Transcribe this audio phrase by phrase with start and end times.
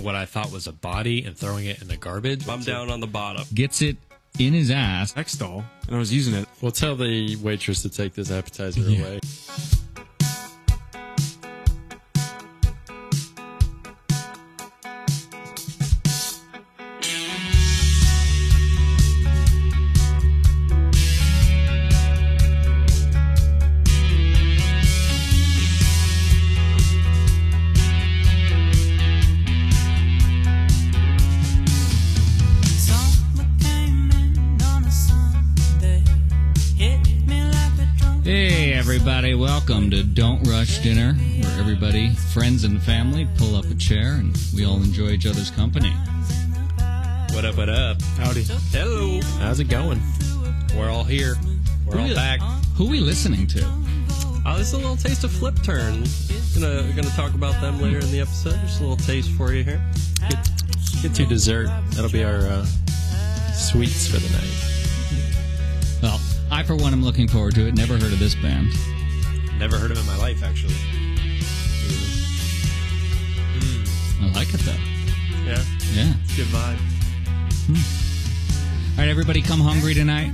[0.00, 2.48] taking what I thought was a body and throwing it in the garbage.
[2.48, 3.44] I'm down on the bottom.
[3.54, 3.96] Gets it
[4.38, 5.16] in his ass.
[5.16, 6.46] Next doll, and I was using it.
[6.60, 9.20] We'll tell the waitress to take this appetizer away.
[42.60, 45.88] Friends and family, pull up a chair and we all enjoy each other's company.
[47.32, 47.56] What up?
[47.56, 48.02] What up?
[48.18, 48.42] Howdy.
[48.70, 49.18] Hello.
[49.38, 49.98] How's it going?
[50.76, 51.36] We're all here.
[51.86, 52.40] We're all Who- back.
[52.76, 53.62] Who are we listening to?
[54.44, 56.04] Oh, this is a little taste of Flipturn.
[56.54, 58.60] Gonna gonna talk about them later in the episode.
[58.60, 59.82] Just a little taste for you here.
[61.00, 61.68] Get to dessert.
[61.92, 62.66] That'll be our uh,
[63.54, 66.02] sweets for the night.
[66.02, 67.74] Well, I, for one, am looking forward to it.
[67.74, 68.68] Never heard of this band.
[69.58, 70.74] Never heard of him in my life, actually.
[74.54, 74.72] It, though.
[75.44, 75.62] Yeah,
[75.94, 76.12] Yeah.
[76.36, 76.78] good vibe.
[77.66, 77.74] Hmm.
[78.98, 80.30] All right, everybody, come hungry tonight.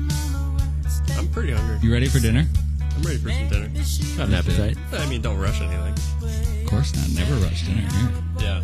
[1.16, 1.78] I'm pretty hungry.
[1.82, 2.46] You ready for dinner?
[2.96, 3.68] I'm ready for some dinner.
[4.16, 4.76] Got an appetite.
[4.92, 5.94] I mean, don't rush anything.
[6.64, 7.08] Of course not.
[7.14, 8.10] Never rush dinner here.
[8.40, 8.62] Yeah.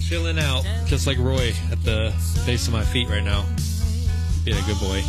[0.00, 2.12] Chilling out, just like Roy at the
[2.46, 3.44] base of my feet right now.
[4.44, 5.00] Being a good boy.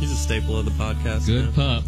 [0.00, 1.26] He's a staple of the podcast.
[1.26, 1.82] Good man.
[1.82, 1.84] pup.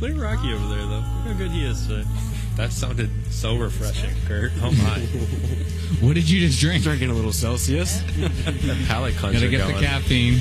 [0.00, 0.96] Look at Rocky over there, though.
[1.24, 2.08] Look how good he is today.
[2.56, 4.52] That sounded so refreshing, Kurt.
[4.62, 5.00] Oh my.
[6.00, 6.82] What did you just drink?
[6.82, 9.76] Drinking a little Celsius, that Palate cleanser Gotta get going.
[9.76, 10.40] the caffeine.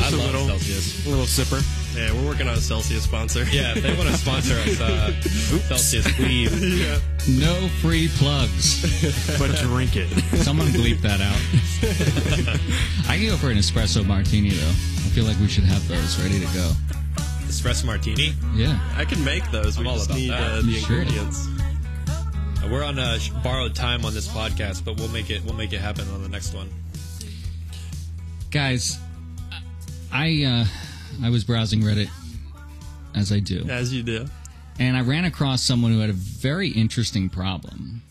[0.00, 0.46] I a love little.
[0.46, 1.06] Celsius.
[1.06, 1.60] a little sipper.
[1.94, 3.44] Yeah, we're working on a Celsius sponsor.
[3.50, 5.12] Yeah, if they want to sponsor us, uh,
[5.68, 6.80] Celsius, please.
[6.80, 6.98] yeah.
[7.28, 8.80] No free plugs.
[9.38, 10.08] But drink it.
[10.38, 11.36] Someone bleep that out.
[13.10, 14.68] I can go for an espresso martini, though.
[14.68, 16.72] I feel like we should have those ready to go.
[17.52, 18.32] Espresso martini.
[18.54, 18.78] Yeah.
[18.96, 19.76] I can make those.
[19.78, 20.40] We I'm all just about need that.
[20.40, 21.00] uh, the sure?
[21.02, 21.46] ingredients.
[22.08, 25.44] Uh, We're on uh, borrowed time on this podcast, but we'll make it.
[25.44, 26.70] We'll make it happen on the next one.
[28.50, 28.98] Guys,
[30.10, 30.64] I uh,
[31.26, 32.08] I was browsing Reddit,
[33.14, 33.66] as I do.
[33.68, 34.26] As you do.
[34.78, 38.02] and I ran across someone who had a very interesting problem.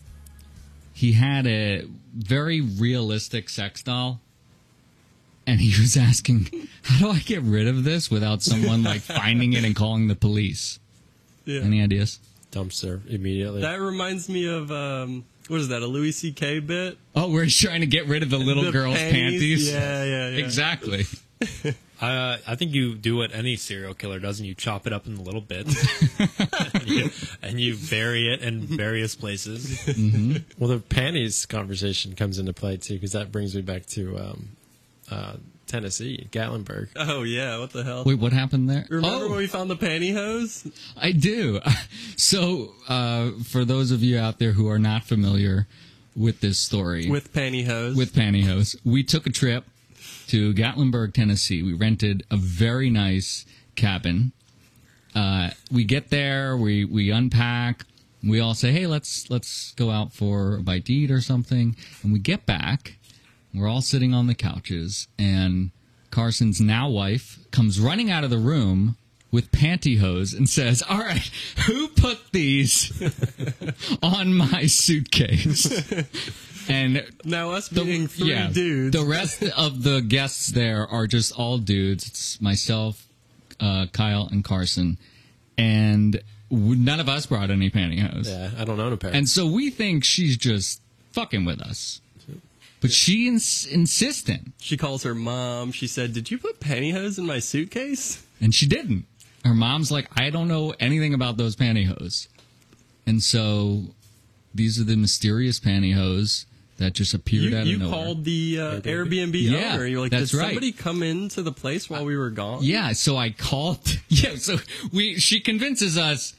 [0.94, 4.20] He had a very realistic sex doll,
[5.46, 6.48] and he was asking,
[6.82, 10.16] "How do I get rid of this without someone like finding it and calling the
[10.16, 10.78] police?"
[11.44, 11.60] Yeah.
[11.60, 12.20] Any ideas?
[12.52, 13.62] Dumpster immediately.
[13.62, 15.82] That reminds me of um, what is that?
[15.82, 16.60] A Louis C.K.
[16.60, 16.98] bit?
[17.16, 19.72] Oh, we're trying to get rid of the little The girl's panties.
[19.72, 20.44] Yeah, yeah, yeah.
[20.44, 21.04] Exactly.
[22.02, 25.06] Uh, I think you do what any serial killer does, and you chop it up
[25.06, 25.72] in little bits,
[26.74, 27.10] and, you,
[27.42, 29.86] and you bury it in various places.
[30.58, 34.48] well, the panties conversation comes into play too, because that brings me back to um,
[35.12, 35.36] uh,
[35.66, 36.88] Tennessee, Gatlinburg.
[36.96, 38.04] Oh yeah, what the hell?
[38.04, 38.86] Wait, what happened there?
[38.90, 40.70] Remember oh, when we found the pantyhose?
[40.96, 41.60] I do.
[42.16, 45.66] So, uh, for those of you out there who are not familiar
[46.14, 47.96] with this story, With pantyhose.
[47.96, 48.76] with pantyhose.
[48.84, 49.64] We took a trip
[50.28, 51.62] to Gatlinburg, Tennessee.
[51.62, 53.44] We rented a very nice
[53.74, 54.32] cabin.
[55.14, 57.84] Uh, we get there, we we unpack.
[58.22, 61.74] We all say, "Hey, let's let's go out for a bite to eat or something."
[62.02, 62.98] And we get back.
[63.54, 65.70] We're all sitting on the couches, and
[66.10, 68.96] Carson's now wife comes running out of the room
[69.30, 71.30] with pantyhose and says, "All right,
[71.66, 72.92] who put these
[74.02, 75.66] on my suitcase?"
[76.68, 78.96] and now us the- being three yeah, dudes.
[78.96, 82.06] The rest of the guests there are just all dudes.
[82.06, 83.06] It's myself,
[83.58, 84.98] uh, Kyle, and Carson,
[85.58, 88.26] and none of us brought any pantyhose.
[88.26, 89.10] Yeah, I don't own a pair.
[89.12, 90.80] And so we think she's just
[91.12, 92.00] fucking with us,
[92.82, 95.72] but she ins- insistent, she calls her mom.
[95.72, 99.06] She said, "Did you put pantyhose in my suitcase?" and she didn't.
[99.44, 102.28] Her mom's like, I don't know anything about those pantyhose,
[103.06, 103.86] and so
[104.54, 106.44] these are the mysterious pantyhose
[106.78, 107.98] that just appeared You, out of you nowhere.
[107.98, 109.86] You called the uh, Airbnb, Yeah, owner.
[109.86, 110.46] You're like, that's "Did right.
[110.48, 113.80] somebody come into the place while we were gone?" Yeah, so I called.
[114.08, 114.58] Yeah, so
[114.92, 116.34] we she convinces us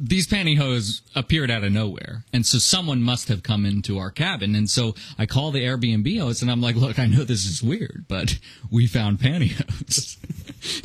[0.00, 4.54] these pantyhose appeared out of nowhere, and so someone must have come into our cabin.
[4.54, 7.62] And so I call the Airbnb host, and I'm like, "Look, I know this is
[7.62, 8.38] weird, but
[8.70, 10.16] we found pantyhose,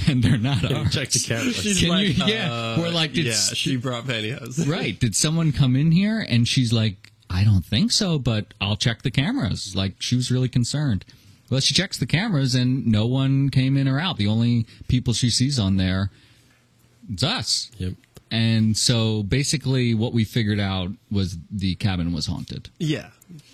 [0.09, 1.55] and they're not ours." Check the cameras.
[1.57, 4.67] She's Can like, you- yeah, uh, we're like, did yeah, she brought pantyhose.
[4.71, 4.99] right?
[4.99, 6.25] Did someone come in here?
[6.27, 10.31] And she's like, "I don't think so, but I'll check the cameras." Like she was
[10.31, 11.05] really concerned.
[11.51, 14.17] Well, she checks the cameras, and no one came in or out.
[14.17, 16.09] The only people she sees on there,
[17.11, 17.69] it's us.
[17.77, 17.93] Yep.
[18.33, 22.69] And so basically, what we figured out was the cabin was haunted.
[22.79, 23.09] Yeah.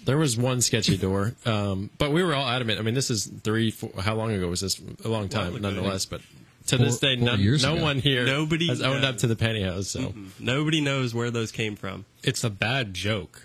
[0.06, 2.80] There was one sketchy door, um, but we were all adamant.
[2.80, 4.82] I mean, this is three, four, how long ago was this?
[5.04, 6.06] A long time, ago, nonetheless.
[6.06, 6.22] But
[6.68, 7.84] to Four- this day, four none, years no ago.
[7.84, 9.16] one here Nobody has owned knows.
[9.16, 9.86] up to the pantyhose.
[9.88, 12.06] So Nobody knows where those came from.
[12.24, 13.42] It's a bad joke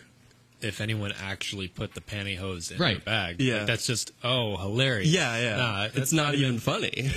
[0.60, 3.04] if anyone actually put the pantyhose in Right.
[3.04, 3.40] their bag.
[3.40, 3.58] Yeah.
[3.58, 5.08] Like, that's just oh hilarious.
[5.08, 5.56] Yeah, yeah.
[5.56, 7.10] Nah, it's not, even funny.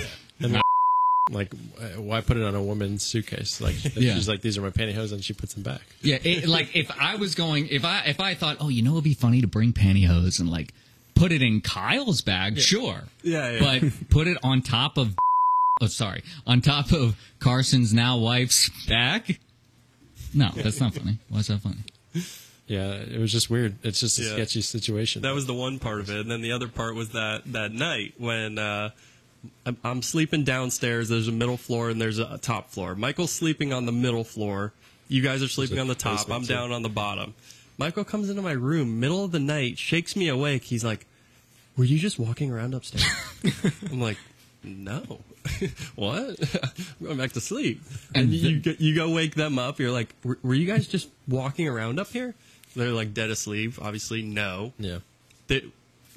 [1.30, 3.60] Like, uh, why put it on a woman's suitcase?
[3.60, 4.14] Like, Yeah.
[4.14, 5.82] she's like, these are my pantyhose, and she puts them back.
[6.02, 8.92] Yeah, it, like if I was going, if I if I thought, oh, you know,
[8.92, 10.72] it'd be funny to bring pantyhose and like
[11.14, 13.04] put it in Kyle's bag, sure.
[13.22, 13.80] Yeah, yeah.
[13.80, 15.14] But put it on top of,
[15.82, 19.38] oh, sorry, on top of Carson's now wife's bag.
[20.34, 21.18] No, that's not funny.
[21.28, 21.84] Why's that funny?
[22.66, 23.76] Yeah, it was just weird.
[23.82, 24.32] It's just a Yeah.
[24.34, 25.22] sketchy situation.
[25.22, 27.72] That was the one part of it, and then the other part was that that
[27.72, 28.90] night when uh,
[29.66, 31.08] I'm, I'm sleeping downstairs.
[31.08, 32.94] There's a middle floor and there's a, top floor.
[32.94, 34.72] Michael's sleeping on the middle floor.
[35.08, 36.30] You guys are sleeping on the top.
[36.30, 37.34] I'm down on the bottom.
[37.78, 40.64] Michael comes into my room, middle of the night, shakes me awake.
[40.64, 41.06] He's like,
[41.76, 43.06] "Were you just walking around upstairs?"
[43.90, 44.18] I'm like,
[44.64, 45.20] "No."
[45.94, 46.36] what?
[47.00, 47.80] I'm going back to sleep.
[48.14, 49.78] And, And you, the- go, you go wake them up.
[49.78, 52.34] You're like, were, were you guys just walking around up here?
[52.76, 53.74] They're like dead asleep.
[53.80, 54.72] Obviously, no.
[54.78, 54.98] yeah.
[55.46, 55.64] They,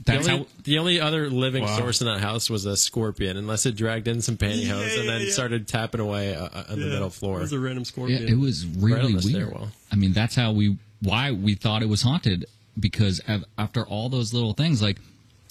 [0.05, 0.45] The only, how.
[0.63, 1.77] the only other living Wow.
[1.77, 4.65] source in that house was a scorpion, unless it dragged in some pantyhose
[4.95, 5.31] Yeah, and then yeah.
[5.31, 7.37] started tapping away uh, uh, on the Yeah, middle floor.
[7.37, 8.27] It was a random Yeah, scorpion.
[8.27, 9.23] it was really the weird.
[9.23, 9.71] stairwell.
[9.91, 12.45] I mean, that's how we why we thought it was haunted
[12.79, 14.97] because av- after all those little things, like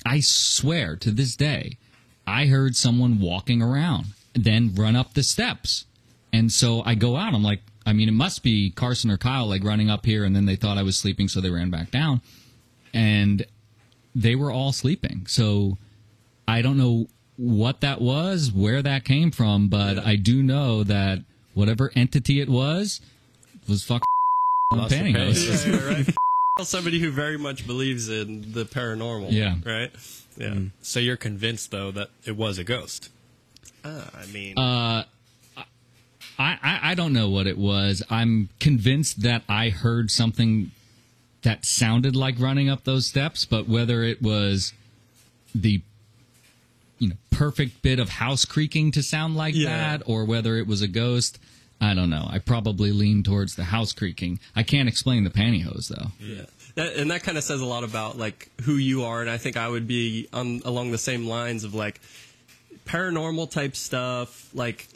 [0.05, 1.77] I swear to this day,
[2.27, 5.85] I heard someone walking around, then run up the steps,
[6.33, 7.35] and so I go out.
[7.35, 10.35] I'm like, I mean, it must be Carson or Kyle like running up here, and
[10.35, 12.21] then they thought I was sleeping, so they ran back down,
[12.95, 13.45] and
[14.15, 15.27] they were all sleeping.
[15.27, 15.79] So
[16.47, 21.21] I don't know what that was, where that came from, but I do know that
[21.55, 23.01] whatever entity it was
[23.69, 24.05] was fucking
[24.73, 25.67] Lost their pantyhose.
[25.67, 26.15] Yeah, yeah, right.
[26.67, 29.33] Somebody who very much believes in the paranormal.
[29.33, 29.57] Yeah.
[29.65, 29.91] Right.
[30.37, 30.55] Yeah.
[30.83, 33.11] So you're convinced though that it was a ghost.
[33.83, 35.05] Uh, I mean, I,
[36.39, 38.03] I I don't know what it was.
[38.11, 40.71] I'm convinced that I heard something
[41.43, 44.73] that sounded like running up those steps, but whether it was
[45.55, 45.83] the
[46.99, 49.69] you know perfect bit of house creaking to sound like Yeah.
[49.69, 51.39] that, or whether it was a ghost,
[51.81, 52.29] I don't know.
[52.31, 54.39] I probably lean towards the house creaking.
[54.55, 56.09] I can't explain the pantyhose though.
[56.21, 56.43] yeah.
[56.77, 59.39] That, and that kind of says a lot about like who you are, and I
[59.39, 62.01] think I would be on along the same lines of like
[62.87, 64.49] paranormal type stuff.
[64.55, 64.87] Like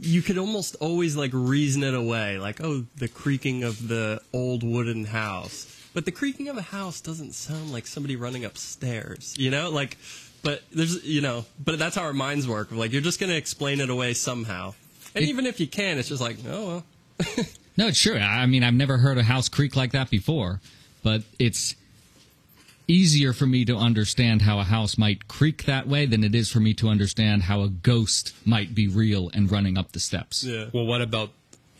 [0.00, 4.62] you could almost always like reason it away, like oh, the creaking of the old
[4.62, 5.68] wooden house.
[5.94, 9.68] But the creaking of a house doesn't sound like somebody running upstairs, you know?
[9.70, 9.98] Like,
[10.42, 12.72] but there's, you know, but that's how our minds work.
[12.72, 14.72] Like, you're just going to explain it away somehow.
[15.14, 16.82] And It- even if you can, it's just like, oh,
[17.18, 17.46] well.
[17.76, 18.16] No, it's true.
[18.18, 20.60] I mean, I've never heard a house creak like that before,
[21.02, 21.74] but it's
[22.88, 26.50] easier for me to understand how a house might creak that way than it is
[26.50, 30.44] for me to understand how a ghost might be real and running up the steps.
[30.44, 30.66] Yeah.
[30.72, 31.30] Well, what about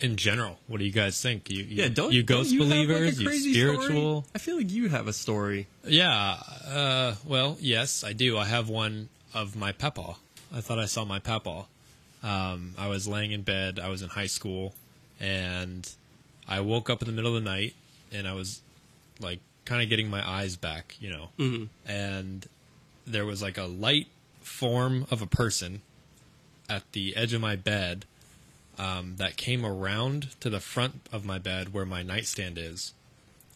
[0.01, 0.59] in general?
[0.67, 1.51] What do you guys think?
[1.51, 3.47] You, you Yeah, don't you don't ghost you have, like, a believers?
[3.47, 4.23] you spiritual?
[4.23, 4.33] Story?
[4.35, 5.67] I feel like you have a story.
[5.87, 6.39] Yeah.
[6.67, 8.37] Uh, well, yes, I do.
[8.39, 10.17] I have one of my papaw.
[10.55, 11.67] I thought I saw my papaw.
[12.23, 13.79] Um, I was laying in bed.
[13.79, 14.75] I was in high school,
[15.19, 15.91] and
[16.49, 17.75] I woke up in the middle of the night,
[18.13, 18.61] and I was
[19.21, 21.29] like kind of getting my eyes back, you know.
[21.39, 21.91] Mm-hmm.
[21.91, 22.47] And
[23.07, 24.09] there was like a light
[24.41, 25.83] form of a person
[26.69, 28.05] at the edge of my bed
[28.79, 32.95] um, that came around to the front of my bed where my nightstand is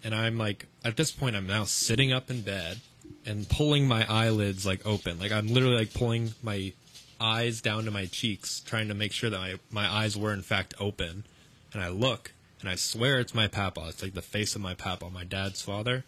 [0.06, 2.78] and I'm like at this point I'm now sitting up in bed
[3.26, 5.18] and pulling my eyelids like open.
[5.18, 6.72] Like I'm literally like pulling my
[7.20, 10.42] eyes down to my cheeks, trying to make sure that my, my eyes were in
[10.42, 11.24] fact open.
[11.72, 12.32] And I look
[12.66, 13.84] and I swear it's my papa.
[13.90, 16.02] It's like the face of my papa, my dad's father.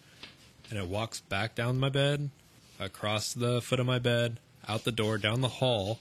[0.68, 2.30] And it walks back down my bed,
[2.80, 6.00] across the foot of my bed, out the door, down the hall,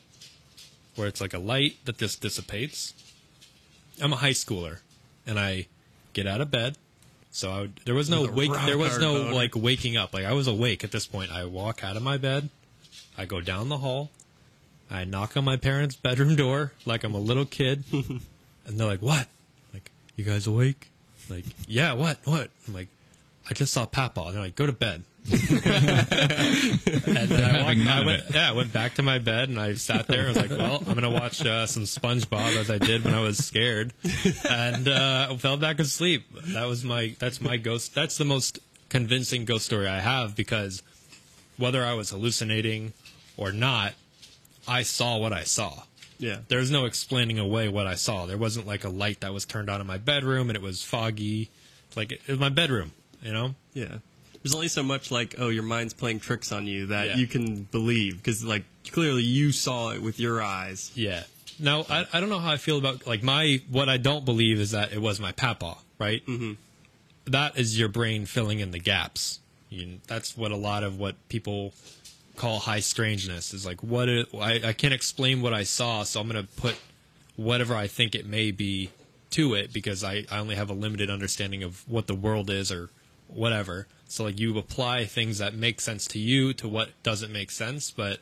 [0.96, 2.96] where it's like a light that just dissipates.
[4.02, 4.80] I'm a high schooler,
[5.28, 5.68] and I
[6.14, 6.76] get out of bed.
[7.30, 8.52] So I would, there was no wake.
[8.66, 9.34] There was no boner.
[9.36, 10.12] like waking up.
[10.12, 11.32] Like I was awake at this point.
[11.32, 12.50] I walk out of my bed.
[13.16, 14.10] I go down the hall.
[14.90, 18.22] I knock on my parents' bedroom door like I'm a little kid, and
[18.66, 19.28] they're like, "What?
[20.18, 20.90] You guys awake?"
[21.30, 22.18] Like, "Yeah, what?
[22.26, 22.90] What?" I'm like,
[23.50, 25.40] "I just saw Papa." And they're like, "Go to bed." and
[27.30, 30.08] then I, walked, I went, yeah, I went back to my bed and I sat
[30.08, 30.24] there.
[30.24, 33.20] I was like, "Well, I'm gonna watch uh, some SpongeBob as I did when I
[33.20, 33.94] was scared,"
[34.50, 36.26] and uh, fell back asleep.
[36.54, 37.94] That was my that's my ghost.
[37.94, 38.60] That's the most
[38.90, 40.82] convincing ghost story I have because
[41.58, 42.94] whether I was hallucinating
[43.36, 43.94] or not,
[44.68, 45.84] I saw what I saw.
[46.20, 46.38] Yeah.
[46.48, 48.26] There was no explaining away what I saw.
[48.26, 50.84] There wasn't like a light that was turned on in my bedroom and it was
[50.84, 51.50] foggy.
[51.96, 53.56] Like it was my bedroom, you know?
[53.74, 53.98] Yeah.
[54.44, 57.16] There's only so much like, oh, your mind's playing tricks on you that Yeah.
[57.18, 60.92] you can believe because like clearly you saw it with your eyes.
[60.96, 61.24] Yeah.
[61.60, 64.60] Now I, I don't know how I feel about like my what I don't believe
[64.60, 66.26] is that it was my papa, right?
[66.26, 66.54] Mm-hmm.
[67.32, 69.40] That is your brain filling in the gaps.
[69.70, 71.74] You, that's what a lot of what people
[72.38, 73.84] call high strangeness is like.
[73.84, 76.78] What it, I, I can't explain what I saw, so I'm gonna put
[77.36, 78.92] whatever I think it may be
[79.32, 82.72] to it because I, I only have a limited understanding of what the world is
[82.72, 82.90] or
[83.28, 83.88] whatever.
[84.08, 87.92] So like you apply things that make sense to you to what doesn't make sense,
[87.92, 88.20] but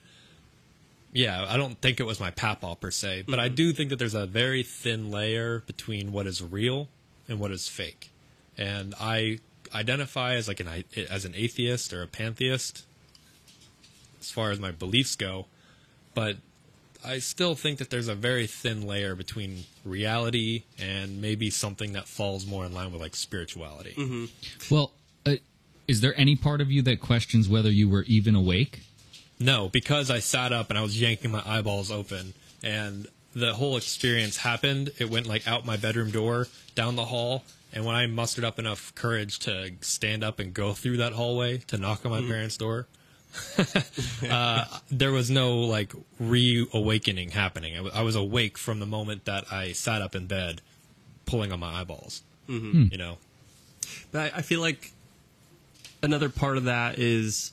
[1.13, 3.55] yeah, I don't think it was my papaw per se, but I mm-hmm.
[3.55, 6.89] do think that there's a very thin layer between what is real
[7.29, 8.11] and what is fake.
[8.57, 9.39] And I
[9.73, 12.85] identify as like an as an atheist or a pantheist
[14.25, 15.45] as far as my beliefs go,
[16.13, 16.37] but
[17.03, 22.07] I still think that there's a very thin layer between reality and maybe something that
[22.07, 23.93] falls more in line with like spirituality.
[24.71, 24.91] Well,
[25.25, 25.35] uh,
[25.87, 28.81] is there any part of you that questions whether you were even awake?
[29.39, 33.77] No, because I sat up and I was yanking my eyeballs open, and the whole
[33.77, 34.91] experience happened.
[34.97, 38.57] It went like out my bedroom door, down the hall, and when I mustered up
[38.57, 42.57] enough courage to stand up and go through that hallway to knock on my parents'
[42.57, 42.87] door,
[44.29, 47.89] uh, there was no like reawakening happening.
[47.93, 50.61] I was awake from the moment that I sat up in bed,
[51.25, 52.21] pulling on my eyeballs.
[52.47, 53.17] You know,
[54.11, 54.91] But I, I feel like
[56.03, 57.51] another part of that is,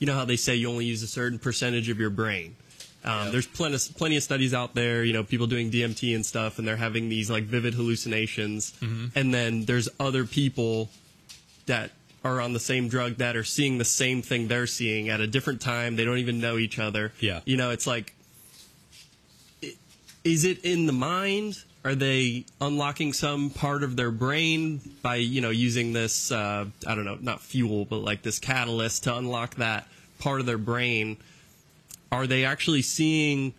[0.00, 2.56] you know how they say you only use a certain percentage of your brain.
[3.04, 3.30] Um, Yeah.
[3.30, 6.66] There's plenty, plenty of studies out there, you know, people doing DMT and stuff, and
[6.66, 8.72] they're having these like vivid hallucinations.
[9.14, 10.88] And then there's other people
[11.66, 11.92] that
[12.26, 15.26] are on the same drug that are seeing the same thing they're seeing at a
[15.26, 15.96] different time.
[15.96, 17.12] They don't even know each other.
[17.20, 17.40] Yeah.
[17.44, 18.14] You know, it's like,
[20.24, 21.62] is it in the mind?
[21.84, 26.94] Are they unlocking some part of their brain by, you know, using this, uh, I
[26.96, 29.86] don't know, not fuel, but like this catalyst to unlock that
[30.18, 31.16] part of their brain?
[32.10, 33.54] Are they actually seeing,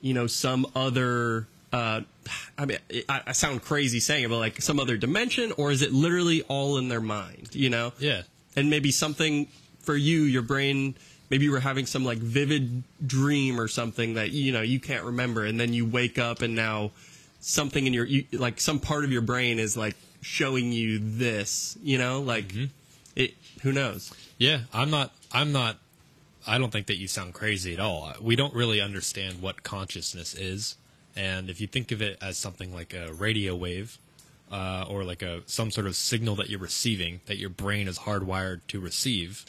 [0.00, 2.00] you know, some other, uh,
[2.58, 5.82] I mean, I, I sound crazy saying it, but like some other dimension, or is
[5.82, 7.92] it literally all in their mind, you know?
[7.98, 8.22] yeah,
[8.56, 9.48] and maybe something
[9.80, 10.94] for you your brain
[11.30, 15.04] maybe you were having some like vivid dream or something that you know you can't
[15.04, 16.90] remember and then you wake up and now
[17.40, 21.78] something in your you, like some part of your brain is like showing you this
[21.82, 22.52] you know like
[23.16, 25.12] it who knows Yeah, I'm not.
[25.30, 25.76] I'm not.
[26.46, 28.10] I don't think that you sound crazy at all.
[28.22, 30.76] We don't really understand what consciousness is,
[31.16, 33.98] and if you think of it as something like a radio wave,
[34.50, 38.00] uh, or like a some sort of signal that you're receiving that your brain is
[38.00, 39.44] hardwired to receive,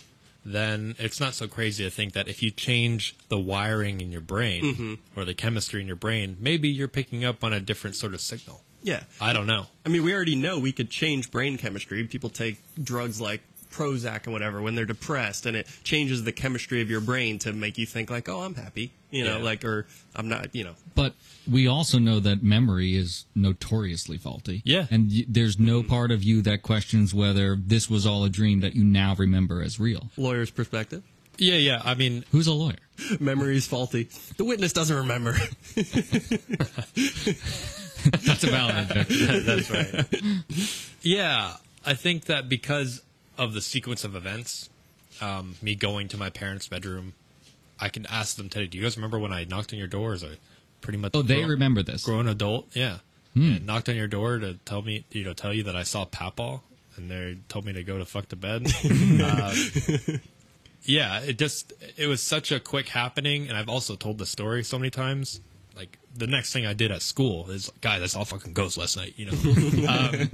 [0.46, 4.22] then it's not so crazy to think that if you change the wiring in your
[4.22, 8.14] brain or the chemistry in your brain, maybe you're picking up on a different sort
[8.14, 8.62] of signal.
[8.84, 9.68] yeah I don't know.
[9.86, 13.42] i mean we already know we could change brain chemistry people take drugs like
[13.72, 17.54] prozac and whatever when they're depressed and it changes the chemistry of your brain to
[17.54, 19.44] make you think like oh i'm happy you know Yeah.
[19.44, 21.14] like or i'm not you know But
[21.50, 24.62] we also know that memory is notoriously faulty.
[24.66, 24.86] Yeah.
[24.92, 28.60] And y- there's no part of you that questions whether this was all a dream
[28.60, 30.10] that you now remember as real.
[30.18, 31.02] lawyer's perspective
[31.38, 31.82] Yeah, yeah.
[31.84, 32.76] I mean, Who's a lawyer?
[33.20, 34.10] memory is faulty.
[34.38, 35.32] The witness doesn't remember.
[38.26, 39.46] That's a valid objection.
[39.46, 40.06] That's right.
[41.02, 41.54] yeah,
[41.86, 43.02] I think that because
[43.38, 44.70] of the sequence of events,
[45.22, 47.14] um, me going to my parents' bedroom,
[47.80, 48.68] I can ask them today.
[48.68, 50.38] Do you guys remember when I knocked on your door as a
[50.82, 52.04] pretty much Oh, they grown, remember this.
[52.04, 52.68] grown adult?
[52.76, 53.00] Yeah,
[53.36, 56.06] and knocked on your door to tell me, you know, tell you that I saw
[56.06, 56.60] Papaw,
[56.98, 58.68] and they told me to go to fuck to bed.
[59.22, 59.56] uh,
[60.84, 64.64] yeah, it just it was such a quick happening, and I've also told the story
[64.64, 65.40] so many times.
[65.76, 68.98] Like the next thing I did at school is, guys, I saw fucking ghosts last
[68.98, 69.14] night.
[69.16, 69.32] You know,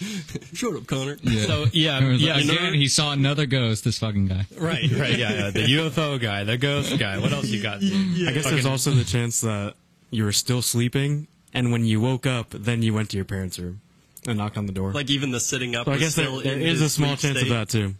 [0.54, 1.16] Shut up, Connor.
[1.18, 3.84] so yeah, It yeah, like, again, he saw another ghost.
[3.84, 4.46] This fucking guy.
[4.58, 7.18] right, right, yeah, yeah, the UFO guy, the ghost guy.
[7.18, 7.82] What else you got?
[7.82, 8.30] Yeah.
[8.30, 9.74] I guess there's also the chance that
[10.10, 13.58] you were still sleeping, and when you woke up, then you went to your parents'
[13.58, 13.80] room
[14.26, 14.92] and knocked on the door.
[14.92, 15.86] Like even the sitting up.
[15.86, 17.42] so I guess there, still there in is a small chance state.
[17.42, 17.94] of that too.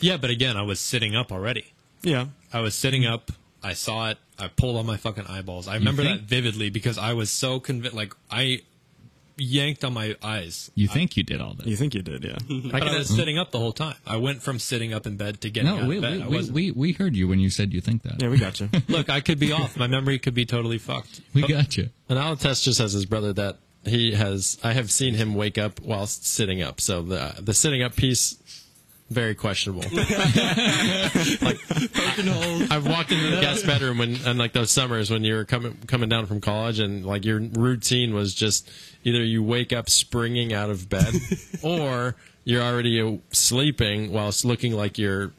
[0.00, 1.72] Yeah, but again, I was sitting up already.
[2.02, 2.26] Yeah.
[2.52, 3.32] I was sitting up.
[3.62, 4.18] I saw it.
[4.38, 5.66] I pulled on my fucking eyeballs.
[5.66, 7.96] I remember that vividly because I was so convinced.
[7.96, 8.60] Like I
[9.36, 10.70] yanked on my eyes.
[10.74, 11.66] You think you did all this?
[11.66, 12.38] You think you did, yeah.
[12.70, 13.16] But I was uh-huh.
[13.16, 13.96] sitting up the whole time.
[14.06, 16.16] I went from sitting up in bed to getting out No, of bed.
[16.16, 18.22] we, I we, wasn't- we, we heard you when you said you think that.
[18.22, 18.68] yeah, we got you.
[18.88, 19.76] Look, I could be off.
[19.76, 21.20] My memory could be totally fucked.
[21.34, 21.90] We got you.
[22.08, 24.58] And Alatest just has his brother that he has.
[24.62, 26.80] I have seen him wake up while sitting up.
[26.80, 28.36] So the the sitting up piece
[29.08, 29.82] very questionable.
[31.42, 31.58] like
[32.70, 35.76] I've walked into the guest bedroom when, and like those summers when you were coming
[35.86, 38.68] coming down from college, and like your routine was just
[39.06, 41.14] either you wake up springing out of bed,
[41.62, 45.30] or you're already sleeping whilst looking like you're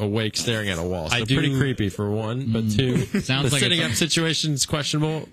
[0.00, 1.08] awake staring at a wall.
[1.08, 2.76] So I pretty do- creepy for one, but mm.
[2.76, 5.28] two, Sounds the like sitting it's- up situation's questionable.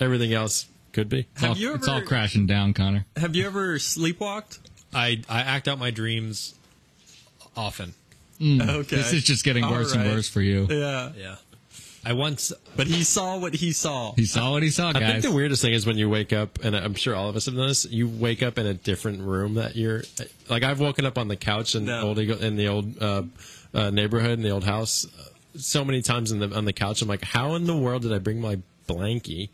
[0.00, 1.26] Everything else could be.
[1.34, 3.04] It's all, Have you it's all crashing down, Connor.
[3.16, 4.60] Have you ever sleepwalked?
[4.94, 6.54] I I act out my dreams
[7.56, 7.92] often.
[8.40, 8.66] Mm.
[8.68, 8.96] Okay.
[8.96, 10.66] This is just getting All worse and worse for you.
[10.70, 11.12] Yeah.
[11.16, 11.36] Yeah.
[12.06, 14.12] I once But he saw what he saw.
[14.14, 16.62] He saw what he saw, I think the weirdest thing is when you wake up,
[16.64, 17.84] and I'm sure all of us have done this.
[17.84, 20.02] You wake up in a different room that you're
[20.48, 20.62] like.
[20.62, 22.02] I've woken up on the couch in No.
[22.02, 23.22] old Eagle- in the old uh,
[23.74, 25.24] uh, neighborhood in the old house uh,
[25.58, 27.02] so many times in the on the couch.
[27.02, 28.58] I'm like, how in the world did I bring my
[28.88, 29.48] blankie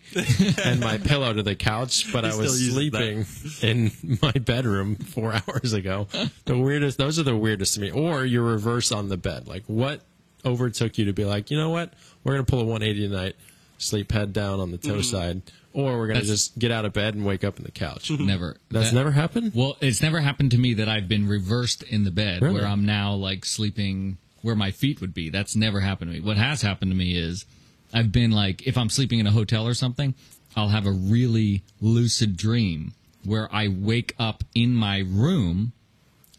[0.67, 2.13] and my pillow to the couch?
[2.13, 3.25] But He I was still sleeping
[3.63, 6.07] in my bedroom four hours ago.
[6.45, 6.99] The weirdest.
[6.99, 7.91] Those are the weirdest to me.
[7.91, 9.47] Or you're reverse on the bed.
[9.49, 10.01] Like what
[10.45, 11.93] overtook you to be like, you know what?
[12.25, 13.37] We're gonna pull a 180 tonight,
[13.79, 15.01] sleep head down on the toe mm-hmm.
[15.03, 17.71] side, or we're gonna That's- just get out of bed and wake up in the
[17.71, 18.11] couch.
[18.11, 18.27] Mm-hmm.
[18.27, 18.57] never.
[18.71, 19.53] That's That- never happened.
[19.55, 22.55] Well, it's never happened to me that I've been reversed in the bed Really?
[22.55, 25.31] where I'm now like sleeping where my feet would be.
[25.31, 26.25] That's never happened to me.
[26.25, 27.47] What has happened to me is
[27.93, 30.15] I've been like, if I'm sleeping in a hotel or something,
[30.57, 32.93] I'll have a really lucid dream
[33.25, 35.73] where I wake up in my room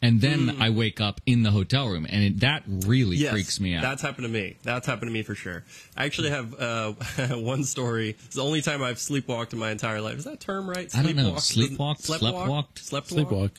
[0.04, 2.06] and then I wake up in the hotel room.
[2.10, 3.84] And it, that really Yes, freaks me out.
[3.84, 4.58] That's happened to me.
[4.62, 5.64] That's happened to me for sure.
[5.96, 6.92] I actually have uh,
[7.32, 8.18] one story.
[8.26, 10.18] It's the only time I've sleepwalked in my entire life.
[10.18, 10.94] Is that term right?
[10.94, 11.32] I don't know.
[11.36, 12.06] Sleepwalked?
[12.06, 12.20] Sleepwalked?
[12.20, 12.74] Sleptwalked?
[12.76, 13.26] Sleptwalked?
[13.26, 13.52] Sleepwalk.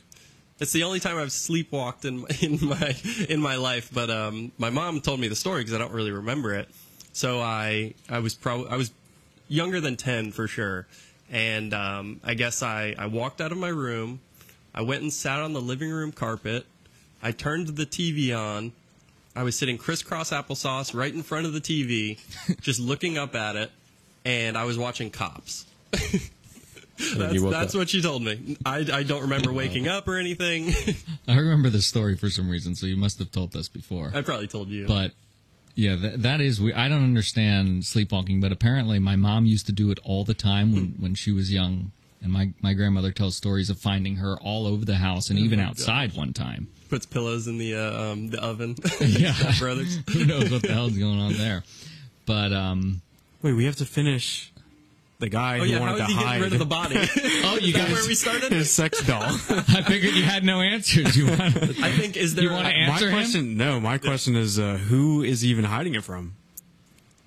[0.60, 2.94] It's the only time I've sleepwalked in my in my
[3.28, 3.90] in my life.
[3.92, 6.68] But um, my mom told me the story because I don't really remember it.
[7.14, 8.92] So I I was probably I was
[9.48, 10.86] younger than ten for sure,
[11.30, 14.20] and um, I guess I I walked out of my room.
[14.74, 16.66] I went and sat on the living room carpet.
[17.22, 18.72] I turned the TV on.
[19.36, 22.18] I was sitting crisscross applesauce right in front of the TV,
[22.60, 23.70] just looking up at it,
[24.24, 25.66] and I was watching Cops.
[27.16, 28.56] That's, that's what she told me.
[28.64, 30.72] I, I don't remember waking up or anything.
[31.28, 34.12] I remember this story for some reason, so you must have told us before.
[34.14, 34.86] I probably told you.
[34.86, 35.10] But
[35.74, 36.72] yeah, that, that is we.
[36.72, 40.72] I don't understand sleepwalking, but apparently my mom used to do it all the time
[40.72, 41.90] when when she was young.
[42.24, 45.60] And my my grandmother tells stories of finding her all over the house and even
[45.60, 46.68] outside one time.
[46.88, 48.74] puts pillows in the uh, um, the oven.
[49.00, 49.34] Yeah.
[49.58, 49.98] brothers.
[50.12, 51.62] Who knows what the hell's going on there?
[52.26, 53.02] But um,
[53.42, 54.50] Wait, we have to finish
[55.18, 56.96] the guy Oh who yeah, wanted is to he hide rid of the body?
[56.98, 58.50] oh, you Is that guys, where we started?
[58.52, 59.22] his sex doll.
[59.22, 61.14] I figured you had no answers.
[61.16, 61.40] You want?
[61.82, 62.44] I think is there?
[62.44, 63.16] You wanna answer my him?
[63.18, 66.34] question, no, my question is, uh, who is he even hiding it from?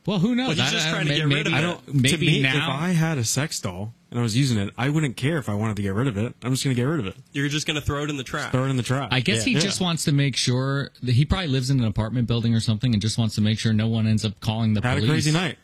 [0.07, 0.57] Well, who knows?
[0.57, 1.55] Well, he's just trying to may- get rid of it.
[1.55, 1.93] I don't.
[1.93, 2.55] Maybe to me, now.
[2.55, 5.49] if I had a sex doll and I was using it, I wouldn't care if
[5.49, 6.33] I wanted to get rid of it.
[6.41, 7.15] I'm just going to get rid of it.
[7.33, 8.51] You're just gonna throw it in the trash.
[8.51, 9.09] Throw it in the trash.
[9.11, 9.59] I guess he Yeah.
[9.59, 12.93] just wants to make sure that he probably lives in an apartment building or something,
[12.93, 15.03] and just wants to make sure no one ends up calling the had police.
[15.03, 15.57] Had a crazy night.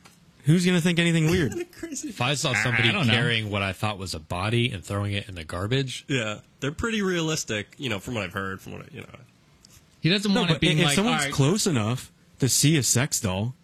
[0.46, 1.54] Who's going to think anything weird?
[1.72, 2.10] Crazy.
[2.10, 3.14] if I saw somebody I don't know.
[3.14, 6.74] carrying what I thought was a body and throwing it in the garbage, Yeah, they're
[6.74, 7.74] pretty realistic.
[7.78, 9.08] You know, from what I've heard, from what I, you know.
[10.02, 12.50] He doesn't No, want it but being if like, someone's all right, close enough to
[12.50, 13.56] see a sex doll,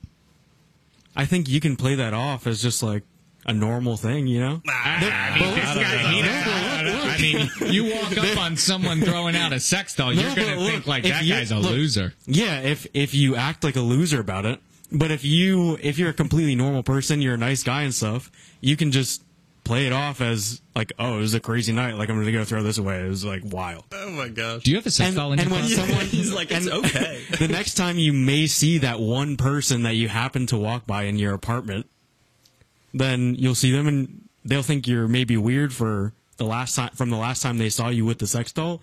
[1.19, 3.03] I think you can play that off as just like
[3.45, 4.62] a normal thing, you know?
[4.69, 10.58] I mean, you walk up on someone throwing out a sex doll, you're No, going
[10.60, 12.13] to think like that you- guy's a look, loser.
[12.25, 14.60] Yeah, if if you act like a loser about it,
[14.91, 18.32] but if you if you're a completely normal person, you're a nice guy and stuff,
[18.62, 19.23] you can just
[19.69, 21.93] play it off as like, oh, it was a crazy night.
[21.93, 23.05] Like I'm gonna go throw this away.
[23.05, 23.86] It was like wild.
[23.91, 24.63] Oh my gosh.
[24.63, 25.75] Do you have a sex And, doll in and when closet?
[25.75, 27.21] someone He's like, it's okay.
[27.38, 31.03] the next time you may see that one person that you happen to walk by
[31.03, 31.86] in your apartment,
[32.95, 37.12] then you'll see them and they'll think you're maybe weird for the last time from
[37.12, 38.82] the last time they saw you with the sex doll.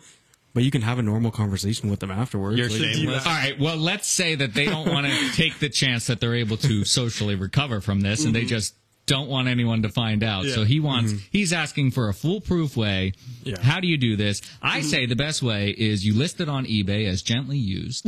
[0.54, 2.58] But you can have a normal conversation with them afterwards.
[2.58, 3.26] You're Like, shameless.
[3.26, 3.58] All right.
[3.58, 6.84] Well, let's say that they don't want to take the chance that they're able to
[6.84, 8.48] socially recover from this, and they mm-hmm.
[8.48, 8.74] just
[9.06, 10.44] don't want anyone to find out.
[10.46, 11.12] So he wants.
[11.12, 11.26] Mm-hmm.
[11.30, 13.12] He's asking for a foolproof way.
[13.44, 13.60] Yeah.
[13.60, 14.42] How do you do this?
[14.60, 14.88] I mm-hmm.
[14.88, 18.04] say the best way is you list it on eBay as gently used,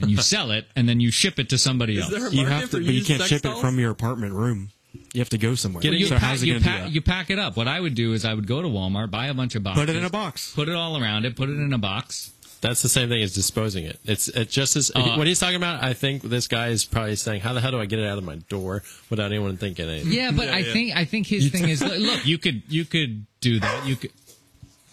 [0.00, 2.12] and you sell it, and then you ship it to somebody Is else.
[2.12, 3.58] there a you have to, for but you can't ship dolls?
[3.58, 4.70] it from your apartment room.
[5.12, 5.84] You have to go somewhere.
[5.84, 7.56] you, so pack, how's he you, pack, you pack it up.
[7.56, 9.82] What I would do is I would go to Walmart, buy a bunch of boxes,
[9.82, 10.54] Put it in a box.
[10.54, 12.30] put it all around it, put it in a box.
[12.60, 13.98] That's the same thing as disposing it.
[14.04, 15.82] It's it just as Uh, what he's talking about.
[15.82, 18.18] I think this guy is probably saying, "How the hell do I get it out
[18.18, 20.72] of my door without anyone thinking anything?" Yeah, but Yeah, I yeah.
[20.72, 23.86] think I think his thing is look, you could you could do that.
[23.86, 24.10] You could.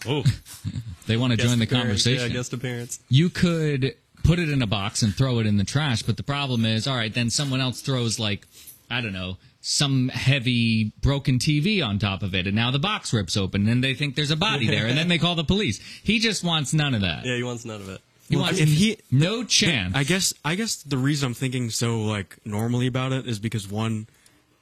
[0.06, 0.24] oh,
[1.06, 2.30] They want to join the appearance, conversation.
[2.30, 3.00] Yeah, guest appearance.
[3.08, 6.22] you could put it in a box and throw it in the trash, but the
[6.22, 8.46] problem is, all right, then someone else throws like
[8.90, 9.36] I don't know
[9.70, 13.84] some heavy broken TV on top of it, and now the box rips open, and
[13.84, 15.78] they think there's a body there, and then they call the police.
[16.02, 17.26] He just wants none of that.
[17.26, 18.00] Yeah, he wants none of it.
[18.30, 19.94] He Well, wants and he no chance.
[19.94, 23.68] I guess I guess the reason I'm thinking so like normally about it is because
[23.70, 24.06] one,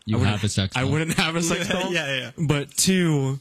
[0.06, 0.76] you I wouldn't- have a sex.
[0.76, 0.90] I doll.
[0.90, 1.92] wouldn't have a sex doll.
[1.92, 2.30] Yeah, yeah.
[2.36, 3.38] But two,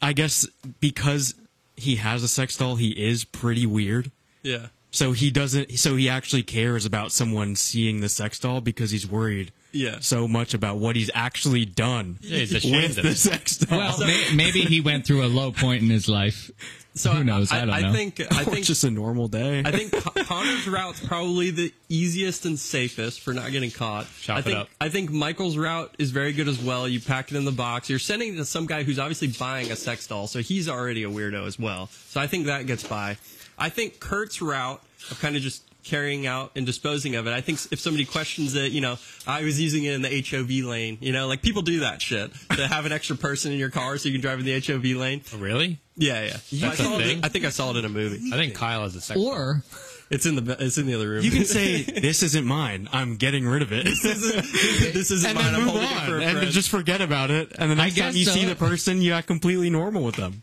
[0.00, 0.46] I guess
[0.80, 1.34] because
[1.76, 4.10] he has a sex doll, he is pretty weird.
[4.44, 4.66] Yeah.
[4.92, 5.72] So he doesn't.
[5.78, 9.50] So he actually cares about someone seeing the sex doll because he's worried.
[9.76, 9.98] Yeah.
[10.00, 13.16] So much about what he's actually done Yeah, he's ashamed with of the it.
[13.16, 13.78] sex doll.
[13.78, 16.50] Well, may, maybe he went through a low point in his life.
[16.94, 17.52] So Who knows?
[17.52, 17.92] I, don't know.
[17.92, 19.62] think I or think just a normal day.
[19.62, 24.06] I think Con- Connor's route's probably the easiest and safest for not getting caught.
[24.22, 24.68] Chop I it up.
[24.80, 26.88] I think Michael's route is very good as well.
[26.88, 27.90] You pack it in the box.
[27.90, 31.04] You're sending it to some guy who's obviously buying a sex doll, so he's already
[31.04, 31.90] a weirdo as well.
[32.08, 33.18] So I think that gets by.
[33.58, 37.32] I think Kurt's route of kind of just carrying out and disposing of it.
[37.32, 40.68] I think if somebody questions it, you know, I was using it in the HOV
[40.68, 40.98] lane.
[41.00, 43.96] You know, like people do that shit to have an extra person in your car
[43.96, 45.22] so you can drive in the HOV lane.
[45.34, 45.78] Oh, really?
[45.96, 46.68] Yeah, yeah.
[46.68, 47.24] That's I, a saw it.
[47.24, 48.30] I think I saw it in a movie.
[48.32, 49.18] I think Kyle has a sex.
[49.18, 49.62] or
[50.10, 51.24] It's in the it's in the other room.
[51.24, 52.88] you can say this isn't mine.
[52.92, 53.84] I'm getting rid of it.
[53.84, 55.44] this isn't and mine.
[55.46, 57.52] then I'm move holding it for on, and just forget about it.
[57.58, 60.42] And the next guess time you see the person, you act completely normal with them.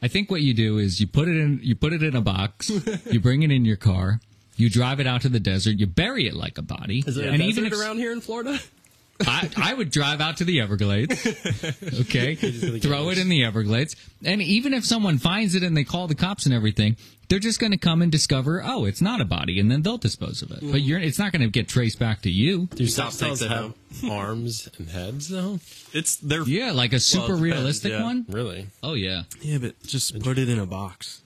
[0.00, 2.20] I think what you do is you put it in you put it in a
[2.20, 2.70] box,
[3.10, 4.20] you bring it in your car,
[4.60, 7.28] you drive it out to the desert, you bury it like a body, Is there
[7.28, 8.58] and desert even if around here in Florida?
[9.26, 11.26] I, I would drive out to the Everglades,
[12.00, 16.06] okay, throw it in the Everglades, and even if someone finds it and they call
[16.06, 16.96] the cops and everything,
[17.28, 19.98] they're just going to come and discover, oh, it's not a body, and then they'll
[19.98, 20.60] dispose of it.
[20.62, 22.68] But you're it's not going to get traced back to you.
[22.74, 23.74] Do Stop sex dolls takes it have
[24.10, 25.58] arms and heads though?
[25.92, 28.02] It's they're Yeah, like a super depends, realistic yeah.
[28.04, 28.24] one.
[28.28, 28.68] Really?
[28.84, 29.22] Oh yeah.
[29.40, 31.22] Yeah, but just put it in a box.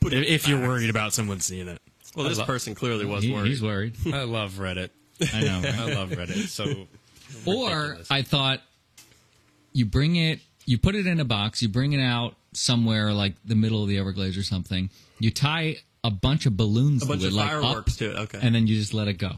[0.00, 1.80] Put it If, if you're worried about someone seeing it.
[2.16, 3.48] Well, this person clearly was He- worried.
[3.48, 3.94] he's worried.
[4.12, 4.90] I love Reddit.
[5.32, 5.60] I know.
[5.64, 5.74] right?
[5.78, 6.48] I love Reddit.
[6.48, 6.86] So
[7.46, 7.98] Or.
[8.10, 8.60] I thought
[9.72, 13.34] you bring it, you put it in a box, you bring it out somewhere like
[13.44, 14.90] the middle of the Everglades or something.
[15.18, 18.18] You tie a bunch of balloons a bunch of like fireworks up, to it.
[18.24, 18.38] Okay.
[18.42, 19.32] and then you just let it go.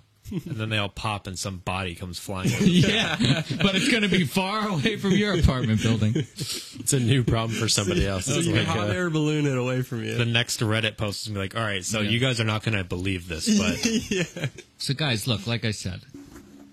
[0.46, 2.48] And then they all pop and some body comes flying.
[2.54, 2.64] over.
[2.64, 3.16] Yeah,
[3.62, 6.12] but it's going to be far away from your apartment building.
[6.16, 8.26] It's a new problem for somebody else.
[8.26, 10.16] so It's you like, hot uh, air balloon it away from you.
[10.16, 12.10] the next Reddit post is gonna be like, all right, so Yeah.
[12.10, 14.46] you guys are not gonna believe this, but yeah.
[14.78, 16.00] So, guys, look, like I said,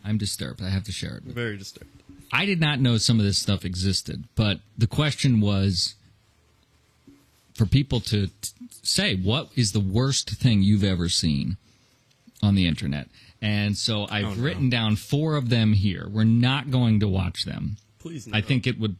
[0.03, 0.61] I'm disturbed.
[0.61, 1.25] I have to share it.
[1.25, 1.89] with Very disturbed.
[2.33, 5.95] I did not know some of this stuff existed, but the question was
[7.55, 8.33] for people to t-
[8.81, 11.57] say, what is the worst thing you've ever seen
[12.41, 13.07] on the internet?
[13.41, 14.43] And so I've no.
[14.43, 16.07] written down four of them here.
[16.07, 17.77] We're not going to watch them.
[17.99, 18.27] Please.
[18.27, 18.37] No.
[18.37, 18.97] I think it would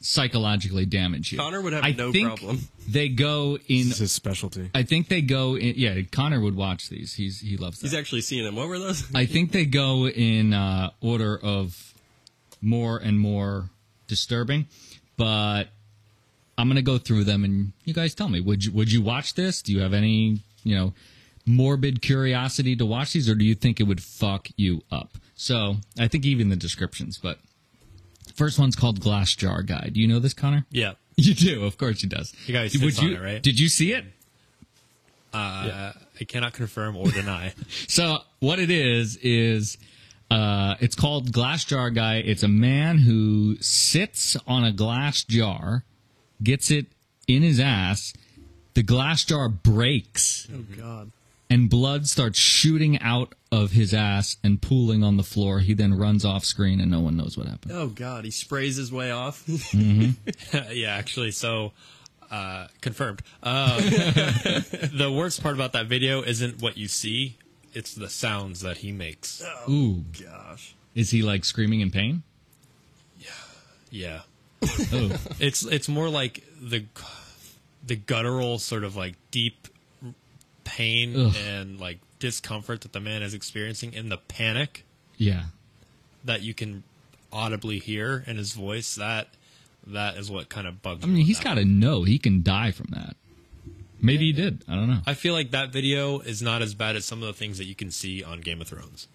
[0.00, 1.38] psychologically damage you.
[1.38, 2.68] Connor would have I no think problem.
[2.88, 3.88] They go in.
[3.88, 4.70] It's his specialty.
[4.74, 5.74] I think they go in.
[5.76, 7.14] Yeah, Connor would watch these.
[7.14, 7.78] He's he loves.
[7.78, 7.88] That.
[7.88, 8.56] He's actually seeing them.
[8.56, 9.04] What were those?
[9.14, 11.94] I think they go in uh, order of
[12.60, 13.70] more and more
[14.06, 14.66] disturbing,
[15.16, 15.68] but
[16.58, 19.34] I'm gonna go through them and you guys tell me would you would you watch
[19.34, 19.62] this?
[19.62, 20.94] Do you have any you know
[21.46, 25.12] morbid curiosity to watch these, or do you think it would fuck you up?
[25.34, 27.38] So I think even the descriptions, but
[28.34, 29.88] first one's called Glass Jar Guy.
[29.92, 30.66] Do you know this, Connor?
[30.70, 30.92] yeah.
[31.16, 32.32] You do, of course, he does.
[32.46, 33.42] You guys Would sits on you- it, right?
[33.42, 34.06] Did you see it?
[35.34, 37.52] Uh, I cannot confirm or deny.
[37.88, 39.76] So what it is is
[40.30, 42.16] uh, it's called Glass Jar Guy.
[42.18, 45.84] It's a man who sits on a glass jar,
[46.42, 46.86] gets it
[47.28, 48.12] in his ass.
[48.74, 51.10] The glass jar breaks Oh God.
[51.50, 55.58] And blood starts shooting out of his ass and pooling on the floor.
[55.58, 57.72] He then runs off screen and no one knows what happened.
[57.74, 58.24] Oh God.
[58.24, 59.44] He sprays his way off.
[59.74, 61.72] yeah, actually, so
[62.30, 63.22] uh, confirmed.
[63.42, 67.36] Uh, the worst part about that video isn't what you see;
[67.74, 69.42] it's the sounds that he makes.
[69.68, 70.74] Ooh, Gosh.
[70.94, 72.22] is he like screaming in pain?
[73.18, 73.30] Yeah,
[73.90, 74.20] yeah,
[74.92, 75.10] Oh,
[75.40, 76.84] it's it's more like the
[77.84, 79.66] the guttural sort of like deep
[80.70, 81.34] pain Ugh.
[81.36, 84.84] and like discomfort that the man is experiencing, in the panic
[85.16, 85.44] yeah.
[86.24, 86.84] that you can
[87.32, 88.94] audibly hear in his voice.
[88.94, 89.28] That
[89.86, 91.04] that is what kind of bugs.
[91.04, 93.16] I mean, he's got to know he can die from that.
[94.02, 94.64] Maybe he did.
[94.68, 95.00] I don't know.
[95.06, 97.64] I feel like that video is not as bad as some of the things that
[97.64, 99.08] you can see on Game of Thrones.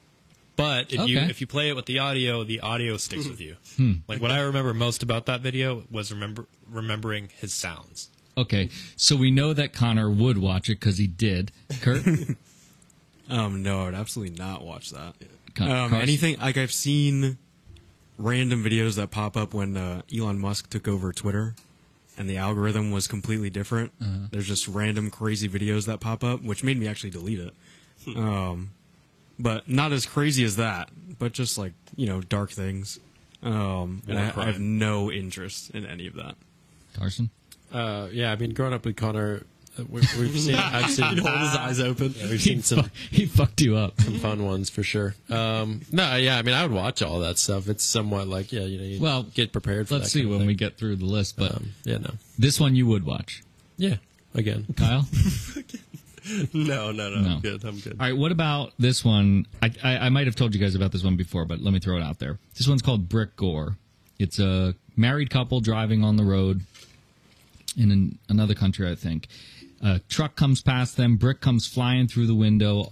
[0.55, 3.55] But if you if you play it with the audio, the audio sticks with you.
[3.77, 3.93] Hmm.
[4.07, 8.09] Like what I remember most about that video was remember remembering his sounds.
[8.37, 11.51] Okay, so we know that Connor would watch it because he did.
[11.81, 12.03] Kurt,
[13.29, 15.15] Um, no, I'd absolutely not watch that.
[15.55, 16.01] Con- Um, Carson?
[16.01, 17.37] anything like I've seen
[18.19, 21.55] random videos that pop up when uh, Elon Musk took over Twitter,
[22.17, 23.91] and the algorithm was completely different.
[24.01, 24.27] Uh-huh.
[24.31, 27.53] There's just random crazy videos that pop up, which made me actually delete it.
[28.05, 28.17] Hmm.
[28.19, 28.69] um,
[29.39, 32.99] but not as crazy as that, but just like you know dark things.
[33.41, 36.35] Um, and I, I have no interest in any of that.
[36.95, 37.29] Carson.
[37.73, 39.43] Uh, yeah, I mean, growing up with Connor,
[39.77, 40.55] we, we've seen.
[40.57, 41.05] I've seen.
[41.09, 42.13] He'd hold his eyes open.
[42.17, 43.99] yeah, we've seen some he fucked you up.
[43.99, 45.15] some fun ones for sure.
[45.29, 47.67] Um, no, yeah, I mean, I would watch all that stuff.
[47.67, 49.87] It's somewhat like, yeah, you know, you Well, get prepared.
[49.89, 50.47] for Let's that see when thing.
[50.47, 53.43] we get through the list, but Um, yeah, no, this one you would watch,
[53.77, 53.95] yeah,
[54.33, 54.65] again.
[54.77, 55.05] Kyle.
[56.53, 57.29] No, no, no, No.
[57.35, 57.63] I'm good.
[57.65, 57.93] I'm good.
[57.99, 59.45] All right, what about this one?
[59.61, 61.79] I, I, I might have told you guys about this one before, but let me
[61.79, 62.39] throw it out there.
[62.57, 63.75] This one's called Brick Gore.
[64.17, 66.61] It's a married couple driving on the road
[67.77, 69.27] in an, another country, I think.
[69.81, 72.89] A truck comes past them, brick comes flying through the window.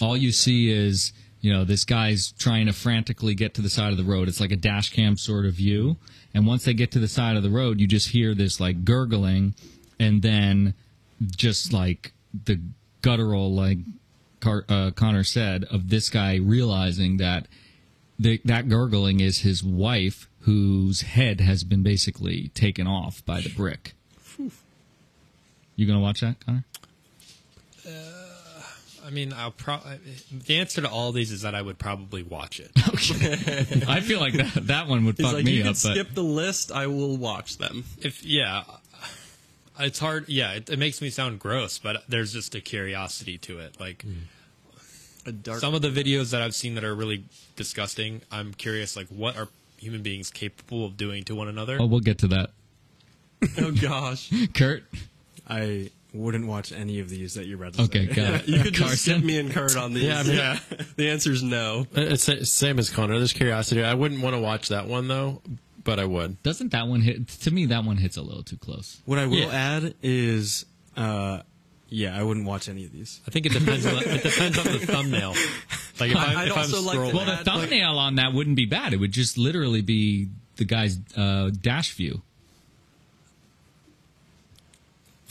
[0.00, 3.92] All you see is, you know, this guy's trying to frantically get to the side
[3.92, 4.28] of the road.
[4.28, 5.96] It's like a dash cam sort of view.
[6.34, 8.84] And once they get to the side of the road, you just hear this like
[8.84, 9.54] gurgling
[10.00, 10.74] and then
[11.20, 12.12] just like
[12.44, 12.60] the
[13.02, 13.78] guttural, like
[14.40, 17.46] Car- uh, Connor said, of this guy realizing that
[18.18, 23.50] the, that gurgling is his wife, whose head has been basically taken off by the
[23.50, 23.94] brick.
[25.76, 26.64] You gonna watch that, Connor?
[27.86, 27.90] Uh,
[29.04, 29.98] I mean, I'll probably.
[30.30, 32.70] the answer to all these is that I would probably watch it.
[32.88, 33.82] okay.
[33.88, 35.64] I feel like that that one would He's fuck like, me you up.
[35.64, 36.70] can But skip the list.
[36.70, 37.84] I will watch them.
[38.00, 38.64] if yeah,
[39.80, 40.28] it's hard.
[40.28, 43.80] Yeah, it, it makes me sound gross, but there's just a curiosity to it.
[43.80, 44.12] Like hmm.
[45.24, 45.60] A dark.
[45.60, 47.24] some of the videos that I've seen that are really
[47.56, 48.22] disgusting.
[48.30, 51.78] I'm curious, like what are human beings capable of doing to one another?
[51.80, 52.50] oh, we'll get to that.
[53.58, 54.32] oh gosh.
[54.54, 54.84] Kurt,
[55.48, 57.78] I wouldn't watch any of these that you read.
[57.80, 58.46] okay, got it.
[58.48, 59.14] You could just Carson?
[59.16, 60.04] skip me and Kurt on these.
[60.04, 60.58] Yeah, I mean- yeah.
[60.96, 61.86] The answer is no.
[61.94, 63.16] It's the same as Connor.
[63.18, 63.82] There's curiosity.
[63.82, 65.40] I wouldn't want to watch that one though,
[65.84, 66.42] but I would.
[66.42, 67.28] Doesn't that one hit?
[67.28, 69.00] To me, that one hits a little too close.
[69.06, 69.52] What I will Yeah.
[69.76, 71.40] add is, uh,
[71.88, 73.20] yeah, I wouldn't watch any of these.
[73.26, 73.84] I think it depends.
[73.86, 75.30] on the, it depends on the thumbnail.
[76.00, 77.98] Like if, I, I'd if I'm also like to scrolling, Well, the Add, like- thumbnail
[77.98, 78.92] on that wouldn't be bad.
[78.92, 82.20] It would just literally be the guy's uh, dash view.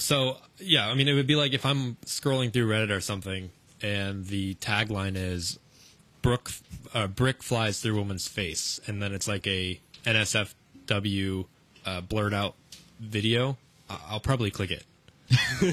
[0.01, 3.51] So yeah, I mean, it would be like if I'm scrolling through Reddit or something,
[3.81, 5.59] and the tagline is
[6.21, 6.51] "Brook
[6.93, 11.45] uh, brick flies through woman's face," and then it's like a NSFW
[11.85, 12.55] uh, blurred out
[12.99, 13.57] video.
[13.89, 14.83] I- I'll probably click it.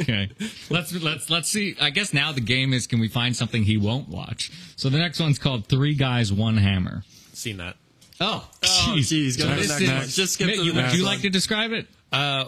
[0.00, 0.30] Okay,
[0.70, 1.76] let's let's let's see.
[1.80, 4.50] I guess now the game is can we find something he won't watch?
[4.76, 7.04] So the next one's called Three Guys One Hammer.
[7.32, 7.76] Seen that?
[8.20, 9.38] Oh, Oh, jeez.
[9.38, 10.08] Go to the next one.
[10.08, 11.12] Just skip Mick, to the you, next Would you one.
[11.14, 11.86] like to describe it?
[12.12, 12.46] Uh,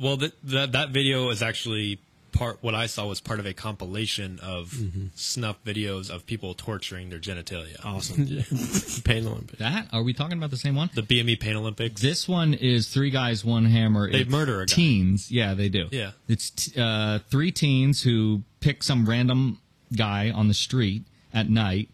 [0.00, 1.98] well, that that that video is actually
[2.32, 2.58] part.
[2.62, 4.74] What I saw was part of a compilation of
[5.14, 7.76] snuff videos of people torturing their genitalia.
[7.84, 8.26] Awesome.
[9.04, 9.58] Pain Olympics.
[9.58, 10.90] That are we talking about the same one?
[10.94, 12.00] The BME Pain Olympics.
[12.02, 14.10] This one is three guys, one hammer.
[14.10, 14.74] They It's murder a guy.
[14.74, 15.30] teens.
[15.30, 15.88] Yeah, they do.
[15.90, 16.10] Yeah.
[16.28, 19.60] it's t- uh, three teens who pick some random
[19.96, 21.88] guy on the street at night.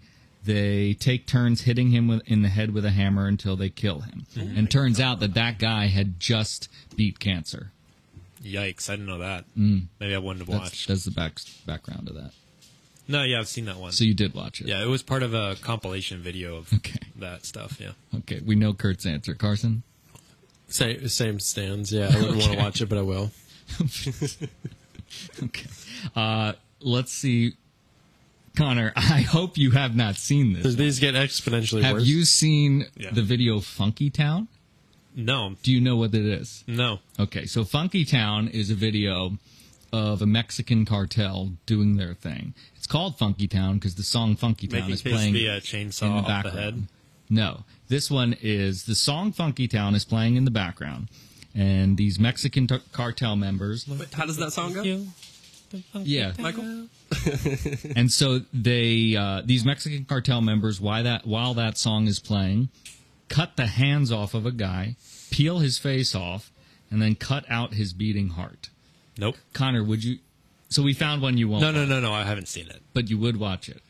[0.44, 4.00] They take turns hitting him with, in the head with a hammer until they kill
[4.00, 4.26] him.
[4.36, 7.70] and turns out that that guy had just beat cancer.
[8.42, 8.88] Yikes!
[8.90, 9.44] I didn't know that.
[9.56, 10.88] Maybe I wouldn't have That's, watched.
[10.88, 12.32] that's the back, background of that.
[13.08, 13.92] No, yeah, I've seen that one.
[13.92, 14.68] So you did watch it.
[14.68, 17.00] yeah, it was part of a compilation video of Okay.
[17.18, 17.78] that stuff.
[17.80, 17.90] Yeah.
[18.20, 18.40] Okay.
[18.44, 19.34] We know Kurt's answer.
[19.34, 19.82] Carson.
[20.68, 21.92] Same, same stands.
[21.92, 23.30] Yeah, I wouldn't want to watch it, but I will.
[25.42, 25.68] Okay.
[26.16, 27.52] Uh, let's see.
[28.56, 30.62] Connor, I hope you have not seen this.
[30.62, 32.02] Does these get exponentially Have worse?
[32.02, 33.10] Have you seen Yeah.
[33.12, 34.48] the video Funky Town?
[35.14, 36.64] No, Do you know what it is?
[36.66, 37.00] no.
[37.18, 39.38] Okay, so Funky Town is a video
[39.92, 42.54] of a Mexican cartel doing their thing.
[42.76, 45.56] It's called Funky Town because the song Funky Town Making is kids playing be a
[45.56, 46.58] in chainsaw the off the background.
[46.58, 46.82] head.
[47.28, 51.08] No, this one is the song Funky Town is playing in the background,
[51.54, 53.86] and these Mexican t- cartel members.
[53.86, 55.02] Wait, how does that song go?
[55.94, 56.88] Yeah, Michael?
[57.96, 62.68] and so they uh, these Mexican cartel members why that while that song is playing,
[63.32, 64.96] cut the hands off of a guy,
[65.30, 66.50] peel his face off,
[66.90, 68.68] and then cut out his beating heart.
[69.18, 69.36] Nope.
[69.52, 70.18] Connor, would you?
[70.68, 71.62] So we found one you won't.
[71.62, 72.12] No, no, watch, no, no.
[72.12, 72.82] I haven't seen it.
[72.94, 73.82] But you would watch it.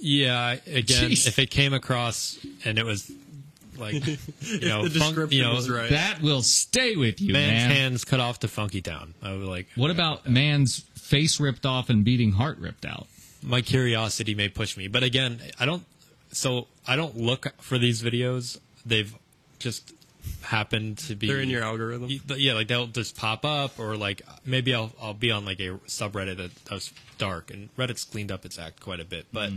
[0.00, 0.56] Yeah.
[0.66, 1.26] Again, Jeez.
[1.26, 3.10] if it came across and it was
[3.76, 3.94] like,
[4.40, 5.90] you know, the funk- description you know, was right.
[5.90, 7.70] That will stay with you, man's man.
[7.70, 9.14] hands cut off to Funky Town.
[9.22, 13.06] I was like, What about man's face ripped off and beating heart ripped out?
[13.42, 15.84] my curiosity may push me, but again, I don't.
[16.32, 18.58] So I don't look for these videos.
[18.84, 19.14] They've
[19.58, 19.92] just
[20.42, 21.26] happened to be.
[21.26, 22.08] They're in your algorithm.
[22.36, 25.78] Yeah, like they'll just pop up, or like maybe I'll I'll be on like a
[25.86, 29.26] subreddit that that's dark, and Reddit's cleaned up its act quite a bit.
[29.32, 29.50] But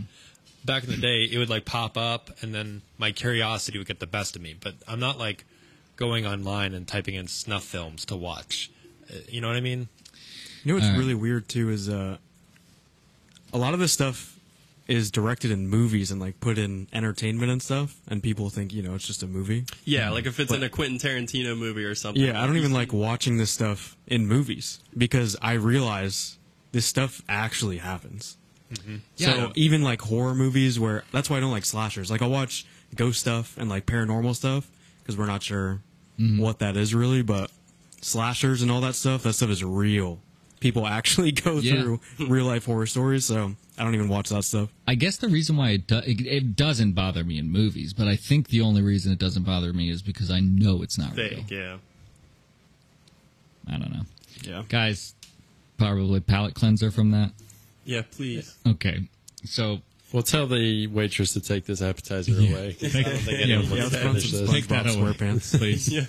[0.64, 4.00] back in the day, it would like pop up, and then my curiosity would get
[4.00, 4.54] the best of me.
[4.58, 5.44] But I'm not like
[5.96, 8.70] going online and typing in snuff films to watch.
[9.10, 9.88] Uh, You know what I mean?
[10.64, 10.98] You know what's All right.
[10.98, 12.16] really weird too is uh,
[13.52, 14.31] a lot of this stuff
[14.88, 18.82] is directed in movies and like put in entertainment and stuff, and people think you
[18.82, 19.64] know it's just a movie.
[19.84, 22.22] Yeah, like if it's in a Quentin Tarantino movie or something.
[22.22, 26.38] Yeah, I don't even like watching this stuff in movies because I realize
[26.72, 28.36] this stuff actually happens.
[28.72, 28.96] Mm-hmm.
[29.16, 29.26] Yeah.
[29.26, 32.10] So even like horror movies, where that's why I don't like slashers.
[32.10, 35.82] Like I'll watch ghost stuff and like paranormal stuff because we're not sure
[36.18, 36.40] mm-hmm.
[36.40, 37.22] what that is really.
[37.22, 37.50] But
[38.00, 40.20] slashers and all that stuff, that stuff is real.
[40.62, 41.82] People actually go Yeah.
[41.82, 43.24] through real life horror stories.
[43.26, 44.70] So I don't even watch that stuff.
[44.86, 48.06] I guess the reason why it, do, it it doesn't bother me in movies, but
[48.08, 51.14] I think the only reason it doesn't bother me is because I know it's not
[51.14, 51.60] Fake, real.
[51.60, 51.76] yeah.
[53.68, 54.02] I don't know,
[54.42, 54.62] Yeah.
[54.68, 55.14] guys.
[55.78, 57.32] Probably palate cleanser from that.
[57.84, 58.54] Yeah, please.
[58.66, 59.08] Okay,
[59.44, 59.80] so
[60.12, 62.76] We'll tell the waitress to take this appetizer away.
[62.78, 64.50] 'cause I don't think Yeah, wants to let's run finish this.
[64.50, 65.12] Take that away.
[65.14, 65.58] SquarePants.
[65.58, 65.88] please.
[65.92, 66.04] Yeah.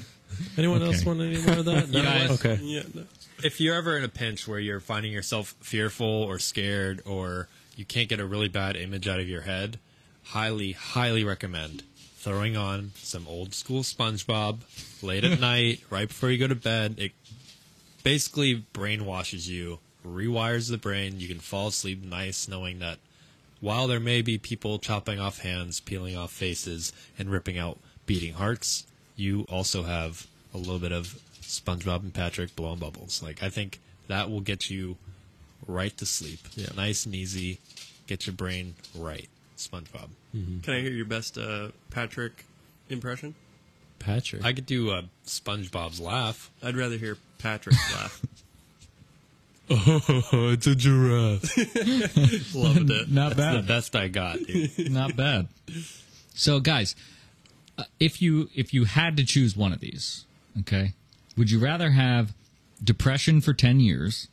[0.58, 1.90] Anyone else want any more of that?
[1.90, 2.02] No?
[2.04, 2.30] Guys.
[2.32, 2.60] Okay.
[2.64, 2.82] Yeah.
[2.94, 3.04] No.
[3.44, 7.84] If you're ever in a pinch where you're finding yourself fearful or scared or you
[7.84, 9.80] can't get a really bad image out of your head,
[10.26, 11.84] highly, highly recommend
[12.16, 14.60] throwing on some old school SpongeBob
[15.04, 16.96] late at night, right before you go to bed.
[16.98, 17.12] It
[18.02, 21.20] basically brainwashes you, rewires the brain.
[21.20, 23.00] You can fall asleep nice knowing that
[23.60, 28.34] while there may be people chopping off hands, peeling off faces, and ripping out beating
[28.34, 28.86] hearts,
[29.18, 31.20] you also have a little bit of
[31.54, 33.22] SpongeBob and Patrick blowing bubbles.
[33.22, 34.98] Like I think that will get you
[35.68, 36.40] right to sleep,
[36.76, 37.60] nice and easy.
[38.08, 40.10] Get your brain right, SpongeBob.
[40.34, 42.46] Can I hear your best uh, Patrick
[42.90, 43.36] impression?
[44.00, 44.44] Patrick.
[44.44, 46.50] I could do a SpongeBob's laugh.
[46.62, 48.22] I'd rather hear Patrick's laugh.
[49.70, 51.56] oh, it's a giraffe.
[52.56, 53.10] Loved it.
[53.12, 53.56] Not The bad.
[53.64, 54.92] The best I got, dude.
[54.92, 55.48] Not bad.
[56.34, 56.96] So, guys,
[57.78, 60.26] uh, if you if you had to choose one of these,
[60.62, 60.94] okay,
[61.38, 62.34] would you rather have
[62.84, 64.28] depression for ten years,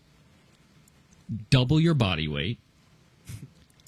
[1.51, 2.59] double your body weight,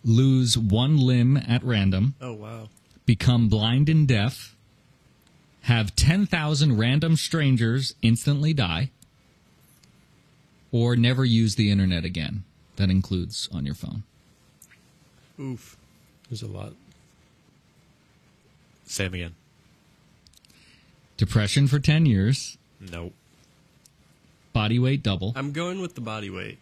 [0.05, 2.69] lose one limb at random, Oh wow.
[3.07, 4.55] become blind and deaf,
[5.63, 8.91] have ten thousand random strangers instantly die,
[10.71, 12.45] or never use the internet again?
[12.77, 14.03] That includes on your phone.
[15.39, 15.77] Oof.
[16.29, 16.73] There's a lot.
[18.87, 19.35] Same again.
[21.17, 22.57] Depression for ten years,
[22.91, 23.13] Nope.
[24.53, 25.33] body weight double.
[25.37, 26.59] I'm going with the body weight.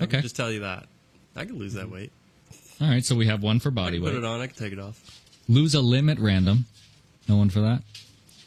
[0.00, 0.10] I Okay.
[0.18, 0.86] can just tell you that.
[1.34, 2.12] I could lose that weight.
[2.80, 4.12] All right, so we have one for I body weight.
[4.12, 4.40] put it on.
[4.40, 5.02] I can take it off.
[5.48, 6.66] Lose a limb at random.
[7.28, 7.82] No one for that.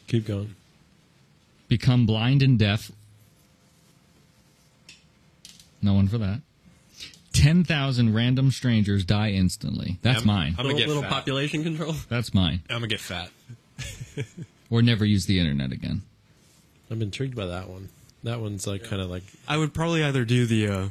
[0.07, 0.55] Keep going.
[1.67, 2.91] Become blind and deaf.
[5.81, 6.41] No one for that.
[7.33, 9.97] 10,000 random strangers die instantly.
[10.01, 10.47] That's I'm- mine.
[10.51, 11.11] I'm gonna little get little fat.
[11.11, 11.95] population control.
[12.07, 12.61] That's mine.
[12.69, 13.29] I'm gonna get fat.
[14.71, 16.01] Or never use the internet again.
[16.89, 17.89] I'm intrigued by that one.
[18.23, 20.87] That one's like kind of like I would probably either do the uh,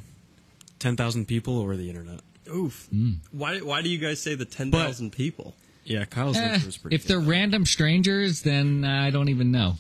[0.79, 2.21] ten thousand people or the internet.
[2.49, 2.87] Oof.
[2.90, 3.12] Hmm.
[3.33, 3.59] Why?
[3.59, 5.55] Why do you guys say the ten thousand people?
[5.85, 6.95] Yeah, Kyle's Eh, answer was pretty.
[6.95, 7.29] if they're good.
[7.29, 9.75] random strangers, then I don't even know.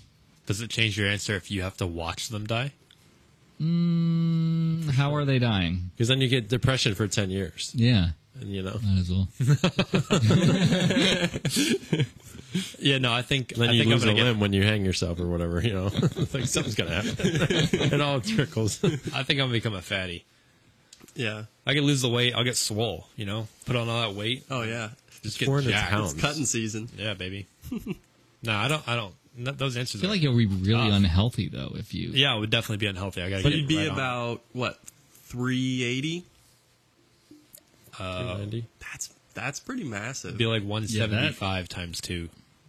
[0.46, 2.72] Does it change your answer if you have to watch them die?
[3.60, 5.90] Mm, how are they dying?
[5.94, 9.28] because then you get depression for ten years, Yeah, and you know might as well.
[12.80, 14.52] Yeah, no, I think then I you think lose I'm a gonna get, limb when
[14.52, 15.60] you hang yourself or whatever.
[15.60, 15.84] You know,
[16.32, 17.14] like something's gonna happen.
[17.20, 18.82] it all trickles.
[18.82, 20.24] I think I'm gonna become a fatty.
[21.14, 21.44] Yeah.
[21.66, 22.34] I could lose the weight.
[22.34, 23.06] I'll get swole.
[23.16, 24.44] You know, put on all that weight.
[24.50, 24.90] Oh yeah.
[25.22, 25.90] Just get 400 jacked.
[25.92, 26.12] pounds.
[26.14, 26.88] It's cutting season.
[26.96, 27.46] Yeah, baby.
[28.42, 28.88] no, I don't.
[28.88, 29.14] I don't.
[29.36, 30.00] no, those answers.
[30.00, 30.96] I feel like you'll be really Tough.
[30.96, 32.08] unhealthy, though, if you.
[32.14, 33.22] yeah, it would definitely be unhealthy.
[33.22, 33.42] I gotta.
[33.42, 34.80] But get you'd be right on about what?
[35.24, 36.24] Three eighty.
[38.00, 38.38] Uh,
[38.92, 40.30] That's that's pretty massive.
[40.30, 42.28] It'd be like 175 times two.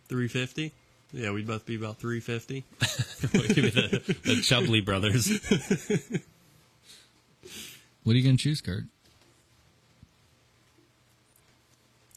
[0.09, 0.73] Three fifty.
[1.13, 2.63] Yeah, we'd both be about three fifty.
[2.81, 5.29] It could be the, the Chubley brothers.
[8.03, 8.85] What are you going to choose, Kurt?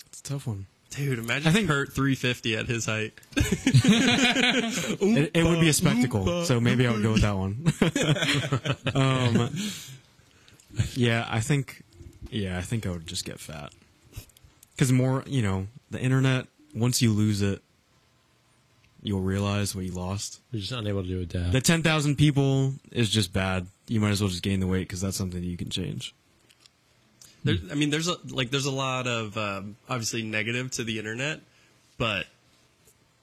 [0.06, 0.66] it's a tough one.
[0.90, 3.12] Dude, imagine I think- Kurt three fifty at his height.
[5.06, 7.66] It, it would be a spectacle, so maybe I would go with that one.
[8.94, 9.50] um,
[10.94, 11.82] yeah, I think.
[12.34, 13.72] Yeah, I think I would just get fat.
[14.74, 16.46] Because more, you know, the internet.
[16.74, 17.62] Once you lose it,
[19.00, 20.40] you'll realize what you lost.
[20.50, 21.52] You're just unable to adapt.
[21.52, 23.68] The ten thousand people is just bad.
[23.86, 26.12] You might as well just gain the weight because that's something that you can change.
[27.44, 30.98] There, I mean, there's a like there's a lot of um, obviously negative to the
[30.98, 31.40] internet,
[31.98, 32.26] but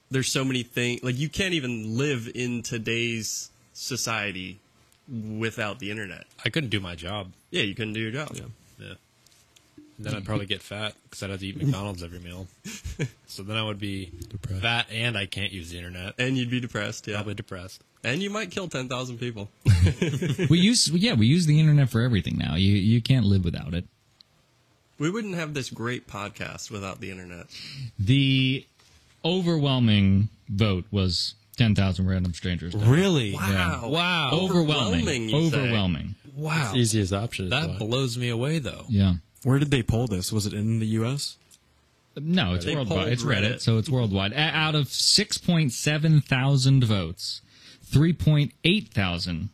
[0.10, 4.60] there's so many things like you can't even live in today's society
[5.38, 6.26] without the internet.
[6.46, 7.34] I couldn't do my job.
[7.50, 8.32] Yeah, you couldn't do your job.
[8.34, 8.44] Yeah.
[8.90, 12.48] And then I'd probably get fat because I'd have to eat McDonald's every meal.
[13.28, 14.62] So then I would be Depressed.
[14.62, 16.16] fat and I can't use the internet.
[16.20, 17.16] And you'd be depressed, yeah.
[17.16, 17.82] Probably depressed.
[18.04, 19.50] And you might kill 10,000 people.
[20.50, 22.56] we use yeah we use the internet for everything now.
[22.56, 23.86] You you can't live without it.
[25.00, 27.48] We wouldn't have this great podcast without the internet.
[27.98, 28.66] The
[29.24, 32.76] overwhelming vote was 10,000 random strangers.
[32.76, 33.34] Really?
[33.34, 33.90] Wow.
[33.90, 34.30] Wow.
[34.34, 35.30] Overwhelming.
[35.30, 35.58] you say.
[35.58, 36.16] Overwhelming.
[36.42, 36.74] Wow.
[36.76, 37.50] Easiest option.
[37.50, 37.78] That why.
[37.78, 38.86] blows me away, though.
[38.90, 39.14] Yeah.
[39.44, 40.32] Where did they pull this?
[40.32, 41.38] Was it in the U.S.?
[42.18, 43.08] No, it's They worldwide.
[43.10, 43.62] It's Reddit, Reddit.
[43.62, 44.34] so it's worldwide.
[44.34, 47.42] Out of 6.7 thousand votes,
[47.90, 49.50] 3.8 thousand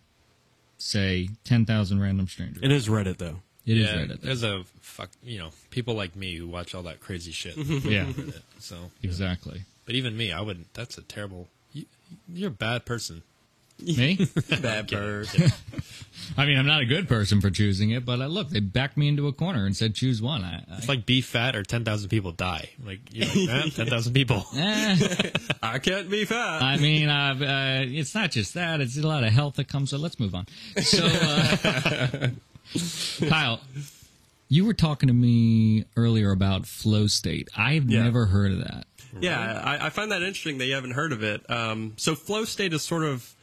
[0.79, 2.63] say 10,000 random strangers.
[2.63, 3.41] It is Reddit though.
[3.65, 4.21] It is yeah, Reddit.
[4.21, 7.57] there's a fuck, you know, people like me who watch all that crazy shit.
[7.83, 8.07] Yeah,
[8.59, 9.61] so, exactly.
[9.85, 10.73] but even me, I wouldn't.
[10.73, 11.49] That's a terrible.
[11.73, 11.85] You,
[12.33, 13.23] you're a bad person.
[13.85, 14.27] Me?
[14.61, 15.29] Bad bird.
[16.37, 18.97] I mean, I'm not a good person for choosing it, but uh, look, they backed
[18.97, 20.43] me into a corner and said choose one.
[20.43, 22.69] I, I, It's like be fat or ten thousand people die.
[22.83, 24.45] Like you're like eh, ten thousand people.
[24.55, 25.29] Eh,
[25.61, 26.61] I can't be fat.
[26.63, 29.91] I mean, uh, uh, it's not just that; it's a lot of health that comes.
[29.91, 30.47] So let's move on.
[30.81, 32.29] So, uh,
[33.29, 33.61] Kyle,
[34.49, 37.47] you were talking to me earlier about flow state.
[37.55, 38.03] I've Yeah.
[38.03, 38.85] never heard of that.
[39.19, 41.49] Yeah, I, I find that interesting that you haven't heard of it.
[41.49, 43.33] Um, so flow state is sort of,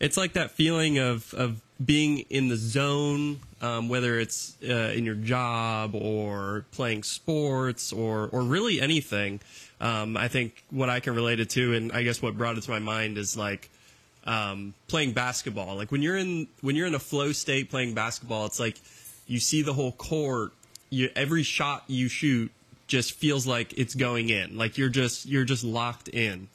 [0.00, 5.04] it's like that feeling of of being in the zone, um, whether it's uh, in
[5.04, 9.40] your job or playing sports or or really anything.
[9.80, 12.62] Um, I think what I can relate it to, and I guess what brought it
[12.64, 13.70] to my mind is like
[14.24, 15.76] um, playing basketball.
[15.76, 18.80] Like when you're in when you're in a flow state playing basketball, it's like
[19.26, 20.52] you see the whole court.
[20.90, 22.50] You every shot you shoot
[22.86, 24.56] just feels like it's going in.
[24.56, 26.48] Like you're just you're just locked in.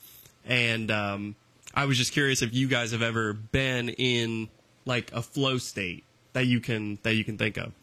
[0.45, 1.35] And um,
[1.73, 4.49] I was just curious if you guys have ever been in
[4.85, 6.03] like a flow state
[6.33, 7.73] that you can that you can think of.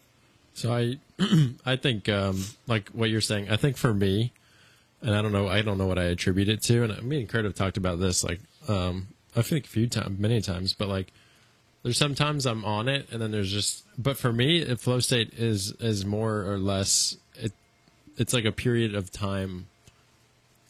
[0.55, 0.99] So I,
[1.67, 3.51] I think um, like what you're saying.
[3.51, 4.33] I think for me,
[5.01, 6.85] and I don't know, I don't know what I attribute it to.
[6.85, 10.19] And me and Kurt have talked about this like um, I think a few times,
[10.19, 10.73] many times.
[10.73, 11.13] But like,
[11.83, 13.85] there's sometimes I'm on it, and then there's just.
[13.97, 17.17] But for me, flow state is is more or less.
[17.37, 17.53] It
[18.17, 19.67] it's like a period of time.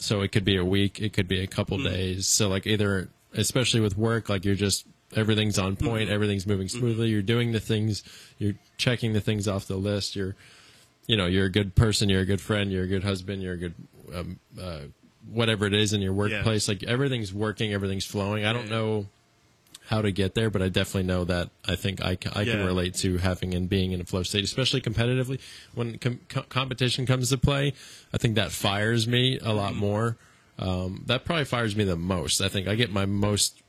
[0.01, 2.27] So it could be a week, it could be a couple days.
[2.27, 4.85] So like either, especially with work, like you're just
[5.15, 7.09] everything's on point, everything's moving smoothly.
[7.09, 8.03] You're doing the things,
[8.39, 10.15] you're checking the things off the list.
[10.15, 10.35] You're,
[11.05, 13.53] you know, you're a good person, you're a good friend, you're a good husband, you're
[13.53, 13.75] a good,
[14.13, 14.79] um, uh,
[15.29, 16.67] whatever it is in your workplace.
[16.67, 18.43] Like everything's working, everything's flowing.
[18.43, 19.07] I don't know
[19.91, 22.95] how to get there, but I definitely know that I think I, I can relate
[22.95, 25.37] to having and being in a flow state, especially competitively.
[25.75, 27.73] When com- competition comes to play,
[28.13, 30.15] I think that fires me a lot more.
[30.57, 32.41] Um, that probably fires me the most.
[32.41, 33.61] I think I get my most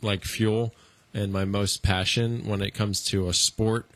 [0.00, 0.74] like fuel
[1.14, 3.86] and my most passion when it comes to a sport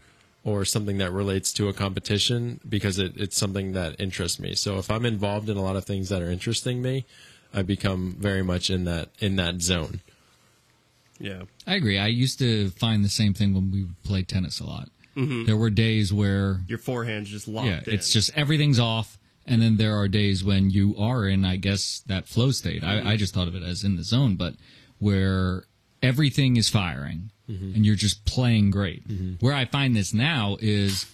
[0.45, 4.55] or something that relates to a competition because it, it's something that interests me.
[4.55, 7.07] So if I'm involved in a lot of things that are interesting me,
[7.53, 10.01] I become very much in that in that zone.
[11.19, 11.43] Yeah.
[11.67, 11.99] I agree.
[11.99, 14.89] I used to find the same thing when we would play tennis a lot.
[15.17, 15.47] Mm-hmm.
[15.47, 17.95] There were days where Your forehand's just locked yeah, in.
[17.95, 22.03] it's just everything's off, and then there are days when you are in, I guess,
[22.07, 22.85] that flow state.
[22.85, 24.55] I, I just thought of it as in the zone, but
[24.99, 25.65] where
[26.03, 27.75] everything is firing mm-hmm.
[27.75, 29.09] and you're just playing great.
[29.09, 29.45] Mm-hmm.
[29.45, 31.07] Where I find this now is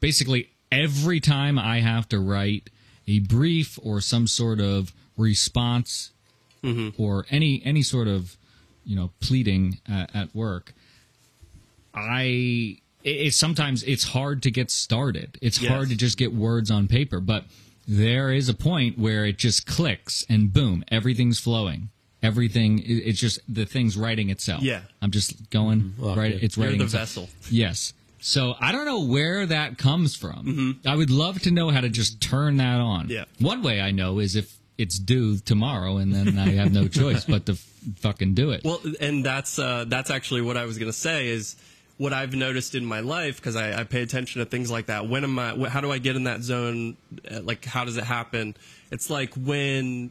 [0.00, 2.70] basically every time I have to write
[3.06, 6.10] a brief or some sort of response
[6.96, 8.38] or any any sort of
[8.84, 10.74] you know pleading at, at work
[11.94, 15.38] I it, it's sometimes it's hard to get started.
[15.42, 15.70] It's Yes.
[15.72, 17.44] hard to just get words on paper, but
[17.86, 21.90] there is a point where it just clicks and boom, everything's flowing.
[22.22, 24.62] Everything it- it's just the thing's writing itself.
[24.62, 24.80] Yeah.
[25.02, 26.02] I'm just going mm-hmm.
[26.02, 26.38] Well, right yeah.
[26.42, 27.02] it's You're writing the itself.
[27.02, 27.28] vessel.
[27.50, 27.92] Yes.
[28.20, 30.46] So I don't know where that comes from.
[30.46, 30.88] Mm-hmm.
[30.88, 33.10] I would love to know how to just turn that on.
[33.10, 33.24] Yeah.
[33.38, 37.24] One way I know is if it's due tomorrow and then I have no choice
[37.24, 37.58] but to f-
[37.96, 38.62] fucking do it.
[38.64, 41.56] Well, and that's uh, that's actually what I was gonna say is
[41.96, 45.08] what I've noticed in my life because I, I pay attention to things like that.
[45.08, 45.68] When am I?
[45.68, 46.96] How do I get in that zone?
[47.30, 48.56] Uh, Like, how does it happen?
[48.90, 50.10] It's like when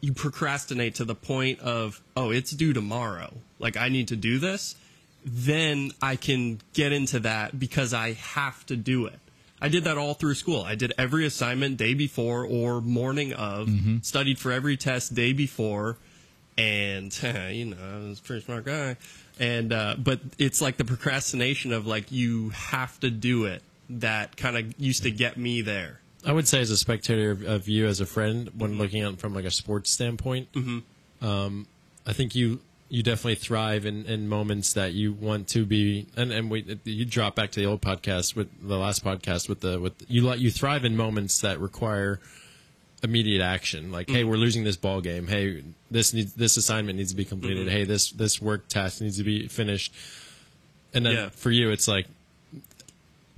[0.00, 3.32] you procrastinate to the point of, oh, it's due tomorrow.
[3.60, 4.74] Like, I need to do this.
[5.24, 9.20] Then I can get into that because I have to do it.
[9.62, 10.62] I did that all through school.
[10.62, 13.68] I did every assignment day before or morning of,
[14.02, 15.98] studied for every test day before,
[16.58, 17.16] and
[17.52, 18.96] you know, I was a pretty smart guy.
[19.38, 24.36] And uh, but it's like the procrastination of like you have to do it that
[24.36, 26.00] kind of used to get me there.
[26.26, 29.12] I would say as a spectator of, of you as a friend, when looking at
[29.12, 30.48] it from like a sports standpoint,
[31.20, 31.66] um,
[32.04, 32.60] I think you
[32.92, 37.06] you definitely thrive in, in moments that you want to be, and and we you
[37.06, 40.40] drop back to the old podcast with the last podcast with the with you let
[40.40, 42.20] you thrive in moments that require
[43.02, 43.90] immediate action.
[43.90, 44.28] Like, hey, mm-hmm.
[44.28, 45.26] we're losing this ball game.
[45.26, 47.66] Hey, this needs this assignment needs to be completed.
[47.66, 47.76] Mm-hmm.
[47.76, 49.94] Hey, this this work task needs to be finished.
[50.92, 51.28] And then Yeah.
[51.30, 52.08] for you, it's like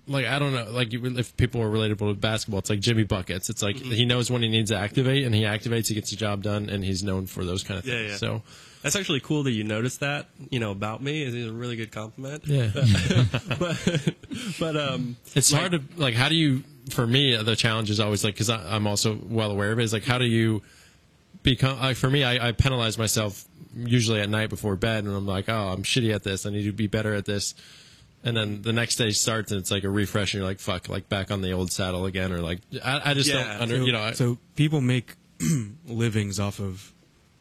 [0.09, 3.49] like I don't know, like if people are relatable to basketball, it's like Jimmy buckets.
[3.51, 3.93] It's like mm-hmm.
[3.93, 6.69] he knows when he needs to activate, and he activates, he gets the job done,
[6.69, 8.11] and he's known for those kind of Yeah, things.
[8.11, 8.17] yeah.
[8.17, 8.43] So
[8.85, 11.23] That's actually cool that you noticed that, you know, about me.
[11.25, 12.47] It's a really good compliment.
[12.47, 12.69] yeah,
[13.59, 14.15] But,
[14.61, 16.15] but um, it's hard to like.
[16.15, 16.63] How do you?
[16.91, 19.83] For me, the challenge is always like because I'm also well aware of it.
[19.85, 20.63] Is like how do you
[21.43, 21.81] become?
[21.81, 25.49] Like for me, I, I penalize myself usually at night before bed, and I'm like,
[25.49, 26.45] oh, I'm shitty at this.
[26.47, 27.55] I need to be better at this.
[28.23, 30.89] And then the next day starts, and it's like a refresh, and you're like, "Fuck!"
[30.89, 33.45] Like back on the old saddle again, or like I, I just Yeah.
[33.45, 34.01] don't under, So, you know.
[34.03, 35.15] I, so people make
[35.87, 36.93] livings off of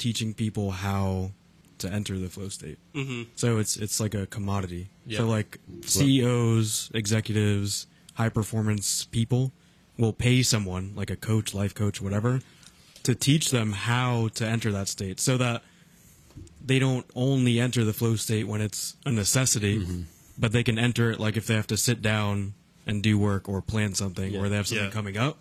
[0.04, 1.32] teaching people how
[1.78, 2.78] to enter the flow state.
[2.94, 3.24] Mm-hmm.
[3.36, 4.84] So it's it's like a commodity.
[5.06, 5.20] Yeah.
[5.20, 9.52] So like CEOs, executives, high performance people
[9.98, 12.42] will pay someone like a coach, life coach, whatever,
[13.04, 15.62] to teach them how to enter that state, so that
[16.66, 20.02] they don't only enter the flow state when it's a necessity, Mm-hmm.
[20.38, 22.54] but they can enter it like if they have to sit down
[22.88, 24.92] and do work or plan something or they have something Yeah.
[25.00, 25.38] coming up.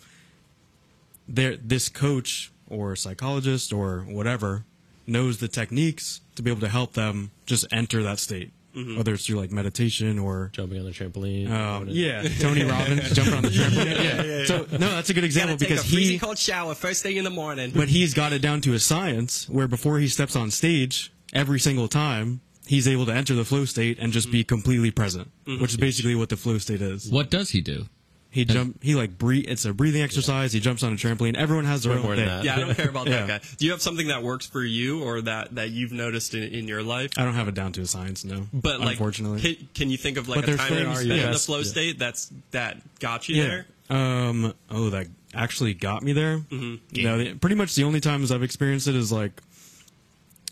[1.29, 4.65] There, this coach or psychologist or whatever
[5.07, 8.97] knows the techniques to be able to help them just enter that state, Mm-hmm.
[8.97, 11.51] whether it's through like meditation or jumping on the trampoline.
[11.51, 14.03] um, yeah, Tony Robbins jumping on the trampoline.
[14.03, 14.23] Yeah.
[14.23, 14.45] yeah.
[14.47, 17.73] So no, that's a good example because he cold shower first thing in the morning.
[17.75, 21.61] but he's got it down to a science where before he steps on stage, every
[21.61, 25.73] single time he's able to enter the flow state and just be completely present, which
[25.73, 27.11] is basically what the flow state is.
[27.13, 27.89] What does he do?
[28.33, 29.45] He jump, he like breathe.
[29.47, 30.55] It's a breathing exercise.
[30.55, 31.37] He jumps on a trampoline.
[31.37, 32.37] Everyone has their Way own more than thing.
[32.39, 32.45] that.
[32.45, 33.27] yeah, I don't care about Yeah.
[33.27, 33.49] that guy.
[33.59, 36.67] Do you have something that works for you or that, that you've noticed in, in
[36.67, 37.11] your life?
[37.19, 38.47] I don't have it down to a science, no.
[38.51, 40.87] But like, unfortunately, can, can you think of like But a there's time that you
[40.87, 41.65] things- spent in the yes, flow yeah.
[41.65, 43.49] state that's that got you yeah.
[43.49, 43.67] there?
[43.91, 44.55] Um.
[44.71, 46.39] Oh, that actually got me there.
[46.39, 47.03] Mm-hmm.
[47.03, 49.43] No, the, pretty much the only times I've experienced it is like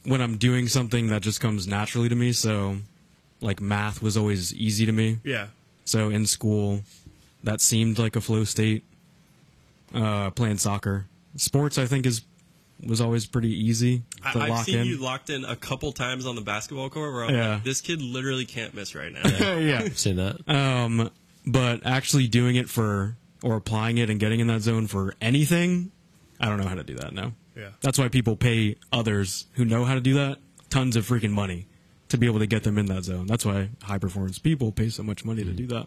[0.05, 2.33] when I'm doing something that just comes naturally to me.
[2.33, 2.76] So,
[3.41, 5.18] like math was always easy to me.
[5.24, 5.47] Yeah.
[5.87, 6.83] So in school,
[7.45, 8.84] that seemed like a flow state.
[9.93, 12.22] Uh, playing soccer, sports, I think is
[12.86, 14.86] was always pretty easy to I, I've lock seen in.
[14.86, 17.55] you locked in a couple times on the basketball court where I'm Yeah.
[17.55, 19.28] like, this kid literally can't miss right now.
[19.59, 19.80] yeah.
[19.80, 20.49] I've seen that.
[20.49, 21.11] Um,
[21.45, 25.91] but actually doing it for or applying it and getting in that zone for anything,
[26.41, 27.12] I don't know how to do that.
[27.12, 27.32] No.
[27.57, 27.70] Yeah.
[27.82, 30.38] That's why people pay others who know how to do that
[30.70, 31.66] tons of freaking money
[32.11, 33.26] to be able to get them in that zone.
[33.26, 35.86] That's why high performance people pay so much money to do that.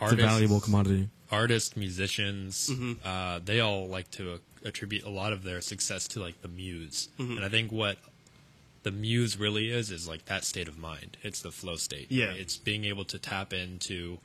[0.00, 1.08] It's a valuable commodity.
[1.30, 2.70] artists, musicians,
[3.04, 6.48] uh, they all like to uh, attribute a lot of their success to like the
[6.48, 7.08] muse.
[7.18, 7.98] And I think what
[8.82, 11.16] the muse really is is like that state of mind.
[11.22, 12.06] It's the flow state.
[12.10, 12.30] Yeah.
[12.32, 14.18] It's being able to tap into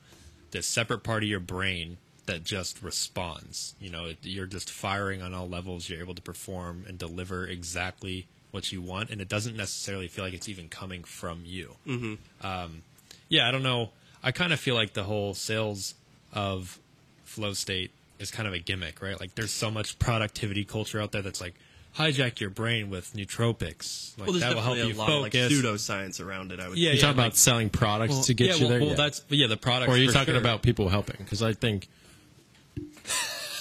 [0.50, 3.74] this separate part of your brain that just responds.
[3.80, 5.88] You know, it- you're just firing on all levels.
[5.88, 10.24] You're able to perform and deliver exactly what you want, and it doesn't necessarily feel
[10.24, 11.76] like it's even coming from you.
[11.86, 12.46] Mm-hmm.
[12.46, 12.82] Um,
[13.28, 13.90] yeah, I don't know.
[14.26, 15.94] I kind of feel like the whole sales
[16.32, 16.78] of
[17.24, 19.18] flow state is kind of a gimmick, right?
[19.20, 21.54] Like, there's so much productivity culture out there that's like
[21.96, 24.18] hijack your brain with nootropics.
[24.18, 26.58] Like, well, that will help definitely you a lot of like pseudoscience around it.
[26.60, 28.68] I would Yeah, You yeah, talk like- about selling products to get yeah, you well,
[28.70, 28.80] there.
[28.80, 28.94] well Yeah.
[28.96, 29.90] that's yeah, the products.
[29.90, 30.40] or are you for talking sure.
[30.40, 31.16] about people helping?
[31.18, 31.88] Because I think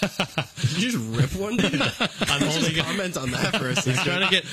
[0.08, 1.82] Did you just rip one, dude?
[2.22, 2.86] I'm holding it.
[2.86, 3.94] Comment on that for a second.
[3.94, 4.46] He's trying to get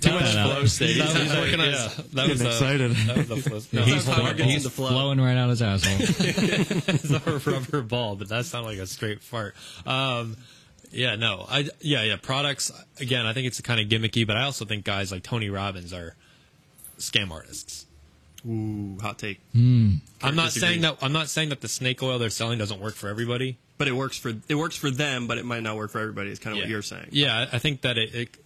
[0.00, 0.96] too much flow state.
[0.96, 2.90] He's, was, he's working on yeah, that was uh, excited.
[2.92, 3.60] That was the flow.
[3.72, 5.96] No, he's how it gets he's flowing right out his asshole.
[6.00, 9.54] it's a rubber ball, but that sounded like a straight fart.
[9.86, 10.36] Um,
[10.90, 12.72] yeah, no, I yeah yeah products.
[12.98, 15.92] Again, I think it's kind of gimmicky, but I also think guys like Tony Robbins
[15.92, 16.16] are
[16.98, 17.86] scam artists.
[18.48, 19.40] Ooh, hot take.
[19.54, 20.68] I'm not disagree.
[20.68, 23.58] saying that I'm not saying that the snake oil they're selling doesn't work for everybody.
[23.78, 26.30] But it works for it works for them, but it might not work for everybody.
[26.30, 26.64] Is kind of yeah.
[26.64, 27.08] what you're saying.
[27.12, 28.36] Yeah, I I think that it, it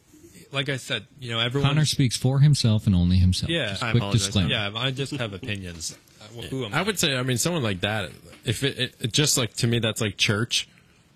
[0.55, 1.71] like I said, you know, everyone.
[1.71, 3.51] Connor speaks for himself and only himself.
[3.51, 3.71] Yeah.
[3.71, 4.27] Just I quick apologize.
[4.27, 4.51] disclaimer.
[4.51, 5.99] Yeah, I just have opinions.
[6.21, 6.79] Uh, Who am I?
[6.79, 8.11] I would say, I mean, someone like that,
[8.45, 10.69] if it, it, it just like to me, that's like church.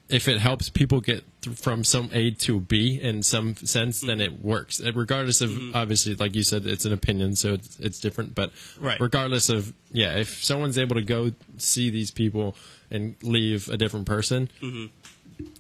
[0.09, 4.21] If it helps people get th- from some A to B in some sense, then
[4.21, 4.81] it works.
[4.81, 5.77] Regardless of mm-hmm.
[5.77, 8.35] obviously, like you said, it's an opinion, so it's, it's different.
[8.35, 8.99] But Right.
[9.01, 12.57] regardless of yeah, if someone's able to go see these people
[12.91, 14.87] and leave a different person, mm-hmm.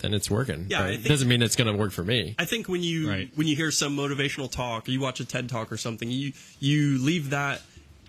[0.01, 0.66] then it's working.
[0.70, 0.90] Yeah, right?
[0.94, 2.34] think- it doesn't mean it's going to work for me.
[2.38, 3.30] I think when you Right.
[3.34, 6.32] when you hear some motivational talk, or you watch a TED talk or something, you
[6.59, 7.61] you leave that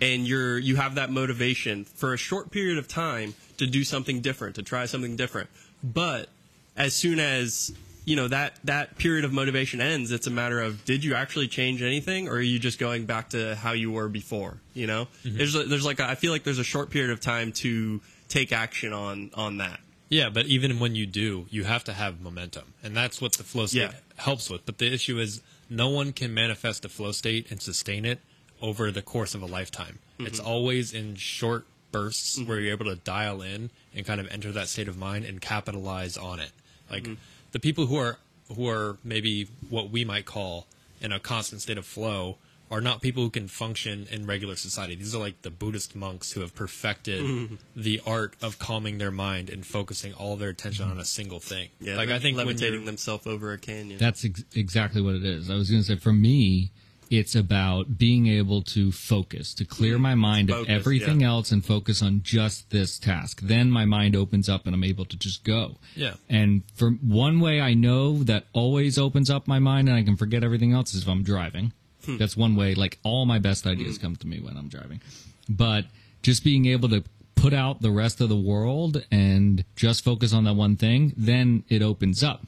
[0.01, 4.21] and you're you have that motivation for a short period of time to do something
[4.21, 5.49] different, to try something different.
[5.84, 6.30] But
[6.75, 7.71] as soon as
[8.05, 11.47] you know that that period of motivation ends, it's a matter of did you actually
[11.47, 14.57] change anything, or are you just going back to how you were before?
[14.73, 17.19] You know, there's a, there's like a, I feel like there's a short period of
[17.21, 19.80] time to take action on on that.
[20.09, 23.43] Yeah, but even when you do, you have to have momentum, and that's what the
[23.43, 23.91] flow state Yeah.
[24.15, 24.65] helps with.
[24.65, 28.19] But the issue is, no one can manifest a flow state and sustain it
[28.59, 29.99] over the course of a lifetime.
[30.15, 30.25] Mm-hmm.
[30.25, 32.49] It's always in short bursts mm-hmm.
[32.49, 35.41] where you're able to dial in and kind of enter that state of mind and
[35.41, 36.51] capitalize on it.
[36.89, 37.13] Like mm-hmm.
[37.51, 38.17] the people who are
[38.55, 40.67] who are maybe what we might call
[41.01, 42.37] in a constant state of flow
[42.71, 44.95] are not people who can function in regular society.
[44.95, 47.55] These are like the Buddhist monks who have perfected mm-hmm.
[47.75, 51.69] the art of calming their mind and focusing all their attention on a single thing.
[51.79, 53.97] Yeah, like I think when levitating themselves over a canyon.
[53.97, 55.49] That's ex- exactly what it is.
[55.49, 56.71] I was going to say, for me,
[57.10, 61.30] it's about being able to focus, to clear my mind Focus, of everything yeah.
[61.30, 63.41] else and focus on just this task.
[63.41, 65.78] Then my mind opens up and I'm able to just go.
[65.95, 66.14] Yeah.
[66.30, 70.18] And for one way I know that always opens up my mind and I can
[70.18, 71.74] forget everything else is if I'm driving.
[72.05, 72.18] Hmm.
[72.18, 72.76] That's one way.
[72.76, 75.01] Like all my best ideas come to me when I'm driving.
[75.49, 75.86] But
[76.22, 77.03] just being able to
[77.36, 81.64] put out the rest of the world and just focus on that one thing, then
[81.70, 82.43] it opens up.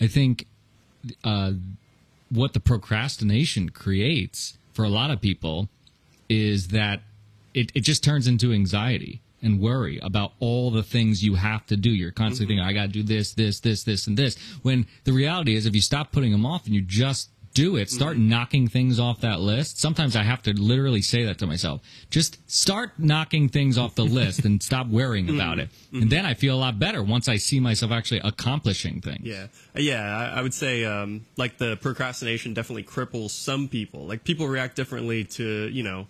[0.00, 0.46] I think
[1.24, 1.52] uh,
[2.34, 5.68] what the procrastination creates for a lot of people
[6.28, 7.00] is that
[7.52, 11.76] it, it just turns into anxiety and worry about all the things you have to
[11.76, 11.90] do.
[11.90, 12.64] You're constantly mm-hmm.
[12.64, 14.36] thinking, I got to do this, this, this, this, and this.
[14.62, 17.88] When the reality is, if you stop putting them off and you just do it,
[17.88, 18.28] start mm-hmm.
[18.28, 19.80] knocking things off that list.
[19.80, 21.80] Sometimes I have to literally say that to myself.
[22.10, 25.60] Just start knocking things off the list and stop worrying about mm-hmm.
[25.60, 25.70] it.
[25.92, 26.08] And mm-hmm.
[26.10, 29.22] then I feel a lot better once I see myself actually accomplishing things.
[29.22, 30.32] Yeah, uh, yeah.
[30.34, 34.04] I, I would say um, like the procrastination definitely cripples some people.
[34.04, 36.08] Like people react differently to you know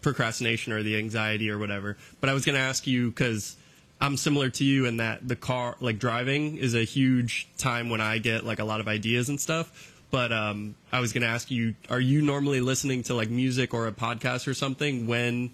[0.00, 1.98] procrastination or the anxiety or whatever.
[2.20, 3.56] But I was going to ask you because
[4.00, 8.00] I'm similar to you in that the car, like driving, is a huge time when
[8.00, 9.89] I get like a lot of ideas and stuff.
[10.10, 13.72] But um, I was going to ask you: Are you normally listening to like music
[13.74, 15.50] or a podcast or something when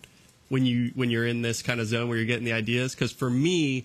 [0.48, 2.94] when you when you're in this kind of zone where you're getting the ideas?
[2.94, 3.84] Because for me,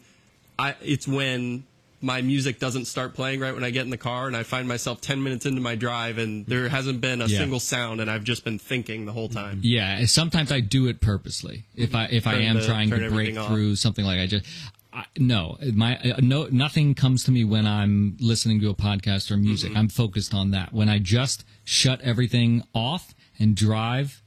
[0.57, 1.63] I it's when
[2.03, 4.67] my music doesn't start playing right when I get in the car and I find
[4.67, 7.37] myself 10 minutes into my drive and there hasn't been a Yeah.
[7.37, 9.59] single sound and I've just been thinking the whole time.
[9.61, 11.65] Yeah, sometimes I do it purposely.
[11.75, 13.49] If I if I am the- trying to break everything off.
[13.49, 14.45] through something like I just
[14.93, 19.31] I, no my uh, no nothing comes to me when I'm listening to a podcast
[19.31, 19.69] or music.
[19.69, 19.77] Mm-hmm.
[19.77, 20.73] I'm focused on that.
[20.73, 24.21] When I just shut everything off and drive,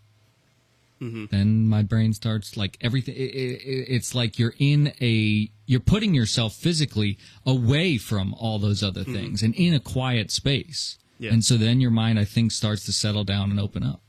[1.03, 1.25] Mm-hmm.
[1.33, 3.15] then my brain starts like everything.
[3.17, 8.83] It, it, it's like you're in a you're putting yourself physically away from all those
[8.83, 10.97] other things and in a quiet space.
[10.97, 11.25] Mm-hmm.
[11.25, 11.33] Yeah.
[11.33, 14.01] And so then your mind, I think, starts to settle down and open up.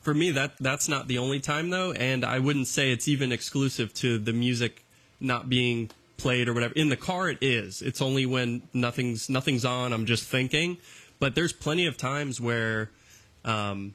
[0.00, 3.30] For me that that's not the only time though and I wouldn't say it's even
[3.30, 4.83] exclusive to the music
[5.20, 6.74] not being played or whatever.
[6.74, 7.82] In the car it is.
[7.82, 10.78] It's only when nothing's nothing's on, I'm just thinking.
[11.18, 12.90] But there's plenty of times where
[13.44, 13.94] um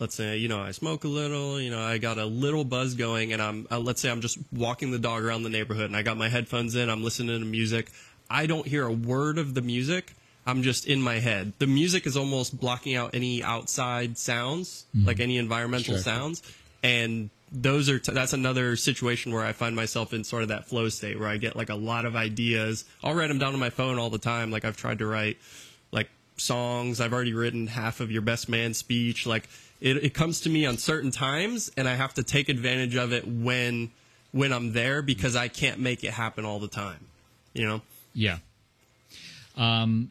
[0.00, 2.94] let's say you know I smoke a little, you know I got a little buzz
[2.94, 5.96] going, and I'm uh, let's say I'm just walking the dog around the neighborhood, and
[5.96, 7.90] I got my headphones in, I'm listening to music.
[8.30, 10.12] I don't hear a word of the music.
[10.46, 11.52] I'm just in my head.
[11.58, 16.02] The music is almost blocking out any outside sounds, like any environmental Sure.
[16.02, 16.42] sounds,
[16.82, 20.66] and those are t- that's another situation where I find myself in sort of that
[20.66, 22.84] flow state where I get like a lot of ideas.
[23.02, 24.50] I'll write them down on my phone all the time.
[24.50, 25.38] Like I've tried to write
[25.92, 27.00] like songs.
[27.00, 29.26] I've already written half of your best man speech.
[29.26, 29.48] Like
[29.80, 33.12] it, it comes to me on certain times, and I have to take advantage of
[33.12, 33.90] it when
[34.32, 37.06] when I'm there because I can't make it happen all the time.
[37.54, 37.82] You know.
[38.14, 38.38] Yeah.
[39.56, 40.10] Um,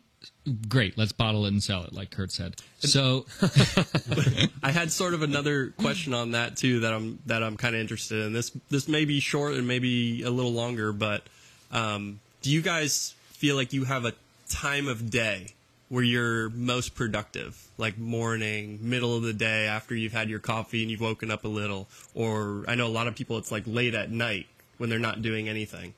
[0.67, 0.97] great.
[0.97, 2.55] Let's bottle it and sell it, like Kurt said.
[2.79, 3.25] So,
[4.63, 7.81] I had sort of another question on that too that I'm that I'm kind of
[7.81, 8.33] interested in.
[8.33, 11.23] This this may be short and maybe a little longer, but
[11.71, 14.13] um, do you guys feel like you have a
[14.49, 15.47] time of day
[15.89, 20.81] where you're most productive, like morning, middle of the day, after you've had your coffee
[20.81, 23.63] and you've woken up a little, or I know a lot of people it's like
[23.65, 25.93] late at night when they're not doing anything.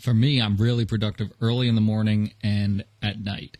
[0.00, 3.56] For me, I'm really productive early in the morning and at night.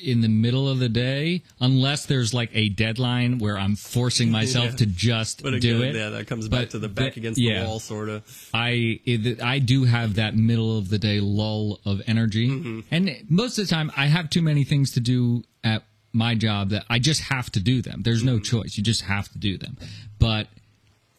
[0.00, 4.66] In the middle of the day, unless there's like a deadline where I'm forcing myself
[4.70, 4.76] Yeah.
[4.76, 5.96] to just But do it.
[5.96, 7.62] yeah, that comes back to the back the- against yeah.
[7.62, 8.22] the wall sort of.
[8.54, 12.80] I it, I do have that middle of the day lull of energy, Mm-hmm.
[12.92, 16.68] and most of the time I have too many things to do at my job
[16.70, 18.02] that I just have to do them.
[18.02, 18.26] There's Mm-hmm.
[18.36, 19.76] no choice; you just have to do them.
[20.20, 20.46] But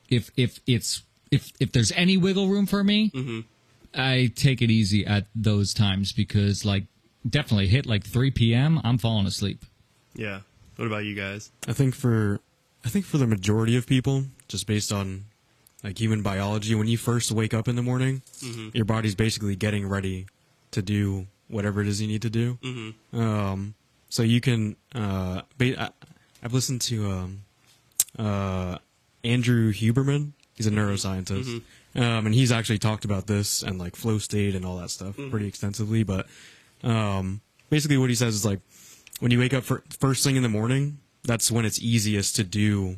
[0.10, 1.02] if if it's
[1.32, 3.40] if if there's any wiggle room for me, Mm-hmm.
[3.94, 6.86] I take it easy at those times because like
[7.28, 8.80] definitely hit like 3 p.m.
[8.84, 9.66] I'm falling asleep.
[10.16, 10.42] Yeah.
[10.76, 11.52] What about you guys?
[11.68, 12.40] I think for
[12.86, 15.26] I think for the majority of people, just based on
[15.84, 18.22] like human biology, when you first wake up in the morning,
[18.74, 20.28] your body's basically getting ready
[20.72, 22.58] to do whatever it is you need to do.
[23.14, 23.74] Um,
[24.10, 24.76] so you can.
[24.96, 25.90] Uh, ba- I,
[26.44, 27.42] I've listened to um,
[28.18, 28.78] uh,
[29.24, 30.32] Andrew Huberman.
[30.56, 31.62] He's a neuroscientist,
[31.96, 35.16] um, and he's actually talked about this and like flow state and all that stuff
[35.30, 36.04] pretty extensively.
[36.04, 36.28] But
[36.84, 38.60] um, basically, what he says is like
[39.20, 42.44] when you wake up for, first thing in the morning, that's when it's easiest to
[42.44, 42.98] do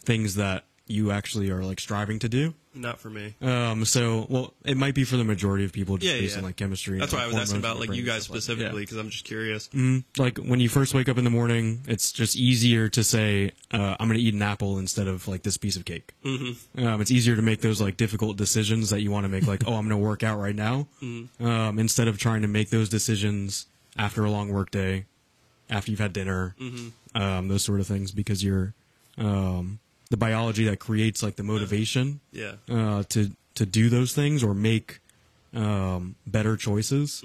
[0.00, 2.54] things that you actually are like striving to do.
[2.78, 3.34] Not for me.
[3.42, 6.38] Um, so, well, it might be for the majority of people just Yeah, based yeah.
[6.38, 6.98] on like chemistry.
[6.98, 8.42] That's and, why I was asking about like you and guys stuff that.
[8.42, 9.68] specifically because I'm just curious.
[9.68, 13.50] Mm, like when you first wake up in the morning, it's just easier to say,
[13.72, 16.14] uh, "I'm going to eat an apple" instead of like this piece of cake.
[16.24, 16.86] Mm-hmm.
[16.86, 19.62] Um, it's easier to make those like difficult decisions that you want to make, like,
[19.66, 22.88] "Oh, I'm going to work out right now," um, instead of trying to make those
[22.88, 23.66] decisions
[23.96, 25.06] after a long work day,
[25.68, 26.54] after you've had dinner,
[27.16, 28.74] um, those sort of things, because you're
[29.16, 29.80] um,
[30.10, 32.52] the biology that creates like the motivation Yeah.
[32.70, 35.00] uh, to to do those things or make
[35.54, 37.22] um, better choices,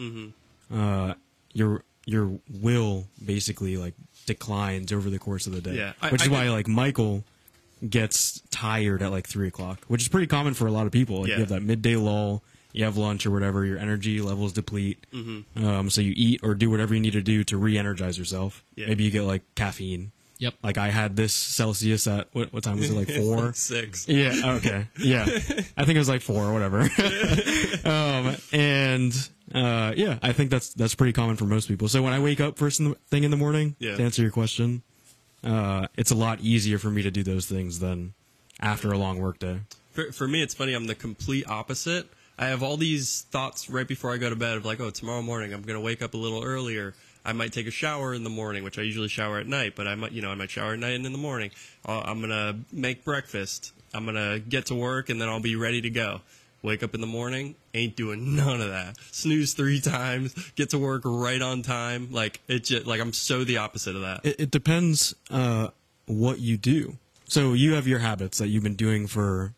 [0.73, 1.13] uh,
[1.53, 3.93] your your will basically like
[4.25, 5.75] declines over the course of the day.
[5.77, 7.23] Yeah, I- which is I why like Michael
[7.87, 11.21] gets tired at like three o'clock, which is pretty common for a lot of people.
[11.21, 11.35] Like Yeah.
[11.35, 15.05] you have that midday lull, you have lunch or whatever, your energy levels deplete.
[15.13, 15.65] Mm-hmm.
[15.65, 18.63] Um, so you eat or do whatever you need to do to re-energize yourself.
[18.75, 18.87] Yeah.
[18.87, 20.11] Maybe you get like caffeine.
[20.43, 20.55] Yep.
[20.61, 22.93] Like I had this Celsius at what, what time was it?
[22.93, 23.53] Like four.
[23.53, 24.09] Six.
[24.09, 24.55] Yeah.
[24.57, 24.87] Okay.
[24.99, 25.23] Yeah.
[25.77, 26.81] I think it was like four or whatever.
[27.85, 31.87] um, and uh, yeah, I think that's that's pretty common for most people.
[31.87, 33.95] So when I wake up first in the, thing in the morning, Yeah.
[33.95, 34.83] to answer your question,
[35.45, 38.13] uh, it's a lot easier for me to do those things than
[38.59, 39.61] after a long work day.
[39.91, 40.73] For, for me, it's funny.
[40.73, 42.07] I'm the complete opposite.
[42.37, 45.21] I have all these thoughts right before I go to bed of like, oh, tomorrow
[45.21, 46.95] morning I'm going to wake up a little earlier.
[47.25, 49.87] I might take a shower in the morning, which I usually shower at night, but
[49.87, 51.51] I might, you know, I might shower at night and in the morning.
[51.87, 53.71] Uh, I'm going to make breakfast.
[53.93, 56.21] I'm going to get to work and then I'll be ready to go.
[56.61, 58.95] Wake up in the morning, ain't doing none of that.
[59.11, 62.09] Snooze three times, get to work right on time.
[62.11, 64.21] Like it just, like I'm so the opposite of that.
[64.25, 65.69] It, it depends uh,
[66.05, 66.97] what you do.
[67.25, 69.53] So you have your habits that you've been doing for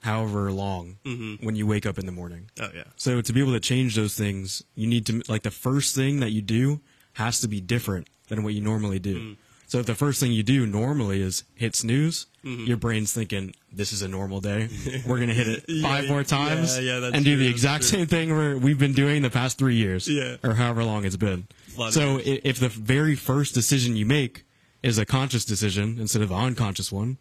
[0.00, 0.96] however long
[1.42, 2.50] when you wake up in the morning.
[2.60, 2.84] oh yeah.
[2.96, 6.20] So to be able to change those things, you need to like the first thing
[6.20, 6.80] that you do
[7.18, 9.20] has to be different than what you normally do.
[9.20, 9.36] Mm.
[9.66, 12.64] So if the first thing you do normally is hit snooze, Mm-hmm.
[12.66, 14.68] your brain's thinking this is a normal day.
[15.06, 17.82] We're gonna hit it five Yeah, more times yeah, that's and do true, the exact
[17.86, 17.98] true.
[17.98, 20.36] same thing we're, we've been doing the past three years, Yeah.
[20.44, 21.48] or however long it's been.
[21.90, 22.40] So years.
[22.44, 24.44] if the very first decision you make
[24.84, 27.18] is a conscious decision instead of an unconscious one,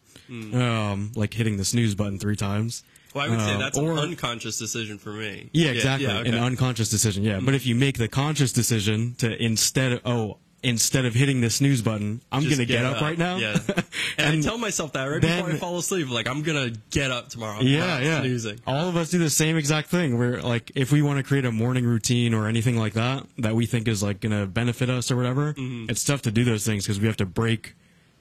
[0.53, 2.83] um, like hitting the snooze button three times.
[3.17, 5.49] Well, I would say um, that's or- an unconscious decision for me.
[5.53, 6.07] yeah, exactly.
[6.07, 7.23] Yeah, An unconscious decision.
[7.23, 7.39] Yeah.
[7.41, 11.49] But if you make the conscious decision to instead of oh instead of hitting the
[11.51, 13.37] snooze button, I'm Just gonna get, up, right now.
[13.37, 13.57] Yeah.
[13.67, 13.83] And,
[14.17, 16.09] And I tell myself that right then- before I fall asleep.
[16.09, 17.59] Like I'm gonna get up tomorrow.
[17.59, 18.21] I'm yeah, yeah.
[18.21, 18.59] Snoozing.
[18.65, 20.17] All of us do the same exact thing.
[20.17, 23.55] We're like, if we want to create a morning routine or anything like that that
[23.55, 25.89] we think is like gonna benefit us or whatever, Mm-hmm.
[25.91, 27.75] it's tough to do those things because we have to break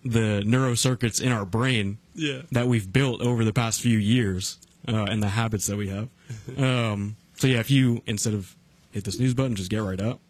[0.04, 2.42] the neurocircuits in our brain Yeah.
[2.52, 4.58] that we've built over the past few years
[4.88, 6.08] uh, and the habits that we have.
[6.58, 8.54] um, so yeah, if you instead of
[8.92, 10.20] hit the snooze button, just get right up.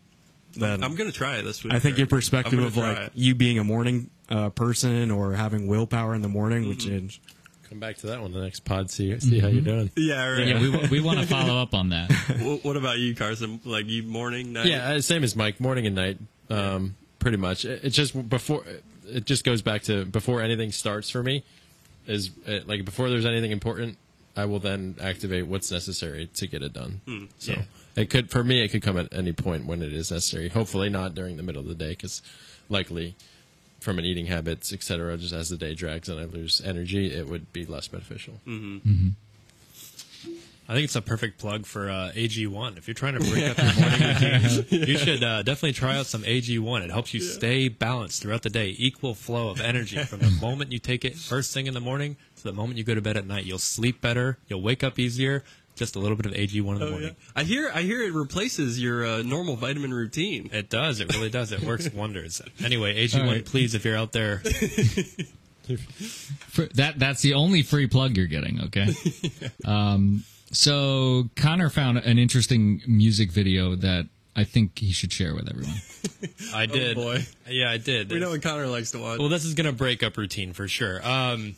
[0.56, 1.74] Then I'm gonna try it this week.
[1.74, 3.12] I think your perspective of like it.
[3.14, 6.88] you being a morning uh, person or having willpower in the morning would Mm-hmm.
[6.88, 7.20] change.
[7.68, 8.90] Come back to that one the next pod.
[8.90, 9.90] See see how you're doing.
[9.96, 10.24] Yeah.
[10.28, 10.46] Right.
[10.46, 12.10] Yeah, we, we want to follow up on that.
[12.62, 13.60] What about you, Carson?
[13.64, 14.66] Like you morning, night?
[14.66, 15.60] Yeah, uh, same as Mike.
[15.60, 17.64] Morning and night, um, pretty much.
[17.64, 18.64] It, it just before
[19.08, 21.42] it just goes back to before anything starts for me
[22.06, 23.98] is uh like before there's anything important,
[24.36, 27.28] I will then activate what's necessary to get it done.
[27.38, 27.62] so yeah.
[27.96, 30.48] it could for me it could come at any point when it is necessary.
[30.48, 32.22] Hopefully not during the middle of the day because
[32.68, 33.16] likely
[33.80, 35.16] from an eating habits, etc.
[35.16, 38.34] Just as the day drags and I lose energy, it would be less beneficial.
[40.68, 42.76] I think it's a perfect plug for uh, AG1.
[42.76, 44.02] If you're trying to break up your morning
[44.70, 46.82] routine, you should uh, definitely try out some AG1.
[46.82, 50.72] It helps you stay balanced throughout the day, equal flow of energy from the moment
[50.72, 53.16] you take it first thing in the morning to the moment you go to bed
[53.16, 53.44] at night.
[53.44, 55.44] You'll sleep better, you'll wake up easier.
[55.74, 56.90] Just a little bit of AG1 in the Oh, yeah.
[56.90, 57.16] morning.
[57.34, 57.70] I hear.
[57.74, 60.48] I hear it replaces your uh, normal vitamin routine.
[60.50, 61.00] It does.
[61.00, 61.52] It really does.
[61.52, 62.40] It works wonders.
[62.64, 63.44] Anyway, AG1, All right.
[63.44, 64.38] please, if you're out there,
[66.48, 68.60] For, that that's the only free plug you're getting.
[68.66, 68.86] Okay.
[69.64, 70.22] um,
[70.52, 75.74] so Connor found an interesting music video that I think he should share with everyone.
[76.54, 76.96] I did.
[76.96, 77.26] Oh, boy.
[77.48, 78.10] Yeah, I did.
[78.12, 79.18] We know what Connor likes to watch.
[79.18, 81.06] Well, this is gonna break up routine for sure.
[81.06, 81.56] Um,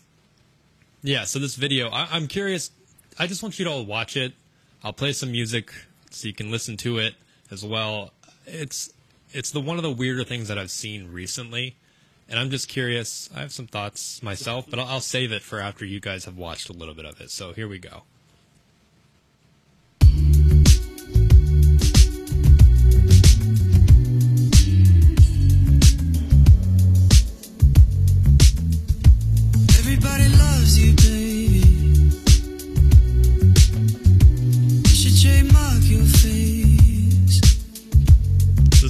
[1.02, 1.24] yeah.
[1.24, 2.70] So this video, I, I'm curious.
[3.18, 4.32] I just want you to all watch it.
[4.82, 5.72] I'll play some music
[6.10, 7.14] so you can listen to it
[7.50, 8.12] as well.
[8.46, 8.92] It's
[9.32, 11.76] it's the one of the weirder things that I've seen recently,
[12.28, 13.28] and I'm just curious.
[13.34, 16.36] I have some thoughts myself, but I'll, I'll save it for after you guys have
[16.36, 17.30] watched a little bit of it.
[17.30, 18.02] So here we go.
[29.78, 30.37] Everybody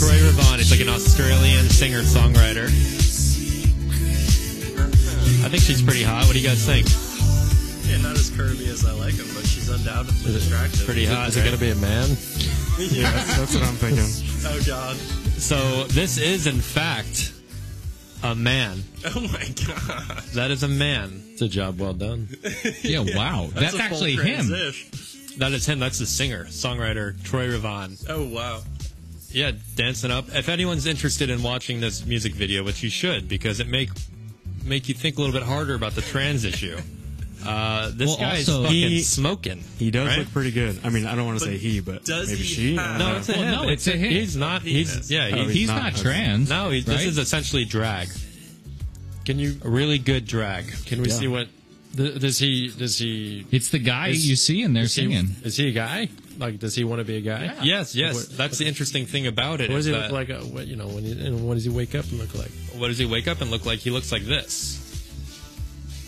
[0.00, 0.56] Troye Sivan.
[0.56, 2.64] He's like an Australian singer songwriter.
[5.44, 6.24] I think she's pretty hot.
[6.24, 6.88] What do you guys think?
[7.86, 10.86] Yeah, not as curvy as I like him, but she's undoubtedly attractive.
[10.86, 11.28] Pretty hot.
[11.28, 11.46] Is it right?
[11.46, 12.16] going to be a man?
[12.80, 14.06] Yeah, that's, that's what I'm thinking.
[14.46, 14.96] Oh God.
[14.96, 17.34] So this is in fact
[18.22, 18.82] a man.
[19.14, 20.22] Oh my God.
[20.32, 21.22] That is a man.
[21.32, 22.28] It's a job well done.
[22.82, 23.50] Yeah, wow.
[23.52, 24.48] That's, a full actually him.
[25.36, 25.78] That is him.
[25.78, 28.02] That's the singer, songwriter Troye Sivan.
[28.08, 28.62] Oh wow.
[29.32, 30.26] Yeah, dancing up.
[30.34, 33.90] If anyone's interested in watching this music video, which you should, because it make
[34.64, 36.78] make you think a little bit harder about the trans issue.
[37.44, 39.64] Uh, this Well, guy's also- fucking He- smoking.
[39.78, 40.18] He does right?
[40.18, 40.78] look pretty good.
[40.84, 42.74] I mean, I don't want to say he, but does maybe he she.
[42.76, 43.52] Have- No, it's a Well, him.
[43.52, 44.10] no, it's a him.
[44.10, 44.60] He's not.
[44.62, 45.30] He's yeah.
[45.32, 45.82] Oh, he's He's not.
[45.94, 46.50] not, trans.
[46.50, 46.68] no.
[46.70, 46.86] He, right?
[46.86, 48.08] This is essentially drag.
[49.24, 49.56] Can you?
[49.64, 50.66] A really good drag.
[50.86, 51.14] Can we Yeah.
[51.18, 51.48] see what?
[51.96, 52.68] th- Does he?
[52.76, 53.46] Does he?
[53.50, 55.36] It's the guy Is- you see in there Is he, singing.
[55.42, 56.08] is he a guy?
[56.40, 57.54] Like, does he want to be a guy?
[57.62, 58.14] Yes, yes.
[58.14, 59.68] What- That's the interesting thing about it.
[59.70, 60.30] What does he that- look like?
[60.30, 62.50] Uh, what, you know, when he, and what does he wake up and look like?
[62.76, 63.78] What does he wake up and look like?
[63.80, 64.78] He looks like this.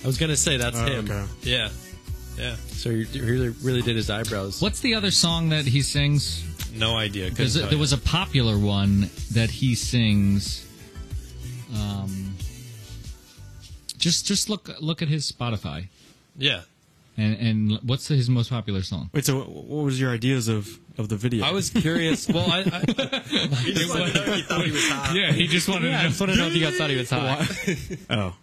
[0.02, 1.04] I was gonna say that's Oh, him.
[1.10, 1.24] okay.
[1.42, 1.68] Yeah,
[2.38, 2.56] yeah.
[2.70, 4.60] So you you really, really did his eyebrows.
[4.60, 6.42] What's the other song that he sings?
[6.74, 7.28] No idea.
[7.30, 7.78] Because there you.
[7.78, 10.66] was a popular one that he sings.
[11.74, 12.34] Um,
[13.98, 15.88] just just look look at his Spotify
[16.36, 16.62] yeah.
[17.16, 19.10] And and what's his most popular song?
[19.12, 21.44] Wait, so what was your ideas of, of the video?
[21.44, 22.28] I was curious.
[22.32, 23.18] Well, I, I,
[23.62, 25.14] He just wanted to know if you thought he was hot.
[25.14, 26.96] Yeah, he just wanted yeah, I just want to know if you guys thought he
[26.96, 27.46] was hot.
[28.10, 28.34] Oh,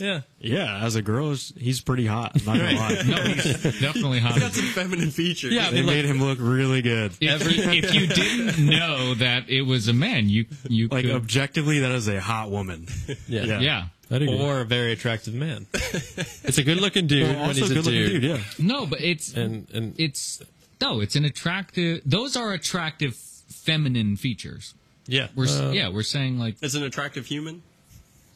[0.00, 0.20] Yeah.
[0.40, 0.82] yeah.
[0.84, 2.32] As a girl, he's pretty hot.
[2.40, 3.02] I'm not gonna lie.
[3.06, 4.32] No, he's definitely hot.
[4.34, 5.52] He's got some feminine features.
[5.52, 7.12] Yeah, I They mean, like, made him look really good.
[7.20, 11.80] If, if you didn't know that it was a man, you you Like could, objectively,
[11.80, 12.86] that is a hot woman.
[13.28, 13.60] yeah, Yeah.
[13.60, 13.84] yeah.
[14.14, 15.66] I'd or a very attractive man.
[15.74, 18.22] it's a good-looking dude Well, when also he's a good-looking dude.
[18.22, 18.30] dude.
[18.30, 18.38] Yeah.
[18.58, 20.42] No, but it's And and it's
[20.80, 22.02] no, it's an attractive.
[22.04, 24.74] Those are attractive feminine features.
[25.06, 25.28] Yeah.
[25.34, 27.62] We're Uh, yeah, we're saying like As an attractive human.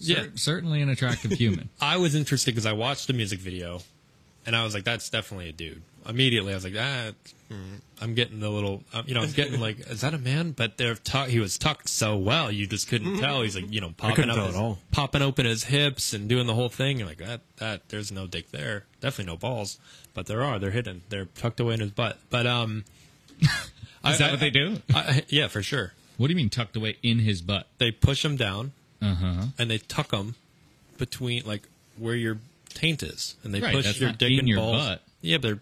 [0.01, 0.27] Yeah.
[0.37, 1.69] certainly an attractive human.
[1.81, 3.81] I was interested because I watched the music video,
[4.47, 7.38] and I was like, "That's definitely a dude." Immediately, I was like, "Ah, hmm,
[8.01, 10.77] I'm getting a little, um, you know, I'm getting like, is that a man?" But
[10.77, 13.41] they're tu- he was tucked so well, you just couldn't tell.
[13.43, 14.79] He's like, you know, popping couldn't up tell his, all.
[14.93, 16.99] popping open his hips and doing the whole thing.
[16.99, 18.85] You're like, that, that, there's no dick there.
[19.01, 19.79] Definitely no balls,
[20.15, 20.59] but there are.
[20.59, 21.03] They're hidden.
[21.09, 22.19] They're tucked away in his butt.
[22.31, 22.85] But um,
[24.05, 24.81] Is that what they do?
[24.95, 25.93] I, yeah, for sure.
[26.19, 27.67] What do you mean tucked away in his butt?
[27.79, 29.43] They push him down Uh huh.
[29.59, 30.35] and they tuck him
[30.99, 32.39] between like where your
[32.75, 34.87] taint is, and they Right, push that's your not dick in and your balls.
[34.87, 35.03] butt.
[35.21, 35.61] Yeah, but they're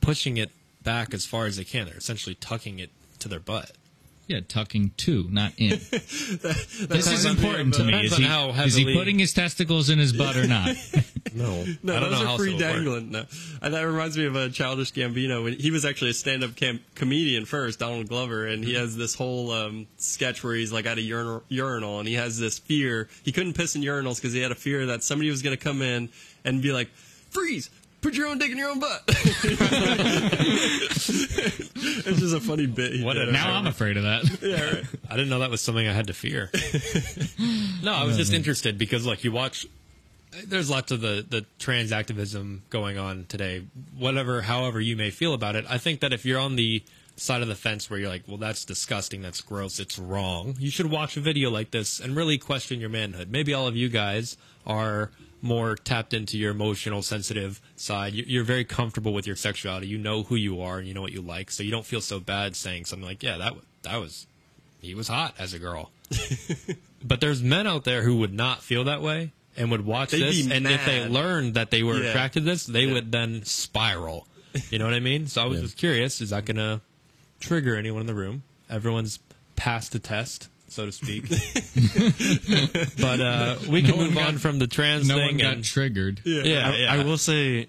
[0.00, 0.50] pushing it
[0.82, 1.86] back as far as they can.
[1.86, 3.72] They're essentially tucking it to their butt.
[4.30, 5.70] Yeah, tucking to, not in.
[5.90, 8.04] this is important to me.
[8.04, 10.76] Is he, how is he putting his testicles in his butt or not?
[11.34, 11.64] no.
[11.82, 13.10] No, I don't those know are how free else it dangling.
[13.10, 13.24] No,
[13.60, 15.42] and that reminds me of a childish Gambino.
[15.42, 18.82] When he was actually a stand-up cam- comedian first, Donald Glover, and he mm-hmm.
[18.82, 22.38] has this whole um, sketch where he's like at a urinal, urinal, and he has
[22.38, 23.08] this fear.
[23.24, 25.62] He couldn't piss in urinals because he had a fear that somebody was going to
[25.62, 26.08] come in
[26.44, 26.88] and be like,
[27.30, 27.68] "Freeze."
[28.00, 29.02] Put your own dick in your own butt.
[31.06, 32.94] it's just a funny bit.
[32.94, 33.28] he What did.
[33.28, 34.38] a- now I'm afraid of that.
[34.42, 34.84] yeah, right.
[35.08, 36.50] I didn't know that was something I had to fear.
[37.82, 39.66] no, I was just interested because, like, you watch.
[40.46, 43.64] There's lots of the the trans activism going on today.
[43.98, 46.82] Whatever, however you may feel about it, I think that if you're on the
[47.16, 50.70] side of the fence where you're like, well, that's disgusting, that's gross, it's wrong, you
[50.70, 53.28] should watch a video like this and really question your manhood.
[53.30, 55.10] Maybe all of you guys are
[55.42, 58.12] more tapped into your emotional, sensitive side.
[58.14, 59.86] You- You're very comfortable with your sexuality.
[59.88, 62.00] You know who you are and you know what you like, so you don't feel
[62.00, 64.26] so bad saying something like, yeah, that that was
[64.80, 65.90] he was hot as a girl.
[67.04, 70.20] but there's men out there who would not feel that way and would watch They'd
[70.22, 72.10] this, and if they learned that they were Yeah.
[72.10, 72.94] attracted to this, they Yeah.
[72.94, 74.26] would then spiral.
[74.70, 75.26] You know what I mean?
[75.26, 76.80] So I was just curious: is that going to
[77.40, 78.42] trigger anyone in the room?
[78.68, 79.18] Everyone's
[79.56, 81.28] passed the test, so to speak.
[83.00, 85.26] but uh, we can No one move got- on from the trans no thing.
[85.26, 86.20] one got and, triggered.
[86.24, 86.92] yeah, I, yeah.
[86.94, 87.68] I will say,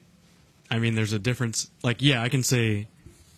[0.69, 1.69] I mean, there's a difference.
[1.83, 2.87] Like, yeah, I can say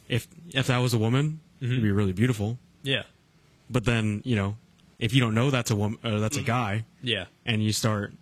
[0.10, 2.60] if if that was a woman, it'd be really beautiful.
[2.84, 3.04] yeah,
[3.70, 4.58] But then, you know,
[5.00, 8.14] if you don't know that's a woman, uh, that's a guy, yeah, and you start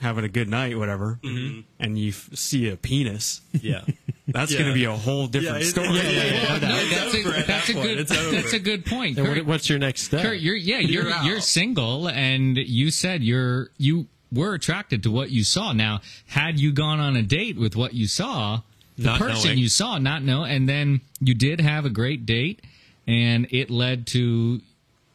[0.00, 1.60] having a good night, whatever, mm-hmm.
[1.80, 3.82] and you f- see a penis, yeah.
[4.28, 4.58] that's Yeah.
[4.58, 5.88] going to be a whole different Yeah, story.
[5.94, 6.58] yeah, yeah, yeah.
[6.58, 9.16] No, that's a, that's a good that's a good point.
[9.16, 10.22] Kurt, what, what's your next step?
[10.22, 15.10] Kurt, you're yeah, you're You're you're, single, and you said you're you were attracted to
[15.10, 15.72] what you saw.
[15.72, 18.60] Now, had you gone on a date with what you saw,
[18.98, 19.58] the Not person knowing.
[19.58, 22.60] you saw, not know, and then you did have a great date,
[23.06, 24.60] and it led to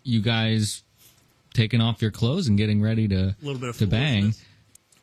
[0.03, 0.81] you guys
[1.53, 4.21] taking off your clothes and getting ready to a little bit of to bang.
[4.23, 4.45] foolishness.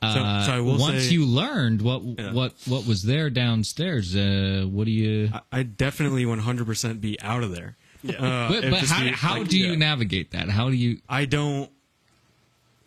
[0.03, 2.33] Uh, so I will once say- you learned what Yeah.
[2.33, 5.31] what what was there downstairs, uh, what do you?
[5.33, 7.77] I- I'd definitely 100% be out of there.
[8.09, 9.77] Uh, But, but how, be, how like, do you yeah.
[9.77, 10.49] navigate that?
[10.49, 11.01] How do you?
[11.09, 11.71] I don't.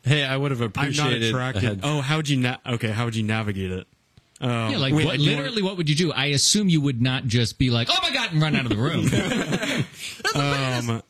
[0.03, 0.99] Hey, I would have appreciated.
[0.99, 1.35] I'm not appreciated.
[1.35, 1.79] a attracted.
[1.83, 2.37] Oh, how would you?
[2.37, 3.87] Na- okay, how would you navigate it?
[4.41, 6.11] Um, Yeah, like wait, what, do want- literally, what would you do?
[6.11, 8.69] I assume you would not just be like, "Oh my god," and run out of
[8.69, 9.05] the room.
[10.35, 11.03] Um,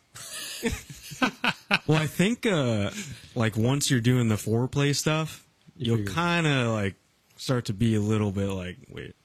[1.87, 2.91] well, I think uh,
[3.35, 5.45] like once you're doing the foreplay stuff,
[5.85, 6.95] you'll kind of like
[7.37, 9.15] start to be a little bit like, wait,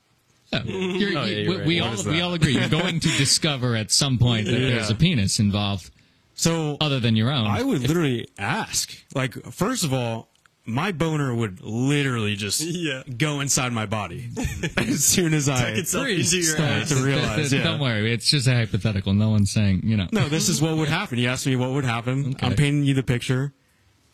[0.52, 0.62] Yeah.
[0.64, 1.66] You're- Oh, yeah, you- you're we, right.
[1.66, 2.54] we all we all agree.
[2.54, 5.90] You're going to discover at some point that there's a penis involved,
[6.34, 7.46] so other than your own.
[7.46, 8.96] I would literally ask.
[9.14, 10.28] Like, first of all,
[10.64, 13.02] my boner would literally just Yeah.
[13.16, 14.28] go inside my body
[14.76, 16.88] as soon as I itself into your start ass.
[16.90, 17.52] to realize.
[17.52, 17.62] Yeah.
[17.64, 19.14] Don't worry, it's just a hypothetical.
[19.14, 20.08] No one's saying you know.
[20.12, 21.18] No, this is what would happen.
[21.18, 22.30] You asked me what would happen.
[22.34, 22.46] Okay.
[22.46, 23.52] I'm painting you the picture.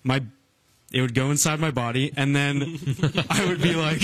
[0.04, 0.22] My
[0.94, 2.78] it would go inside my body, and then
[3.28, 4.02] I would be like,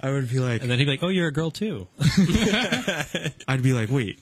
[0.00, 1.88] I would be like, and then he'd be like, "Oh, you're a girl too."
[3.48, 4.20] I'd be like, wait.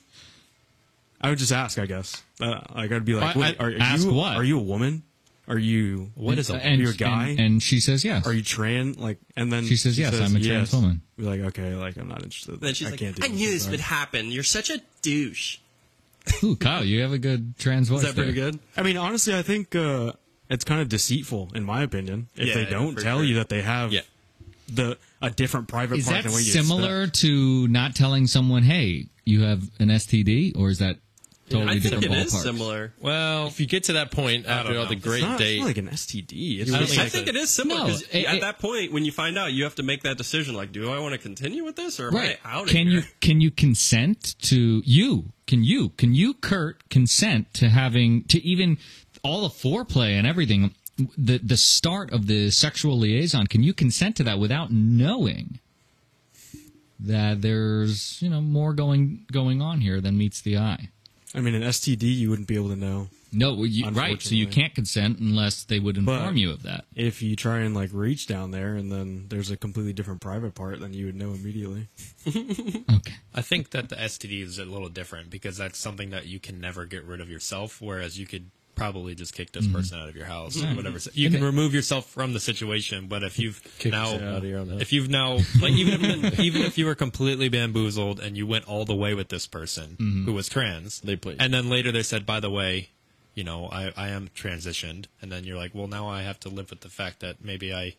[1.20, 2.22] I would just ask, I guess.
[2.41, 4.37] Uh, like I'd be like, I- wait, I- are, are ask you what?
[4.37, 5.03] are you a woman?
[5.49, 6.55] Are you What is a?
[6.55, 7.30] and, you a guy?
[7.30, 8.24] And, and she says yes.
[8.28, 8.97] are you trans?
[8.97, 12.07] Like, and then She says, "Yes, I'm a trans woman." Be like, okay, like I'm
[12.09, 12.61] not interested.
[12.61, 14.30] Then she's I like, can't do I knew this sorry." would happen.
[14.30, 15.59] You're such a douche.
[16.45, 18.03] Ooh, Kyle, you have a good trans voice.
[18.05, 18.53] Is that pretty there.
[18.53, 18.61] good?
[18.76, 20.12] I mean, honestly, I think uh,
[20.53, 23.25] it's kind of deceitful, in my opinion, if Yeah, they don't for tell sure.
[23.25, 24.01] you that they have Yeah.
[24.69, 26.67] the a different private Is part that than what you expect.
[26.67, 30.99] similar to not telling someone, "Hey, you have an STD," or is that
[31.49, 31.87] totally different?
[31.87, 32.43] I think different it is ballparks?
[32.43, 32.93] similar.
[33.01, 35.59] Well, if you get to that point after all the It's great not, it's date,
[35.59, 36.61] not like an STD.
[36.61, 37.31] It's I don't just think I think so.
[37.31, 39.75] it is similar because it- at it- that point, when you find out, you have
[39.77, 40.55] to make that decision.
[40.55, 42.39] Like, do I want to continue with this, or am Right?
[42.45, 42.63] I out?
[42.65, 43.01] of Can here?
[43.01, 45.33] you can you consent to you?
[45.47, 48.79] Can you can you Kurt consent to having to even
[49.23, 50.75] all the foreplay and everything?
[51.16, 53.47] The the start of the sexual liaison.
[53.47, 55.59] Can you consent to that without knowing
[57.01, 60.89] that there's you know more going going on here than meets the eye?
[61.35, 64.20] I mean, an STD you wouldn't be able to know No, you, right.
[64.20, 66.85] So you can't consent unless they would inform But- you of that.
[66.95, 70.55] if you try and like reach down there, and then there's a completely different private
[70.55, 71.89] part, then you would know immediately.
[72.27, 73.14] Okay.
[73.35, 76.61] I think that the STD is a little different because that's something that you can
[76.61, 80.16] never get rid of yourself, whereas you could probably just kick this person out of
[80.16, 80.99] your house or whatever.
[81.12, 84.45] You can remove yourself from the situation, but if you've Kick now, yourself out of
[84.45, 84.81] your own house.
[84.81, 88.66] if you've now, like even if, even if you were completely bamboozled and you went
[88.66, 91.37] all the way with this person who was trans, They played.
[91.41, 92.89] and then later they said, by the way,
[93.35, 96.49] you know, I, I am transitioned, and then you're like, well, now I have to
[96.49, 97.95] live with the fact that maybe I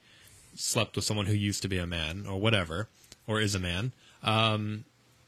[0.56, 2.88] slept with someone who used to be a man or whatever,
[3.26, 3.94] or is a man.
[4.22, 4.86] Um,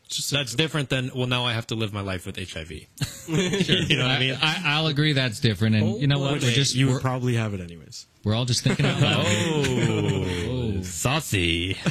[0.08, 2.72] that's different than well now I have to live my life with HIV.
[3.28, 4.38] you know what I mean?
[4.42, 5.76] I, I'll agree that's different.
[5.76, 6.42] And oh, you know what?
[6.42, 8.06] We're just you we're, would probably have it anyways.
[8.24, 9.26] we're all just thinking out loud.
[10.48, 10.78] Oh.
[10.78, 11.78] oh, saucy.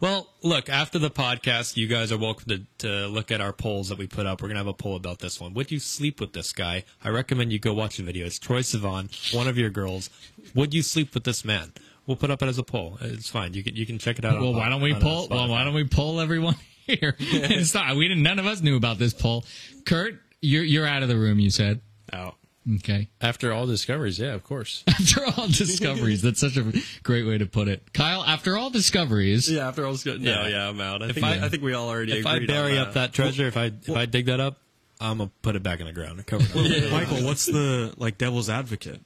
[0.00, 3.88] Well, look, after the podcast, you guys are welcome to, to look at our polls
[3.88, 4.42] that we put up.
[4.42, 5.54] We're going to have a poll about this one.
[5.54, 6.84] Would you sleep with this guy?
[7.02, 8.26] I recommend you go watch the video.
[8.26, 10.10] It's Troye Sivan, one of your girls.
[10.54, 11.72] Would you sleep with this man?
[12.06, 12.98] We'll put up it as a poll.
[13.00, 13.54] It's fine.
[13.54, 14.40] You can you can check it out.
[14.40, 15.28] Well, po- why don't we on, poll?
[15.30, 16.56] Well, why don't we poll everyone
[16.88, 17.14] here?
[17.18, 17.96] it's not.
[17.96, 18.22] We didn't.
[18.22, 19.44] None of us knew about this poll.
[19.86, 21.38] Kurt, you're you're out of the room.
[21.38, 21.80] You said
[22.12, 22.34] Out.
[22.76, 23.08] okay.
[23.20, 24.84] after all discoveries, yeah, of course.
[24.88, 26.72] After all discoveries, that's such a
[27.02, 27.92] great way to put it.
[27.92, 30.22] Kyle, after all discoveries, Yeah, after all discoveries.
[30.24, 30.48] No, Yeah.
[30.48, 31.02] yeah, I'm out.
[31.02, 32.94] I If think I- I, think we all already If I agreed on bury up
[32.94, 34.58] that treasure, if I if I dig that up,
[35.00, 36.84] I'm gonna put it back in the ground and cover it.
[36.84, 36.90] up.
[36.92, 39.00] Michael, what's the like devil's advocate?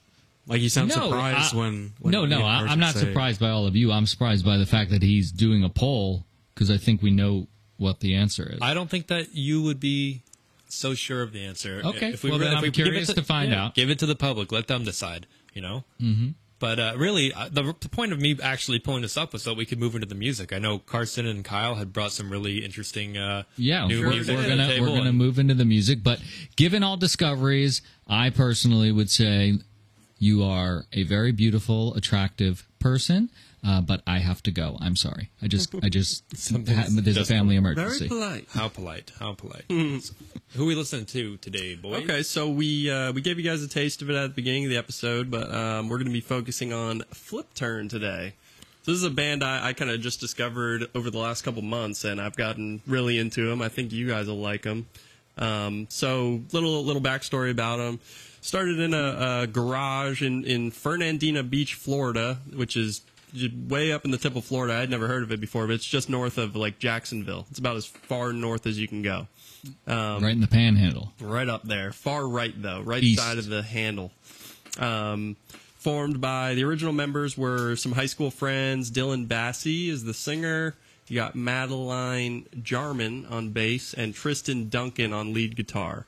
[0.47, 3.39] Like you sound No, surprised I- when, when no, no, I, I'm not say- surprised
[3.41, 3.93] by all of you.
[3.93, 6.25] I'm surprised by the fact that he's doing a poll
[6.55, 7.47] because I think we know
[7.83, 8.59] what the answer is.
[8.63, 10.23] I don't think that you would be
[10.69, 11.83] so sure of the answer.
[11.85, 13.75] Okay, If we well, were- then if I'm we curious to find out.
[13.75, 14.51] Give it to the public.
[14.53, 15.27] Let them decide.
[15.53, 15.85] You know.
[16.01, 16.29] Mm-hmm.
[16.59, 19.53] But uh, really, uh, the, the point of me actually pulling this up was so
[19.53, 20.53] we could move into the music.
[20.53, 23.19] I know Carson and Kyle had brought some really interesting.
[23.19, 26.05] Uh, Yeah, new we're, music we're to gonna we're gonna and- move into the music,
[26.05, 26.21] but
[26.55, 29.59] given all discoveries, I personally would say
[30.21, 33.29] you are a very beautiful, attractive person.
[33.65, 34.77] Uh, but I have to go.
[34.81, 35.31] I'm sorry.
[35.41, 38.09] I just, I just, ha- there's a just- family Very emergency.
[38.09, 38.47] polite.
[38.51, 39.13] How polite!
[39.21, 39.65] How polite!
[39.71, 42.03] Who we listening to today, boys?
[42.05, 44.65] Okay, so we uh, we gave you guys a taste of it at the beginning
[44.65, 48.35] of the episode, but um, we're going to be focusing on Flipturn today.
[48.83, 51.63] So this is a band I, I kind of just discovered over the last couple
[51.63, 53.63] months, and I've gotten really into them.
[53.63, 54.87] I think you guys will like them.
[55.39, 58.01] Um, so little little backstory about them.
[58.41, 63.05] Started in a, a garage in, in Fernandina Beach, Florida, which is j-
[63.69, 64.75] way up in the tip of Florida.
[64.75, 67.47] I'd never heard of it before, but it's just north of like Jacksonville.
[67.51, 69.27] It's about as far north as you can go.
[69.87, 71.13] right in the panhandle.
[71.21, 71.93] Right up there.
[71.93, 72.81] Far right, though.
[72.83, 73.21] Right East.
[73.21, 74.11] side of the handle.
[74.79, 75.37] Um,
[75.79, 78.91] formed by the original members were some high school friends.
[78.91, 80.75] Dillon Basse is the singer.
[81.09, 86.07] You got Madeline Jarman on bass and Tristan Duncan on lead guitar.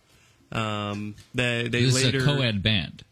[0.53, 3.03] Um, they they This later is a co-ed band.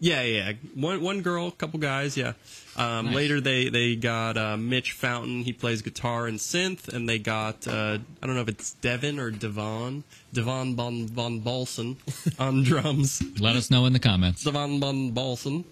[0.00, 0.48] yeah, yeah.
[0.50, 0.52] yeah.
[0.74, 2.16] One one girl, a couple guys.
[2.16, 2.32] Yeah.
[2.78, 3.14] Um, Nice.
[3.16, 5.42] Later, they they got uh, Mitch Fountain.
[5.42, 9.18] He plays guitar and synth, and they got uh, I don't know if it's Devin
[9.18, 11.96] or Devon Devon Von VonBalson
[12.38, 13.20] on drums.
[13.40, 14.44] Let us know in the comments.
[14.44, 15.64] Devon VonBalson.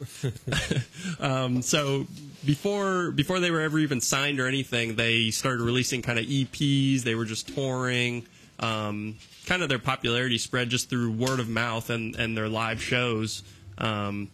[1.20, 2.06] um, so
[2.44, 7.02] before before they were ever even signed or anything, they started releasing kind of EPs.
[7.02, 8.26] They were just touring.
[8.58, 12.82] Um, kind of their popularity spread just through word of mouth and and their live
[12.82, 13.44] shows.
[13.78, 14.28] Um,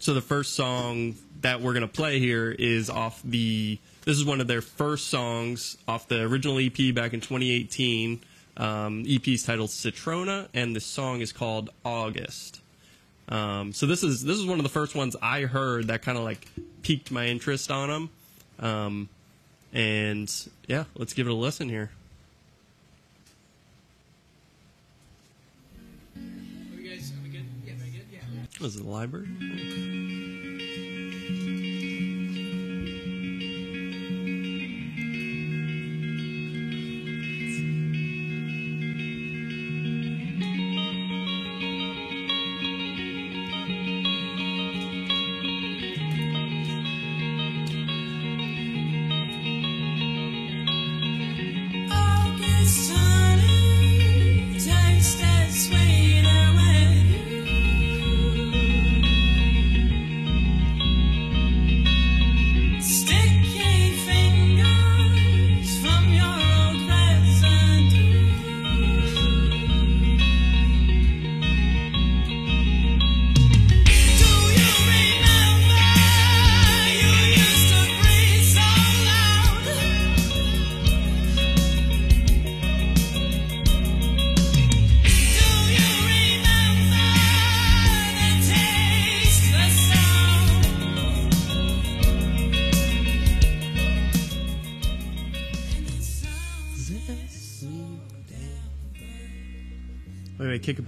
[0.00, 3.78] so the first song that we're gonna play here is off the.
[4.04, 8.20] This is one of their first songs off the original EP back in 2018.
[8.56, 12.60] Um, EP is titled Citronella, and the song is called August.
[13.28, 16.18] Um, so this is this is one of the first ones I heard that kind
[16.18, 16.48] of like
[16.82, 18.10] piqued my interest on them.
[18.58, 19.08] Um,
[19.72, 20.30] and
[20.66, 21.90] yeah, let's give it a listen here.
[28.60, 29.26] Was it the library?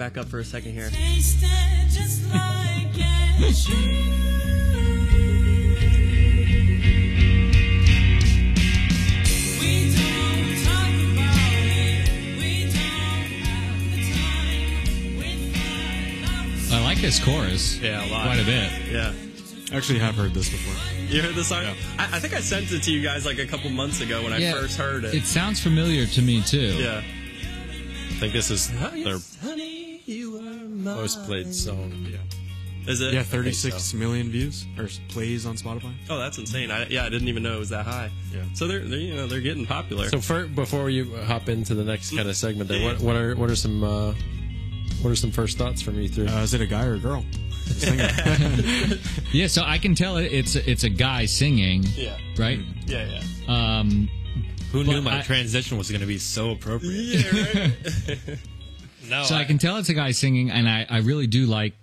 [0.03, 0.91] Back up for a second here.
[0.91, 1.47] Tasted
[1.89, 5.13] just like it should.
[9.61, 12.09] We don't talk about it.
[12.37, 15.17] We don't have the time.
[15.19, 17.79] We find love I like this chorus.
[17.79, 18.27] Yeah, a lot.
[18.27, 18.71] Quite a bit.
[18.91, 19.13] Yeah.
[19.73, 20.75] I actually have heard this before.
[21.07, 21.65] You heard the song?
[21.99, 24.33] I, I think I sent it to you guys like a couple months ago when
[24.33, 25.15] I first heard it.
[25.15, 26.75] It sounds familiar to me too.
[26.75, 27.03] yeah.
[27.05, 28.69] I think this is
[29.03, 29.19] their
[31.03, 31.93] most played song.
[32.09, 32.19] Yeah.
[32.87, 33.13] Is it?
[33.15, 35.93] Yeah, 36 million views or plays on Spotify.
[36.11, 36.71] Oh, that's insane.
[36.71, 38.11] I, yeah, I didn't even know it was that high.
[38.33, 38.43] Yeah.
[38.55, 40.09] So they're, they're you know they're getting popular.
[40.09, 43.35] So for, before you hop into the next kind of segment, there, what, what are
[43.37, 44.15] what are some uh,
[45.01, 46.27] what are some first thoughts from you three?
[46.29, 47.25] Uh, is it a guy or a girl?
[49.33, 52.61] Yeah, so I can tell it, it's it's a guy singing, yeah, right?
[52.87, 53.79] yeah, yeah.
[53.81, 54.09] Um,
[54.73, 56.93] Who knew my I- transition was going to be so appropriate?
[57.25, 58.39] Yeah, right.
[59.09, 61.75] No, so I can tell it's a guy singing, and I, I really do like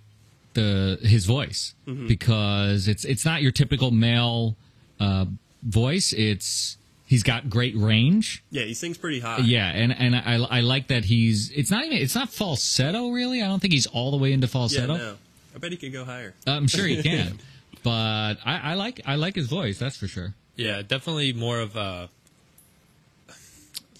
[0.54, 2.06] the his voice Mm-hmm.
[2.08, 4.56] because it's it's not your typical male
[4.98, 5.26] uh,
[5.62, 6.12] voice.
[6.12, 6.76] It's
[7.06, 8.42] he's got great range.
[8.50, 9.38] yeah, he sings pretty high.
[9.38, 13.42] Yeah, and and I, I like that he's it's not even it's not falsetto really.
[13.42, 14.92] I don't think he's all the way into falsetto.
[14.94, 14.98] yeah.
[14.98, 15.12] falsetto.
[15.12, 15.16] No,
[15.54, 16.34] I bet he could go higher.
[16.46, 17.38] I'm sure he can,
[17.82, 19.78] but I, I like I like his voice.
[19.78, 20.34] That's for sure.
[20.56, 22.08] Yeah, definitely more of a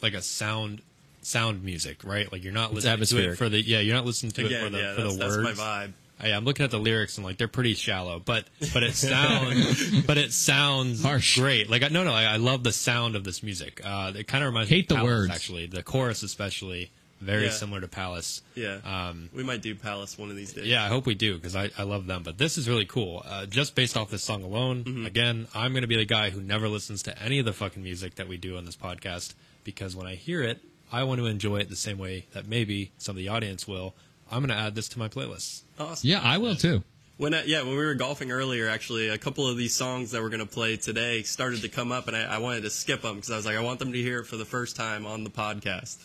[0.02, 0.80] like a sound
[1.22, 2.30] sound music, right?
[2.30, 4.70] Like you're not listening to it for the yeah, you're not listening to it for
[4.70, 5.59] the yeah, for that's, the that's words.
[5.59, 5.92] my vibe.
[6.22, 8.44] Yeah, I'm looking at the lyrics and like they're pretty shallow, but
[8.74, 8.94] but it
[9.34, 11.38] sounds but it sounds Harsh.
[11.38, 11.70] great.
[11.70, 13.80] Like I, no no, I, I love the sound of this music.
[13.84, 15.30] Uh, it kind of reminds me Hate of the Palace, words.
[15.32, 15.66] actually.
[15.66, 16.90] The chorus especially
[17.22, 17.51] very Yeah.
[17.51, 18.40] similar to Palace.
[18.55, 20.64] Yeah, Um, we might do Palace one of these days.
[20.66, 22.22] yeah, I hope we do because I, I love them.
[22.22, 23.22] But this is really cool.
[23.26, 25.05] Uh, just based off this song alone, Mm-hmm.
[25.06, 27.82] again, I'm going to be the guy who never listens to any of the fucking
[27.82, 29.34] music that we do on this podcast
[29.64, 30.60] because when I hear it,
[30.92, 33.94] I want to enjoy it the same way that maybe some of the audience will.
[34.30, 35.62] I'm going to add this to my playlist.
[35.78, 36.08] awesome.
[36.08, 36.82] Yeah, I will too.
[37.16, 40.22] When I, yeah, when we were golfing earlier, actually, a couple of these songs that
[40.22, 43.02] we're going to play today started to come up, and I, I wanted to skip
[43.02, 45.04] them because I was like, I want them to hear it for the first time
[45.04, 45.98] on the podcast.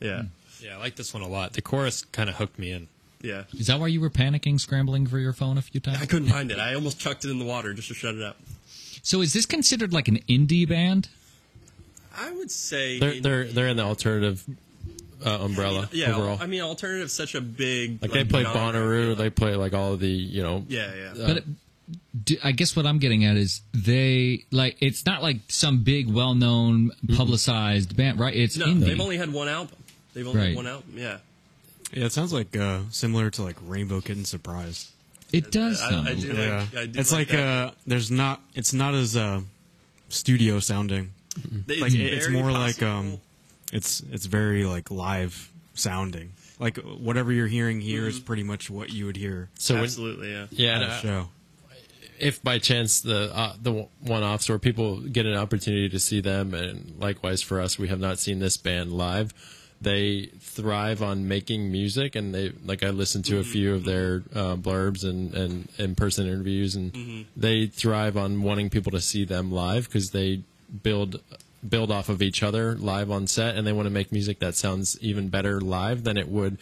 [0.00, 0.26] Yeah, hmm.
[0.64, 1.52] Yeah, I like this one a lot.
[1.52, 2.88] The chorus kind of hooked me in.
[3.20, 3.44] yeah.
[3.52, 6.00] Is that why you were panicking, scrambling for your phone a few times?
[6.00, 6.58] I couldn't find it.
[6.58, 8.36] I almost chucked it in the water just to shut it up.
[9.02, 11.08] So is this considered like an indie band?
[12.16, 14.44] I would say They're in- they're they're in the alternative
[15.24, 16.14] uh, umbrella yeah.
[16.14, 16.38] overall.
[16.40, 19.92] I mean, alternative's such a big like they play genre, Bonnaroo, they play like all
[19.94, 21.12] of the you know Yeah, yeah.
[21.26, 21.44] But
[22.24, 26.12] do, I guess what I'm getting at is they like it's not like some big,
[26.12, 28.34] well-known, publicized band, right?
[28.34, 28.84] It's no, indie.
[28.86, 29.76] they've only had one album.
[30.14, 30.46] They've only Right.
[30.48, 30.92] had one album.
[30.96, 31.18] Yeah,
[31.92, 34.90] Yeah, it sounds like uh, similar to like Rainbow Kitten Surprise.
[35.32, 36.08] It does I- sound.
[36.08, 38.40] I a do Yeah, like- I do it's like like, uh, there's not.
[38.54, 39.40] It's not as uh,
[40.08, 41.12] studio sounding.
[41.68, 43.20] It's, Like it's very more like um,
[43.72, 46.32] it's it's very like live sounding.
[46.58, 50.30] Like whatever you're hearing here is pretty much what you would hear So when, absolutely,
[50.32, 50.46] yeah.
[50.50, 51.28] yeah, at and, a uh, show.
[52.18, 56.20] if by chance the uh, the one offs where people get an opportunity to see
[56.20, 59.32] them, and likewise for us, we have not seen this band live.
[59.80, 64.22] They thrive on making music, and they like I listened to a few of their
[64.32, 69.24] uh, blurbs and and in person interviews, and they thrive on wanting people to see
[69.24, 70.42] them live because they
[70.82, 71.20] build
[71.68, 74.54] build off of each other live on set, and they want to make music that
[74.54, 76.58] sounds even better live than it would.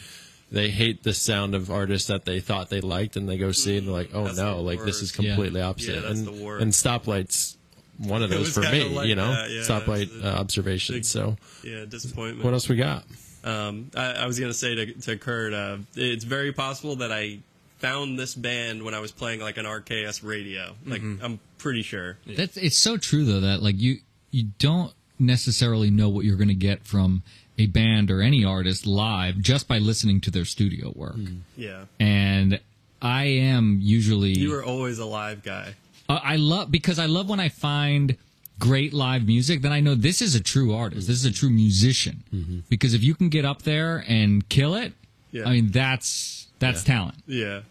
[0.51, 3.77] They hate the sound of artists that they thought they liked, and they go see
[3.77, 5.19] and they're like, "Oh That's no, like this is worst.
[5.23, 5.33] Yeah.
[5.35, 7.55] completely opposite." Yeah, and, and stoplights
[7.97, 9.61] one of those for me, like you know, that, yeah.
[9.61, 10.97] stoplight uh, observations.
[10.97, 12.43] big- so, Yeah, disappointment.
[12.43, 13.05] what else we got?
[13.43, 17.39] Um, I, I was gonna say to, to Kurt, uh, it's very possible that I
[17.81, 20.75] found this band when I was playing like an RKS radio.
[20.85, 21.23] Like mm-hmm.
[21.23, 22.17] I'm pretty sure.
[22.25, 23.97] That's it's so true though that like you
[24.29, 27.23] you don't necessarily know what you're going to get from
[27.57, 31.15] a band or any artist live just by listening to their studio work.
[31.15, 31.41] Mm.
[31.55, 32.59] Yeah, And
[33.01, 35.75] I am usually you were always a live guy.
[36.07, 38.17] Uh, I love because I love when I find
[38.59, 39.61] great live music.
[39.61, 41.07] Then I know this is a true artist.
[41.07, 42.23] This is a true musician.
[42.33, 42.59] Mm-hmm.
[42.69, 44.93] Because if you can get up there and kill it,
[45.31, 45.47] Yeah.
[45.47, 47.15] I mean that's that's talent.
[47.27, 47.61] Yeah.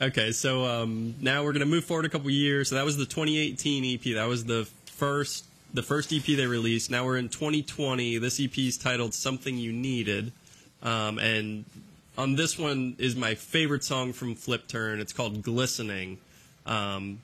[0.00, 2.68] Okay, so um, now we're gonna move forward a couple years.
[2.68, 4.14] So that was the 2018 EP.
[4.14, 5.44] That was the first
[5.74, 6.88] the first EP they released.
[6.88, 8.18] Now we're in 2020.
[8.18, 10.30] This EP is titled "Something You Needed,"
[10.84, 11.64] um, and
[12.16, 15.00] on this one is my favorite song from Flipturn.
[15.00, 16.18] It's called "Glistening."
[16.64, 17.20] Um,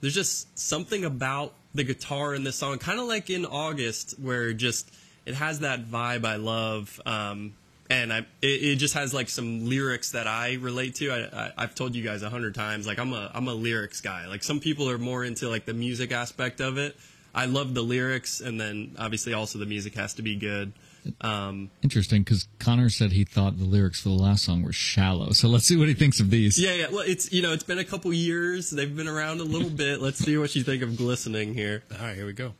[0.00, 4.52] there's just something about the guitar in this song, kind of like in August, where
[4.52, 4.90] just
[5.26, 7.00] it has that vibe I love.
[7.06, 7.54] Um,
[7.90, 11.10] and I, it, it just has like some lyrics that I relate to.
[11.10, 14.00] I, I, I've told you guys a hundred times, like I'm a I'm a lyrics
[14.00, 14.26] guy.
[14.26, 16.96] Like some people are more into like the music aspect of it.
[17.34, 20.72] I love the lyrics, and then obviously also the music has to be good.
[21.20, 25.30] Um, Interesting because Connor said he thought the lyrics for the last song were shallow.
[25.30, 26.58] So let's see what he thinks of these.
[26.58, 26.86] yeah, yeah.
[26.90, 28.70] Well, it's you know it's been a couple years.
[28.70, 30.00] They've been around a little bit.
[30.00, 31.84] Let's see what you think of glistening here.
[31.92, 32.54] All right, here we go.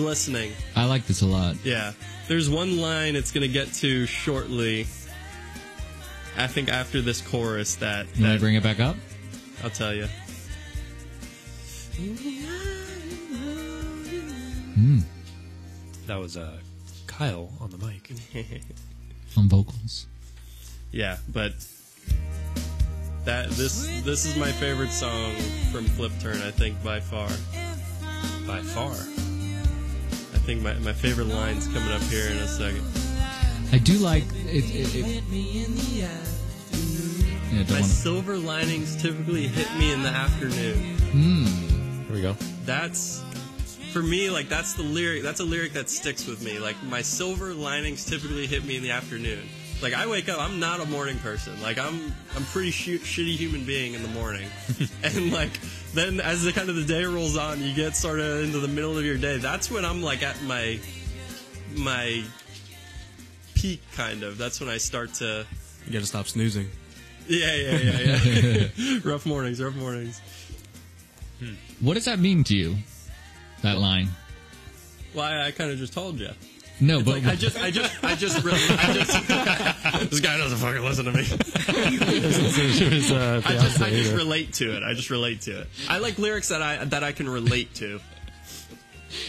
[0.00, 0.52] This is glistening.
[0.76, 1.56] I like this a lot.
[1.64, 1.92] Yeah.
[2.26, 4.86] There's one line it's going to get to shortly.
[6.36, 8.96] I think after this chorus that, Can I that bring it back up?
[9.62, 10.06] I'll tell you.
[16.06, 16.58] That was uh,
[17.06, 18.10] Kyle on the mic.
[19.36, 20.06] On vocals.
[20.90, 21.52] Yeah, but
[23.24, 25.36] that this this is my favorite song
[25.70, 26.40] from Flip Turn.
[26.42, 27.28] I think by far.
[28.46, 28.96] By far.
[30.50, 32.82] I think my, my favorite line's coming up here in a second.
[33.72, 34.64] I do like it.
[34.64, 35.24] it, it
[35.92, 36.08] yeah,
[37.52, 40.96] My wanna- silver linings typically hit me in the afternoon.
[41.12, 41.44] Hmm.
[42.06, 42.32] Here we go.
[42.64, 43.22] That's
[43.92, 47.02] for me like that's the lyric that's a lyric that sticks with me like my
[47.02, 49.48] silver linings typically hit me in the afternoon
[49.82, 53.36] like i wake up i'm not a morning person like i'm i'm pretty sh- shitty
[53.36, 54.48] human being in the morning
[55.02, 55.58] and like
[55.94, 58.68] then as the kind of the day rolls on you get sort of into the
[58.68, 60.78] middle of your day that's when i'm like at my
[61.76, 62.22] my
[63.60, 64.38] peak, kind of.
[64.38, 65.46] That's when I start to.
[65.86, 66.68] You got to stop snoozing.
[67.28, 68.98] Yeah, yeah, yeah, yeah.
[69.04, 70.20] rough mornings, rough mornings.
[71.38, 71.54] Hmm.
[71.80, 72.76] What does that mean to you?
[73.62, 74.08] That line?
[75.14, 76.30] Well, I, I kind of just told you.
[76.80, 79.12] No, but Like I just, I just, I just really, I just,
[80.10, 81.26] this guy doesn't fucking listen to me.
[83.14, 84.82] Uh, I just, I just relate to it.
[84.82, 85.68] I just relate to it.
[85.88, 88.00] I like lyrics that I that I can relate to.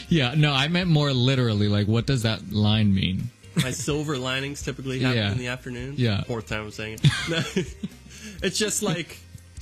[0.10, 1.68] yeah, no, I meant more literally.
[1.68, 3.30] Like, what does that line mean?
[3.62, 5.32] My silver linings typically happen Yeah.
[5.32, 5.96] in the afternoon.
[5.98, 6.24] Yeah.
[6.24, 7.76] fourth time I'm saying it.
[8.44, 9.18] It's just like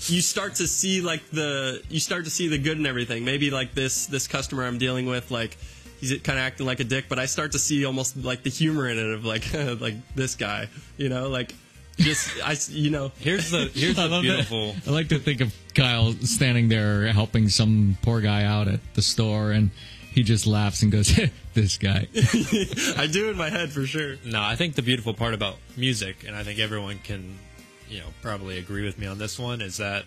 [0.08, 3.26] you start to see like the you start to see the good in everything.
[3.26, 5.58] Maybe like this this customer I'm dealing with, like
[6.00, 8.50] he's kind of acting like a dick, but I start to see almost like the
[8.50, 10.68] humor in it of like like this guy,
[10.98, 11.54] you know, like
[11.98, 14.76] just I you know Here's the here's the love beautiful.
[14.88, 19.02] I like to think of Kyle standing there helping some poor guy out at the
[19.02, 19.72] store, and
[20.12, 21.18] he just laughs and goes,
[21.54, 22.08] "This guy."
[22.98, 24.16] I do in my head for sure.
[24.26, 27.38] No, I think the beautiful part about music, and I think everyone can,
[27.90, 30.06] you know, probably agree with me on this one, is that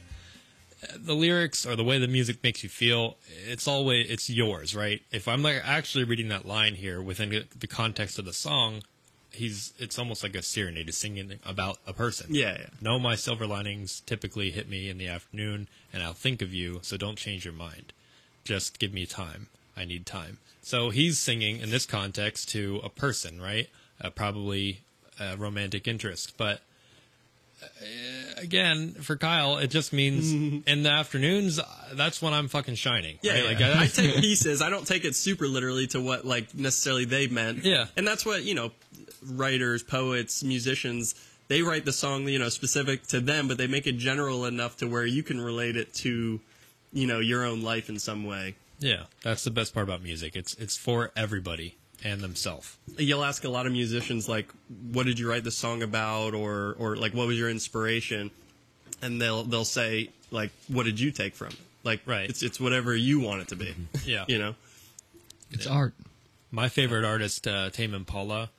[0.96, 3.16] the lyrics or the way the music makes you feel,
[3.48, 5.02] it's always it's yours, right?
[5.10, 8.82] If I'm like actually reading that line here within the- context of the song,
[9.30, 12.26] he's it's almost like a serenade, is singing about a person.
[12.30, 12.66] Yeah, yeah.
[12.80, 16.80] No, my silver linings typically hit me in the afternoon, and I'll think of you.
[16.82, 17.92] So don't change your mind.
[18.44, 19.48] Just give me time.
[19.76, 20.38] I need time.
[20.62, 23.68] So he's singing in this context to a person, right?
[24.00, 24.82] Uh, probably
[25.18, 26.60] a romantic interest, but
[28.38, 30.32] again, for Kyle, it just means
[30.66, 31.58] in the afternoons.
[31.58, 31.64] uh,
[31.94, 33.18] That's when I'm fucking shining.
[33.22, 33.42] Yeah, right?
[33.58, 33.68] yeah.
[33.68, 34.62] like I, I take pieces.
[34.62, 37.64] I don't take it super literally to what like necessarily they meant.
[37.64, 37.86] Yeah.
[37.96, 38.70] and that's what you know,
[39.26, 41.14] writers, poets, musicians.
[41.48, 44.78] They write the song, you know, specific to them, but they make it general enough
[44.78, 46.40] to where you can relate it to,
[46.92, 48.54] you know, your own life in some way.
[48.78, 50.34] yeah, that's the best part about music.
[50.34, 52.76] It's it's for everybody and themselves.
[52.98, 54.48] You'll ask a lot of musicians like,
[54.90, 58.30] "What did you write the song about?" or or like, "What was your inspiration?"
[59.00, 62.28] And they'll they'll say like, "What did you take from it?" Like, Right.
[62.28, 63.74] It's it's whatever you want it to be.
[64.04, 64.24] Yeah.
[64.28, 64.54] you know.
[65.50, 65.94] It's art.
[66.50, 68.50] My favorite artist, uh, Tame Impala,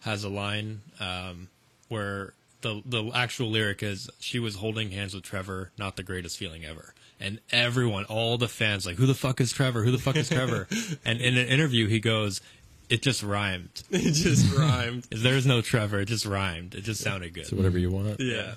[0.00, 1.48] has a line um,
[1.88, 6.36] where the the actual lyric is "She was holding hands with Trevor, not the greatest
[6.38, 9.84] feeling ever." And everyone, all the fans, like, "Who the fuck is Trevor?
[9.84, 10.66] Who the fuck is Trevor?"
[11.04, 12.40] and in an interview, he goes,
[12.88, 13.82] "It just rhymed.
[13.90, 15.04] It just rhymed.
[15.10, 16.00] There's no Trevor.
[16.00, 16.74] It just rhymed.
[16.74, 18.20] It just sounded good." So whatever you want.
[18.20, 18.54] Yeah.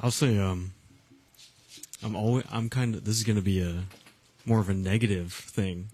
[0.00, 0.72] I'll say um
[2.02, 3.84] I'm always I'm kind of this is going to be a
[4.46, 5.88] more of a negative thing.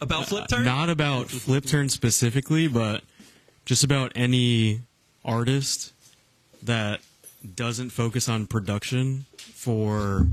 [0.00, 0.64] About Flipturn?
[0.64, 3.02] Not about Flipturn specifically, but
[3.64, 4.82] just about any
[5.24, 5.92] artist
[6.62, 7.00] that
[7.56, 10.28] doesn't focus on production for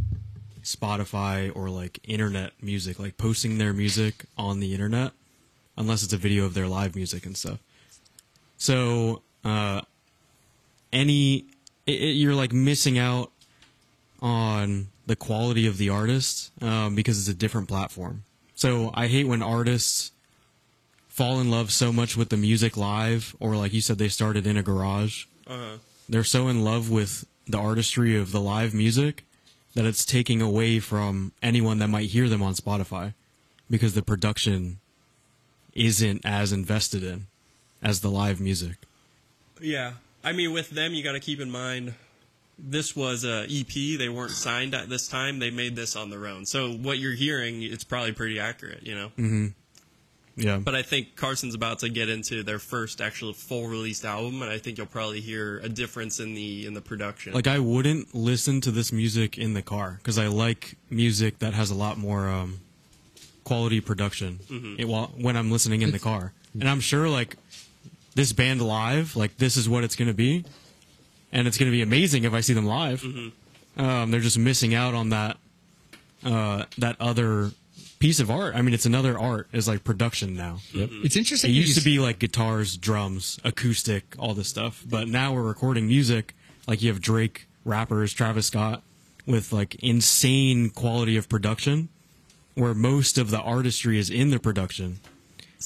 [0.63, 5.11] Spotify or like internet music, like posting their music on the internet,
[5.77, 7.59] unless it's a video of their live music and stuff.
[8.57, 9.81] So, uh,
[10.91, 11.45] any,
[11.85, 13.31] it, it, you're like missing out
[14.21, 18.23] on the quality of the artist um, because it's a different platform.
[18.55, 20.11] So I hate when artists
[21.07, 24.47] fall in love so much with the music live, or like you said, they started
[24.47, 25.25] in a garage.
[25.45, 25.77] Uh-huh.
[26.09, 29.25] They're so in love with the artistry of the live music
[29.75, 33.13] that it's taking away from anyone that might hear them on Spotify
[33.69, 34.79] because the production
[35.75, 37.27] isn't as invested in
[37.81, 38.77] as the live music.
[39.61, 39.93] Yeah.
[40.23, 41.93] I mean, with them, you got to keep in mind
[42.57, 43.99] this was a EP.
[43.99, 45.39] They weren't signed at this time.
[45.39, 46.45] They made this on their own.
[46.45, 49.51] So what you're hearing, it's probably pretty accurate, you know?
[50.37, 50.57] Yeah.
[50.57, 54.51] But I think Carson's about to get into their first actual full released album, and
[54.51, 57.33] I think you'll probably hear a difference in the in the production.
[57.33, 61.53] like I wouldn't listen to this music in the car because I like music that
[61.53, 62.59] has a lot more um,
[63.45, 64.39] quality production
[64.77, 66.33] it, while, when I'm listening in the car.
[66.57, 67.35] And I'm sure like
[68.13, 70.45] this band live, like this is what it's going to be,
[71.33, 73.03] and it's going to be amazing if I see them live.
[73.75, 75.35] Um, they're just missing out on that
[76.23, 77.51] uh, that other
[77.99, 78.55] piece of art.
[78.55, 80.59] I mean, it's another art is like production now.
[80.73, 80.89] Yep.
[81.03, 81.51] It's interesting.
[81.51, 84.83] It used to be like guitars, drums, acoustic, all this stuff.
[84.87, 86.35] But now we're recording music.
[86.67, 88.81] Like you have Drake, rappers, Travis Scott,
[89.25, 91.89] with like insane quality of production,
[92.55, 94.99] where most of the artistry is in the production,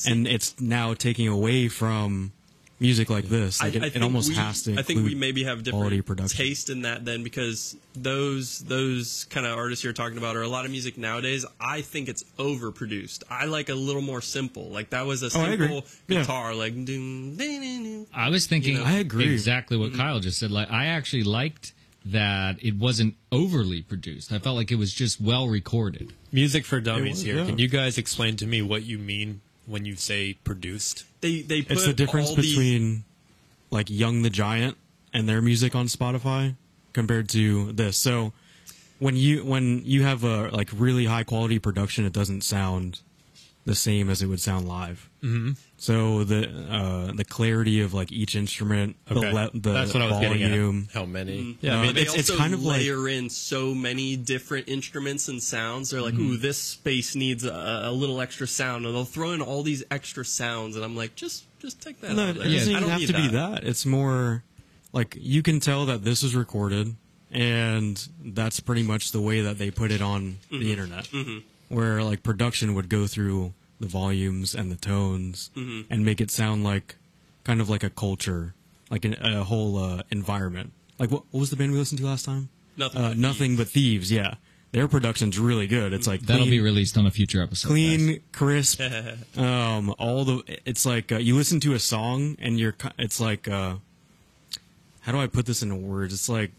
[0.08, 2.32] and it's now taking away from
[2.80, 3.62] music like this.
[3.62, 4.78] Like it, it almost we, has to.
[4.78, 6.38] I think we maybe have different production.
[6.38, 10.48] taste in that then because those those kind of artists you're talking about are a
[10.48, 11.46] lot of music nowadays.
[11.60, 13.24] I think it's overproduced.
[13.30, 14.70] I like a little more simple.
[14.70, 15.68] Like that was a Oh, I agree.
[15.68, 16.22] simple Yeah.
[16.22, 18.08] guitar, like doom, ding, ding, ding.
[18.14, 18.86] I was thinking You know?
[18.86, 19.32] I agree.
[19.32, 20.02] exactly what mm-hmm.
[20.02, 20.52] Kyle just said.
[20.52, 21.74] Like I actually liked
[22.06, 24.32] that it wasn't overly produced.
[24.32, 26.14] I felt like it was just well recorded.
[26.32, 27.36] Music for dummies was, here.
[27.38, 27.46] yeah.
[27.46, 31.06] Can you guys explain to me what you mean when you say produced?
[31.22, 33.04] They they put it's the difference all these- between
[33.72, 34.78] like Young the Giant
[35.14, 36.56] and their music on Spotify
[36.94, 37.98] compared to this.
[37.98, 38.34] So
[39.00, 43.02] when you when you have a like really high quality production, it doesn't sound
[43.66, 45.10] the same as it would sound live.
[45.22, 45.52] Mm-hmm.
[45.78, 49.20] So the uh, the clarity of like each instrument, Okay.
[49.20, 50.88] the le- the That's what I was getting volume.
[50.90, 50.94] at.
[50.96, 51.40] How many?
[51.42, 51.66] Mm-hmm.
[51.66, 54.70] Yeah, I mean, they it's- it's also kind of like- layer in so many different
[54.70, 55.90] instruments and sounds.
[55.92, 56.32] They're like, Mm-hmm.
[56.32, 59.84] "Ooh, this space needs a, a little extra sound," and they'll throw in all these
[59.92, 62.74] extra sounds, and I'm like, "Just, just take that No, out it doesn't I even
[62.82, 63.64] don't have need to be that.
[63.66, 64.44] It's more
[64.94, 66.96] like you can tell that this is recorded,
[67.32, 70.60] and that's pretty much the way that they put it on Mm-hmm.
[70.60, 71.10] the internet.
[71.70, 75.82] Where like production would go through the volumes and the tones Mm-hmm.
[75.92, 76.96] and make it sound like
[77.44, 78.54] kind of like a culture,
[78.92, 80.74] like an, a whole uh, environment.
[80.98, 82.50] Like what, what was the band we listened to last time?
[82.76, 84.12] Nothing Uh, but nothing but thieves.
[84.12, 84.36] Yeah,
[84.72, 85.94] their production's really good.
[85.94, 87.68] It's like That'll clean- be released on a future episode.
[87.70, 87.72] guys.
[87.72, 88.82] clean, crisp.
[89.38, 93.48] um, all the it's like uh, you listen to a song and you're it's like
[93.48, 93.76] uh,
[95.02, 96.14] how do I put this into words?
[96.14, 96.52] It's like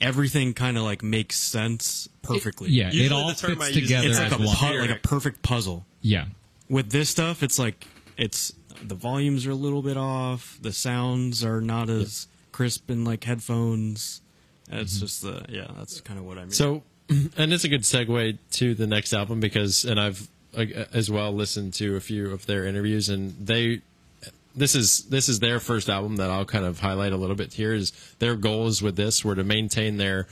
[0.00, 2.70] everything kind of like makes sense perfectly.
[2.70, 4.42] Yeah, Usually it all the term fits I use is together it's like as a
[4.44, 4.56] one.
[4.56, 5.84] pu- like a perfect puzzle.
[6.00, 6.26] yeah,
[6.68, 7.86] With this stuff, it's like
[8.16, 8.52] it's
[8.82, 10.58] the volumes are a little bit off.
[10.62, 14.22] The sounds are not as crisp in like headphones.
[14.70, 15.00] It's Mm-hmm.
[15.00, 15.66] just the yeah.
[15.76, 16.50] That's kind of what I mean.
[16.52, 21.10] So, and it's a good segue to the next album because, and I've uh, as
[21.10, 23.82] well listened to a few of their interviews, and they,
[24.54, 27.52] this is this is their first album that I'll kind of highlight a little bit
[27.52, 27.72] here.
[27.72, 30.26] Is their goals with this were to maintain their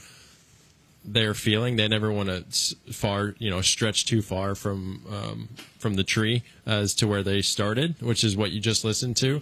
[1.05, 1.75] their feeling.
[1.75, 6.43] They never want to far, you know, stretch too far from um, from the tree
[6.65, 9.41] as to where they started, which is what you just listened to.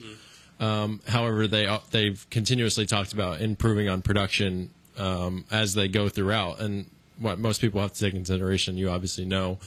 [0.59, 6.59] Um, however, they they've continuously talked about improving on production um, as they go throughout,
[6.59, 6.85] and
[7.19, 9.57] what most people have to take into consideration, you obviously know,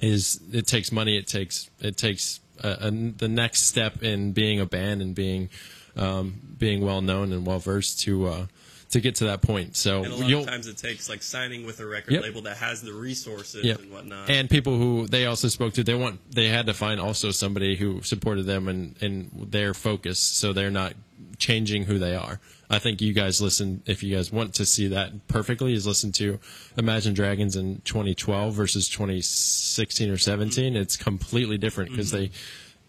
[0.00, 1.16] is it takes money.
[1.16, 5.50] It takes it takes a, the next step in being a band and being
[5.96, 8.46] um, being well known and well versed to uh,
[8.90, 9.74] to get to that point.
[9.76, 12.22] So And a lot of times it takes like signing with a record Yep.
[12.22, 13.80] label that has the resources Yep.
[13.80, 14.28] and whatnot.
[14.30, 17.76] And people who they also spoke to, they want they had to find also somebody
[17.76, 20.94] who supported them and in their focus, so they're not
[21.38, 22.38] changing who they are.
[22.72, 26.10] I think you guys listen if you guys want to see that perfectly is listen
[26.12, 26.40] to
[26.78, 30.74] Imagine Dragons in 2012 versus 2016 or 17.
[30.74, 32.30] It's completely different because they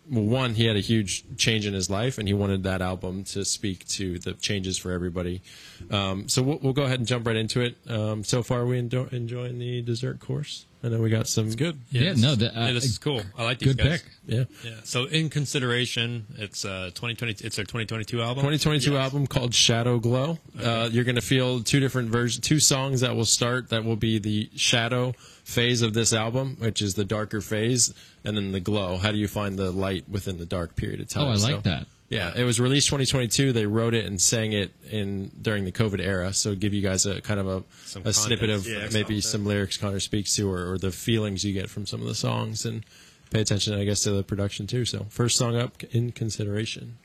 [0.09, 3.25] well, one he had a huge change in his life and he wanted that album
[3.25, 5.41] to speak to the changes for everybody.
[5.91, 7.75] Um, so we'll, we'll go ahead and jump right into it.
[7.87, 10.65] Um, so far, we endo- enjoying the dessert course.
[10.85, 11.45] I know we got some.
[11.45, 11.79] It's good.
[11.91, 12.13] yeah.
[12.17, 13.21] No, the, uh, yeah, this is cool.
[13.37, 14.01] I like these Good guys.
[14.01, 14.11] pick.
[14.25, 14.43] Yeah.
[14.65, 14.71] Yeah.
[14.83, 17.35] So in consideration, it's uh 2020.
[17.45, 18.41] It's their 2022 album.
[18.43, 19.01] 2022 Yes.
[19.01, 20.39] album called Shadowglow.
[20.61, 23.69] Uh, you're going to feel two different versions, two songs that will start.
[23.69, 25.13] That will be the shadow
[25.45, 27.93] phase of this album, which is the darker phase,
[28.25, 28.97] and then the glow.
[28.97, 31.23] How do you find the light within the dark period of time?
[31.23, 31.87] Oh, I like So- that.
[32.13, 33.53] Yeah, it was released 2022.
[33.53, 36.33] They wrote it and sang it in during the COVID era.
[36.33, 39.45] So give you guys a kind of a, Some a snippet of yeah, maybe some
[39.45, 42.65] lyrics Connor speaks to, or, or the feelings you get from some of the songs,
[42.65, 42.85] and
[43.31, 44.85] pay attention, I guess, to the production too.
[44.85, 46.97] So first song up in consideration.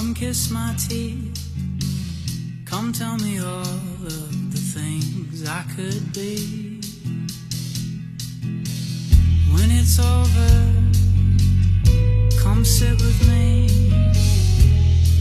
[0.00, 1.36] Come kiss my teeth.
[2.64, 6.80] Come tell me all of the things I could be.
[9.52, 10.52] When it's over,
[12.42, 13.68] come sit with me.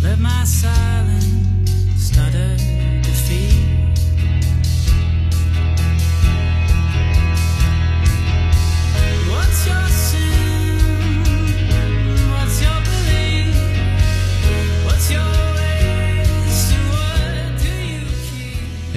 [0.02, 2.56] Let my silence stutter
[3.04, 3.69] defeat.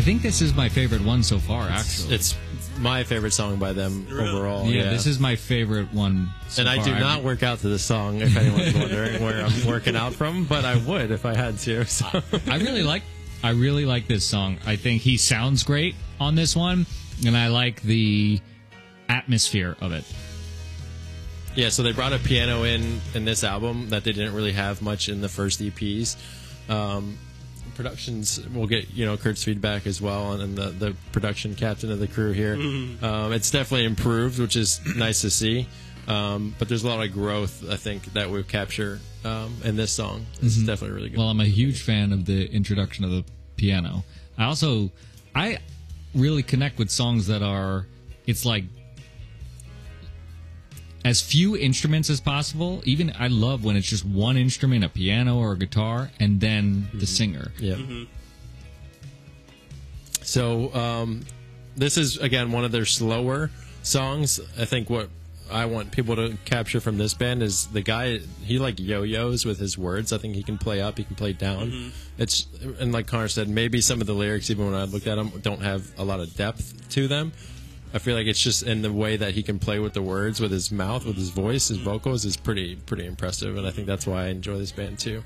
[0.03, 1.69] Think this is my favorite one so far.
[1.69, 2.37] Actually, It's
[2.79, 4.67] my favorite song by them overall.
[4.67, 6.31] yeah, this is my favorite one.
[6.49, 6.85] So and I far.
[6.87, 8.21] do not work out to this song.
[8.21, 11.85] If anyone's wondering where I'm working out from, but I would if I had to.
[11.87, 12.07] So.
[12.49, 13.03] I really like.
[13.45, 14.59] I really like this song.
[14.67, 16.87] I think he sounds great on this one,
[17.27, 18.41] and I like the
[19.09, 20.05] atmosphere of it.
[21.55, 24.81] Yeah, so they brought a piano in in this album that they didn't really have
[24.81, 26.17] much in the first EPs.
[26.71, 27.19] Um,
[27.75, 31.91] productions we'll get you know Kurt's feedback as well, and, and the the production captain
[31.91, 32.55] of the crew here.
[32.55, 35.67] Um, it's definitely improved, which is nice to see.
[36.09, 39.93] Um, but there's a lot of growth I think that we capture um, in this
[39.93, 40.27] song.
[40.41, 41.19] This is definitely really good.
[41.19, 43.25] Well, I'm a huge fan of the introduction of the
[43.57, 44.05] piano.
[44.37, 44.91] I also,
[45.35, 45.59] I
[46.15, 47.87] really connect with songs that are,
[48.27, 48.65] it's like
[51.05, 52.83] as few instruments as possible.
[52.85, 56.89] Even I love when it's just one instrument, a piano or a guitar, and then
[56.93, 57.07] the mm-hmm.
[57.07, 57.53] singer.
[57.59, 57.75] Yeah.
[57.75, 58.05] Mm-hmm.
[60.23, 61.21] So um,
[61.77, 63.51] this is again one of their slower
[63.83, 64.41] songs.
[64.59, 65.09] I think what
[65.51, 69.59] I want people to capture from this band is the guy he like yo-yos with
[69.59, 70.13] his words.
[70.13, 71.71] I think he can play up, he can play down.
[71.71, 71.89] Mm-hmm.
[72.19, 72.47] It's
[72.79, 75.33] and like Connor said, maybe some of the lyrics, even when I looked at them,
[75.43, 77.33] don't have a lot of depth to them.
[77.95, 80.41] I feel like it's just in the way that he can play with the words,
[80.41, 83.87] with his mouth, with his voice, his vocals is pretty pretty impressive, and I think
[83.87, 85.23] that's why I enjoy this band too.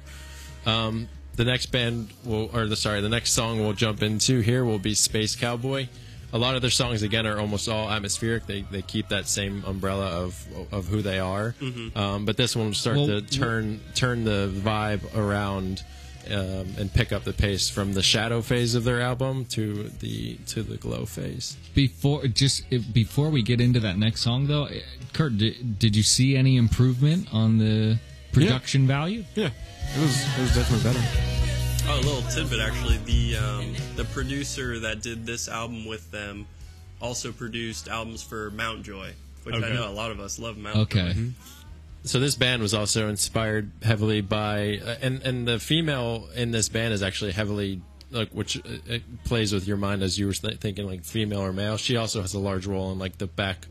[0.66, 4.64] Um, the next band will, or the sorry, the next song we'll jump into here
[4.64, 5.86] will be Space Cowboy.
[6.32, 8.47] A lot of their songs again are almost all atmospheric.
[8.47, 11.55] They they keep that same umbrella of of who they are.
[11.94, 15.84] Um, but this one will start Well, to turn turn the vibe around.
[16.31, 20.35] Um, and pick up the pace from the shadow phase of their album to the
[20.48, 21.57] to the glow phase.
[21.74, 24.81] Before just before we get into that next song, though, eh,
[25.12, 27.98] Kurt, did, did you see any improvement on the
[28.32, 29.24] production value?
[29.36, 29.51] Yeah,
[29.94, 31.07] it was it was definitely better.
[31.89, 32.97] Oh, a little tidbit actually.
[33.05, 36.47] The um, the producer that did this album with them
[37.01, 39.12] also produced albums for Mount Joy,
[39.44, 41.12] which I know a lot of us love Mount Okay.
[41.12, 41.20] Joy.
[42.09, 46.69] So this band was also inspired heavily by uh, and and the female in this
[46.69, 47.81] band is actually heavily
[48.11, 51.41] like which uh, it plays with your mind as you were th- thinking like female
[51.41, 53.66] or male she also has a large role in like the back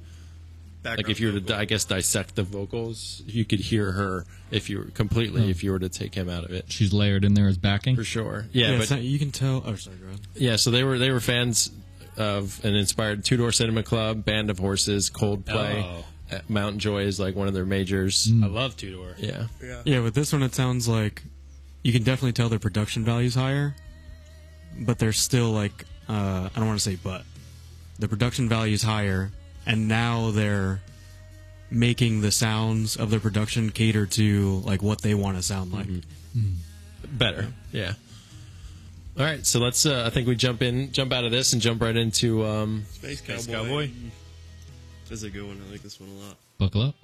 [0.84, 1.56] like if you were to vocal.
[1.56, 5.72] i guess dissect the vocals you could hear her if you were completely if you
[5.72, 7.95] were to take him out of it She's layered in there as backing.
[7.95, 9.64] for sure yeah, Yeah, but not- you can tell.
[9.66, 10.20] Oh, sorry, go ahead.
[10.36, 11.72] yeah so they were they were fans
[12.18, 16.06] of an inspired two door cinema club band of horses coldplay Oh.
[16.36, 18.30] Uh, Mount Joy is like one of their majors.
[18.44, 19.16] I love Two Door.
[19.18, 19.48] Yeah.
[19.64, 19.82] Yeah.
[19.86, 21.24] Yeah, with this one, it sounds like
[21.84, 23.76] you can definitely tell their production value's higher,
[24.80, 27.24] but they're still like uh, I don't want to say but
[27.99, 29.32] the production value's higher,
[29.66, 30.82] and now they're
[31.72, 35.88] making the sounds of their production cater to like what they want to sound like.
[37.03, 37.53] better.
[37.72, 37.94] Yeah.
[39.18, 39.86] All right, so let's.
[39.86, 42.45] Uh, I think we jump in, jump out of this, and jump right into.
[42.45, 43.40] Um, Space Cowboy.
[43.41, 43.90] Space Cowboy.
[45.10, 45.61] This is a good one.
[45.68, 46.36] I like this one a lot.
[46.57, 46.95] Buckle up.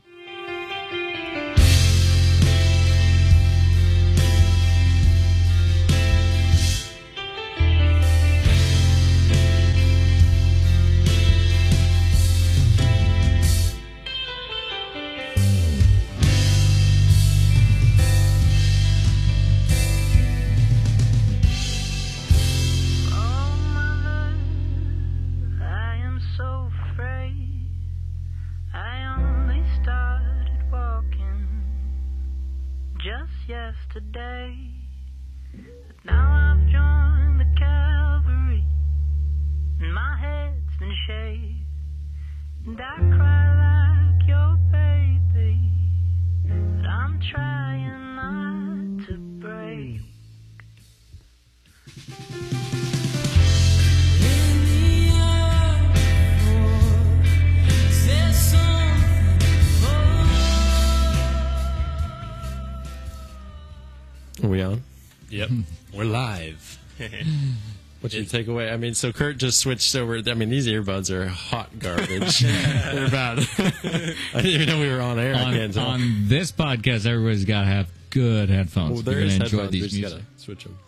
[68.02, 68.74] What's your takeaway?
[68.74, 70.18] I mean, so Kurt just switched over.
[70.26, 72.40] I mean, these earbuds are hot garbage.
[72.40, 73.40] They're bad.
[73.58, 75.36] I didn't even know we were on air.
[75.36, 78.90] On, can't on this podcast, everybody's got to have good headphones.
[78.90, 79.72] well, if there you're is going to enjoy headphones.
[79.72, 80.20] We these just music.
[80.20, 80.80] gotta switch them.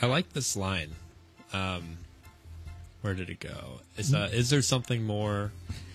[0.00, 0.90] I like this line.
[1.52, 1.98] Um,
[3.02, 3.80] where did it go?
[3.96, 5.50] Is uh, is there something more,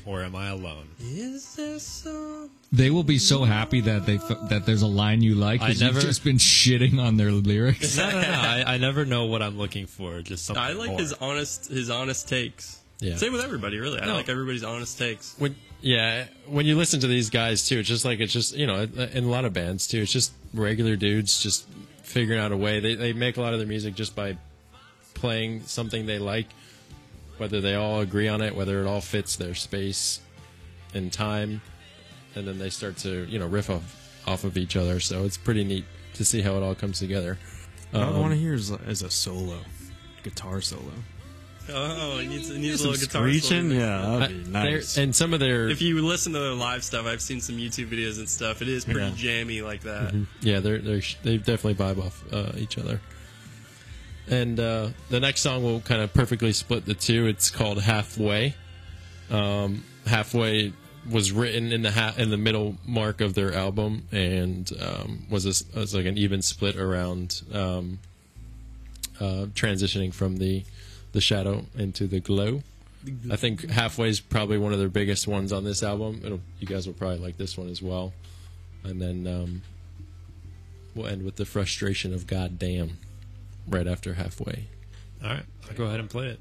[0.07, 0.87] or am I alone?
[0.99, 2.49] Is there some?
[2.71, 5.67] They will be so happy that they f- that there's a line you like I
[5.67, 7.97] because never- you've just been shitting on their lyrics.
[7.97, 8.27] No, no, no.
[8.27, 10.21] I, I never know what I'm looking for.
[10.21, 10.63] Just something.
[10.63, 10.99] I like more.
[10.99, 12.79] his honest his honest takes.
[12.99, 13.15] Yeah.
[13.17, 13.99] Same with everybody, really.
[13.99, 14.15] I No.
[14.15, 15.35] like everybody's honest takes.
[15.37, 18.65] When yeah, when you listen to these guys too, it's just like it's just you
[18.65, 20.01] know in a lot of bands too.
[20.01, 21.67] It's just regular dudes just
[22.03, 22.79] figuring out a way.
[22.79, 24.37] They they make a lot of their music just by
[25.13, 26.47] playing something they like,
[27.37, 30.19] whether they all agree on it, whether it all fits their space
[30.93, 31.61] and time,
[32.35, 34.99] and then they start to you know riff off off of each other.
[34.99, 35.85] So it's pretty neat
[36.15, 37.37] to see how it all comes together.
[37.91, 39.59] What I Um, want to hear is, is a solo,
[40.23, 40.91] guitar solo.
[41.69, 43.39] Oh, it needs, it needs a Some little guitar solo.
[43.39, 44.97] screeching, yeah, that'd be they're- nice.
[44.97, 47.89] and some of their If you listen to their live stuff, I've seen some YouTube
[47.89, 48.61] videos and stuff.
[48.61, 49.11] It is pretty Yeah.
[49.15, 50.13] jammy like that.
[50.41, 53.01] yeah, they're they're they definitely vibe off uh, each other.
[54.29, 57.27] And uh, the next song will kind of perfectly split the two.
[57.27, 58.55] It's called Halfway.
[59.29, 60.73] Um, Halfway
[61.09, 65.45] was written in the ha- in the middle mark of their album and um, was
[65.45, 67.99] a was like an even split around um,
[69.19, 70.63] uh, transitioning from the
[71.13, 72.61] the shadow into the glow.
[73.31, 76.21] I think Halfway is probably one of their biggest ones on this album.
[76.25, 78.11] It'll, you guys will probably like this one as well.
[78.83, 79.61] And then um,
[80.93, 82.97] we'll end with the frustration of goddamn
[83.67, 84.67] right after halfway.
[85.23, 86.39] All right, I'll go ahead and play it.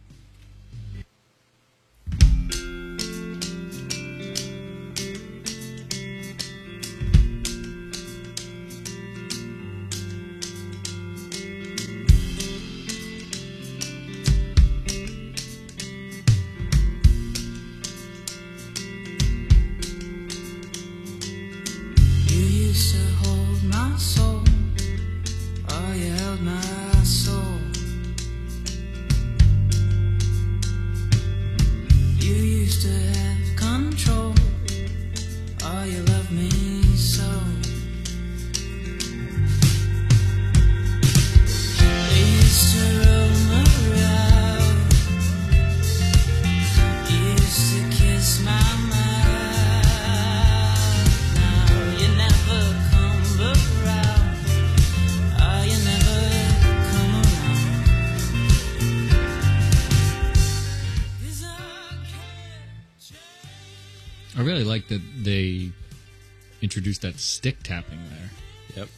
[66.76, 68.30] Introduced that stick tapping there.
[68.76, 68.88] Yep.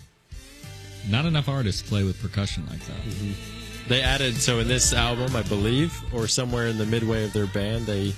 [1.08, 2.96] Not enough artists play with percussion like that.
[3.88, 7.46] They added so in this album, I believe, or somewhere in the midway of their
[7.46, 8.12] band, they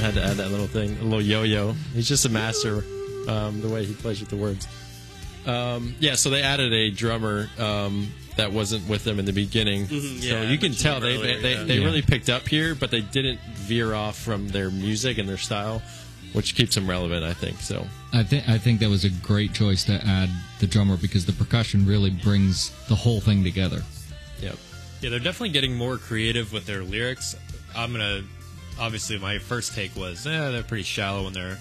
[0.00, 1.72] had to add that little thing, a little yo-yo.
[1.94, 2.84] He's just a master,
[3.26, 4.68] um, the way he plays with the words.
[5.46, 9.86] Um, yeah, so they added a drummer um, that wasn't with them in the beginning.
[9.88, 11.64] so yeah, I you can tell him they earlier, they, yeah.
[11.64, 11.84] they Yeah.
[11.86, 15.82] really picked up here, but they didn't veer off from their music and their style,
[16.32, 17.60] which keeps them relevant, I think.
[17.60, 20.30] So I think I think that was a great choice to add
[20.60, 23.82] the drummer because the percussion really brings the whole thing together.
[24.40, 24.56] Yep.
[25.00, 27.36] Yeah, they're definitely getting more creative with their lyrics.
[27.76, 28.22] I'm gonna
[28.80, 31.58] obviously my first take was, eh, they're pretty shallow when they're,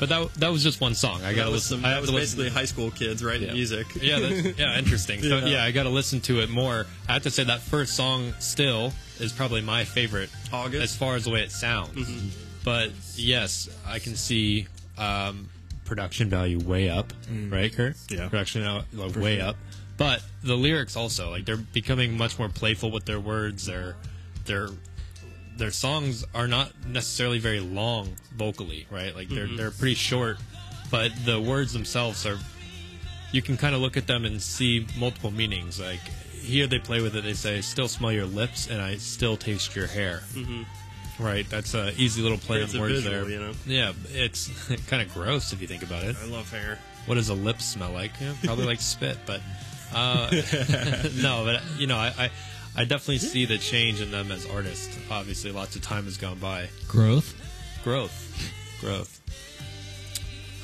[0.00, 1.20] but that that was just one song.
[1.22, 1.78] I That gotta was, listen.
[1.78, 3.54] some, I that have was to listen- basically high school kids writing Yeah.
[3.54, 3.86] music.
[4.00, 5.22] yeah, that's, yeah, interesting.
[5.22, 5.46] So Yeah.
[5.46, 6.86] yeah, I got to listen to it more.
[7.08, 10.82] I have to say that first song still is probably my favorite, August?
[10.82, 12.08] as far as the way it sounds.
[12.68, 14.66] But yes, I can see
[14.98, 15.48] um,
[15.86, 17.14] production value way up,
[17.48, 17.96] right, Kurt?
[18.10, 18.28] Yeah.
[18.28, 19.56] production out like, way up.
[19.96, 23.64] But the lyrics also, like they're becoming much more playful with their words.
[23.64, 23.96] Their
[24.44, 24.68] their
[25.56, 29.16] their songs are not necessarily very long vocally, right?
[29.16, 30.36] Like they're they're pretty short,
[30.90, 32.38] but the words themselves are
[33.32, 35.80] you can kind of look at them and see multiple meanings.
[35.80, 36.00] Like
[36.34, 37.24] here, they play with it.
[37.24, 40.64] They say, "Still smell your lips, and I still taste your hair." Mm-hmm.
[41.18, 41.48] Right.
[41.48, 43.28] That's a easy little play Creates on words visual, there.
[43.30, 43.52] you know?
[43.66, 44.48] Yeah, it's
[44.86, 46.16] kind of gross if you think about it.
[46.22, 46.78] I love hair.
[47.06, 48.12] What does a lip smell like?
[48.20, 49.40] Yeah, probably like spit, but
[49.94, 50.30] uh,
[51.16, 51.44] no.
[51.44, 52.30] But you know, I, I
[52.76, 54.96] I definitely see the change in them as artists.
[55.10, 56.68] Obviously, lots of time has gone by.
[56.86, 57.34] Growth.
[57.82, 59.20] Growth, growth.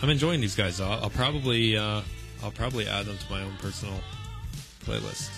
[0.03, 0.81] I'm enjoying these guys.
[0.81, 2.03] I'll, I'll probably uh,
[2.43, 3.99] I'll probably add them to my own personal
[4.85, 5.31] playlist.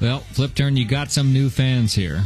[0.00, 2.22] Well, Flipturn, you got some new fans here,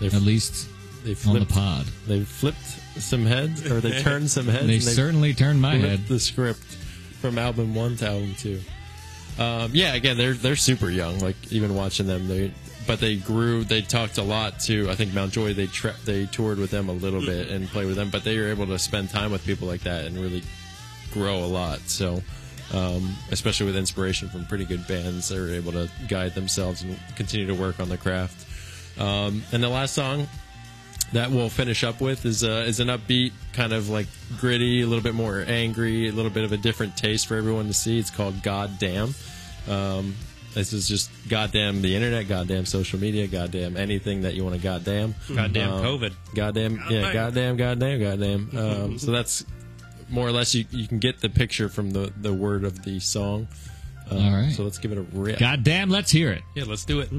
[0.00, 0.68] They're at least
[1.06, 1.86] they on the flipped pod.
[2.06, 2.66] they flipped
[3.00, 4.66] some heads or they turned some heads.
[4.66, 6.06] They and certainly turned my head.
[6.06, 6.64] the script
[7.20, 8.60] from album one to album two.
[9.38, 11.18] Um, yeah, again, they're they're super young.
[11.20, 12.52] Like even watching them, they
[12.86, 13.64] but they grew.
[13.64, 14.88] They talked a lot too.
[14.90, 17.96] I think Mountjoy they tra- they toured with them a little bit and played with
[17.96, 20.42] them, but they were able to spend time with people like that and really
[21.12, 21.80] grow a lot.
[21.86, 22.22] So.
[22.74, 26.98] Um, especially with inspiration from pretty good bands, they were able to guide themselves and
[27.14, 28.44] continue to work on the craft.
[28.98, 30.26] Um, and the last song
[31.12, 34.06] that we'll finish up with is uh, is an upbeat, kind of like
[34.38, 37.66] gritty, a little bit more angry, a little bit of a different taste for everyone
[37.68, 37.98] to see.
[37.98, 39.14] It's called Goddamn.
[39.68, 40.14] Um,
[40.54, 44.62] this is just goddamn the internet, goddamn social media, goddamn anything that you want to
[44.62, 45.14] goddamn.
[45.34, 46.12] Goddamn Um, COVID.
[46.34, 48.50] Goddamn, yeah, goddamn, goddamn, goddamn.
[48.56, 49.44] Um, so that's
[50.08, 53.00] more or less you, you can get the picture from the, the word of the
[53.00, 53.48] song.
[54.10, 54.52] Um, All right.
[54.52, 55.38] So let's give it a rip.
[55.38, 56.42] Goddamn, let's hear it.
[56.54, 57.10] Yeah, let's do it.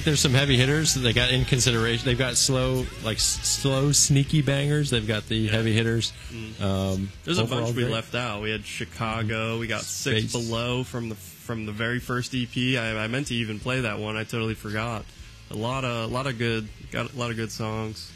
[0.00, 2.06] Think there's some heavy hitters that they got in consideration.
[2.06, 4.88] They've got slow, like s- slow, sneaky bangers.
[4.88, 6.14] They've got the heavy hitters.
[6.58, 7.90] Um, There's a bunch we great.
[7.92, 8.40] left out.
[8.40, 9.58] We had Chicago.
[9.58, 12.48] We got Six Below from the from the very first EP.
[12.78, 14.16] I, I meant to even play that one.
[14.16, 15.04] I totally forgot.
[15.50, 18.10] A lot of a lot of good got a lot of good songs.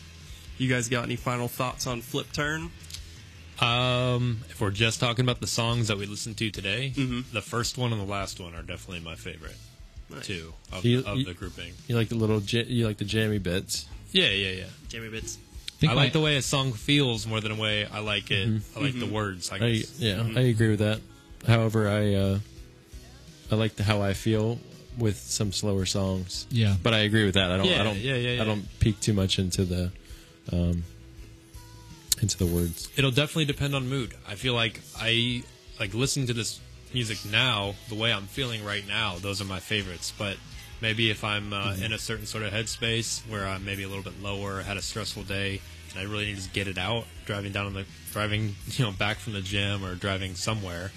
[0.57, 2.71] You guys got any final thoughts on Flipturn?
[3.61, 7.77] Um, if we're just talking about the songs that we listened to today, the first
[7.77, 9.57] one and the last one are definitely my favorite.
[10.11, 10.27] Nice.
[10.27, 11.73] Two of, You- of you- the grouping.
[11.89, 13.87] You like the little, j- you like the jammy bits.
[14.13, 14.65] Yeah, yeah, yeah.
[14.89, 15.39] Jamie Bits.
[15.79, 18.31] think I my- like the way a song feels more than the way I like
[18.31, 18.63] it.
[18.77, 19.51] I like the words.
[19.51, 19.99] I I, guess.
[19.99, 21.01] yeah, I agree with that.
[21.47, 22.39] However, I uh,
[23.51, 24.59] I like the how I feel
[24.97, 26.47] with some slower songs.
[26.51, 26.77] Yeah.
[26.83, 27.51] but I agree with that.
[27.51, 27.67] I don't.
[27.67, 27.97] Yeah, I don't.
[27.99, 28.43] yeah, yeah, yeah.
[28.43, 29.91] I don't peek too much into the,
[30.53, 30.85] um,
[32.23, 32.89] into the words.
[32.97, 34.15] It'll definitely depend on mood.
[34.29, 35.43] I feel like I
[35.81, 36.61] like listening to this
[36.95, 39.17] music now, the way I'm feeling right now.
[39.19, 40.13] Those are my favorites.
[40.17, 40.37] But
[40.81, 44.05] maybe if I'm uh, in a certain sort of headspace where I'm maybe a little
[44.05, 45.61] bit lower, had a stressful day,
[45.91, 48.93] and I really need to get it out, driving down on the driving, you know,
[48.93, 50.93] back from the gym or driving somewhere.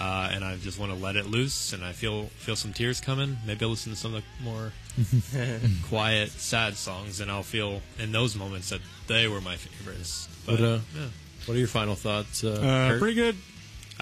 [0.00, 2.98] Uh, and I just want to let it loose, and I feel feel some tears
[2.98, 3.36] coming.
[3.46, 4.72] Maybe I'll listen to some of the more
[5.88, 10.28] quiet, sad songs, and I'll feel in those moments that they were my favorites.
[10.46, 11.06] But What, uh, yeah.
[11.44, 12.42] What are your final thoughts?
[12.42, 13.36] Uh, Uh, pretty good.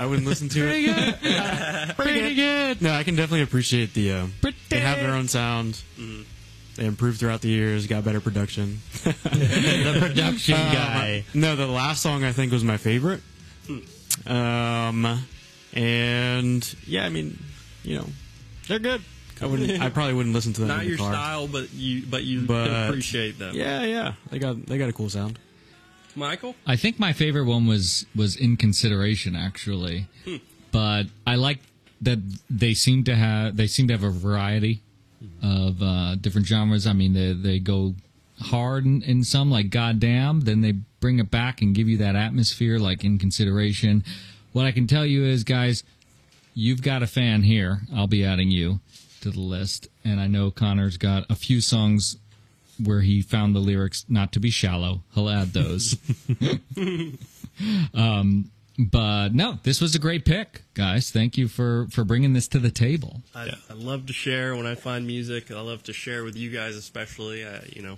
[0.01, 1.19] I wouldn't listen to it.
[1.21, 1.97] pretty good.
[1.97, 2.81] pretty good.
[2.81, 4.13] No, I can definitely appreciate the.
[4.13, 4.27] Uh,
[4.71, 5.83] they have their own sound.
[6.77, 7.87] They improved throughout the years.
[7.87, 8.81] Got better production.
[9.05, 13.21] the production Uh, no, the last song I think was my favorite.
[14.27, 15.27] Um,
[15.75, 17.39] and yeah, I mean,
[17.83, 18.07] you know,
[18.69, 19.03] they're good.
[19.43, 19.83] I wouldn't.
[19.83, 20.69] I probably wouldn't listen to them.
[20.69, 21.13] Not in the your car.
[21.13, 23.55] style, but you but you But- appreciate them.
[23.55, 24.15] Yeah, yeah.
[24.31, 25.39] They got they got a cool sound.
[26.17, 26.55] Michael.
[26.67, 30.07] I think my favorite one was was in consideration actually,
[30.71, 31.61] but I like
[32.01, 32.19] that
[32.49, 34.83] they seem to have they seem to have a variety
[35.43, 36.87] of uh, different genres.
[36.87, 37.95] I mean, they they go
[38.41, 42.17] hard in, in some like goddamn, then they bring it back and give you that
[42.17, 44.05] atmosphere like in consideration.
[44.53, 45.85] What I can tell you is, guys,
[46.55, 47.81] you've got a fan here.
[47.95, 48.81] I'll be adding you
[49.21, 52.17] to the list, and I know Connor's got a few songs
[52.83, 55.03] where he found the lyrics not to be shallow.
[55.15, 55.97] He'll add those.
[57.95, 61.11] um, but no, this was a great pick, guys.
[61.11, 63.23] Thank you for for bringing this to the table.
[63.35, 65.51] I, I love to share when I find music.
[65.51, 67.45] I love to share with you guys, especially.
[67.45, 67.97] Uh, you know,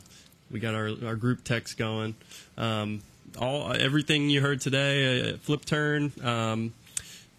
[0.50, 2.14] we got our, our group text going.
[2.58, 3.02] Um,
[3.38, 6.12] all everything you heard today, uh, Flipturn.
[6.24, 6.74] Um,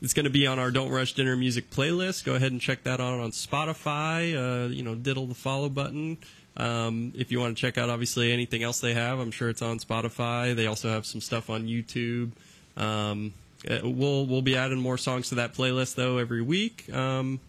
[0.01, 2.25] it's going to be on our Don't Rush Dinner music playlist.
[2.25, 4.35] Go ahead and check that out on Spotify.
[4.35, 6.17] Uh, you know, diddle the follow button.
[6.55, 9.61] Um, if you want to check out, obviously, anything else they have, I'm sure it's
[9.61, 10.55] on Spotify.
[10.55, 12.31] They also have some stuff on YouTube.
[12.77, 13.33] Um,
[13.69, 16.91] uh, we'll we'll be adding more songs to that playlist though every week.
[16.93, 17.39] Um,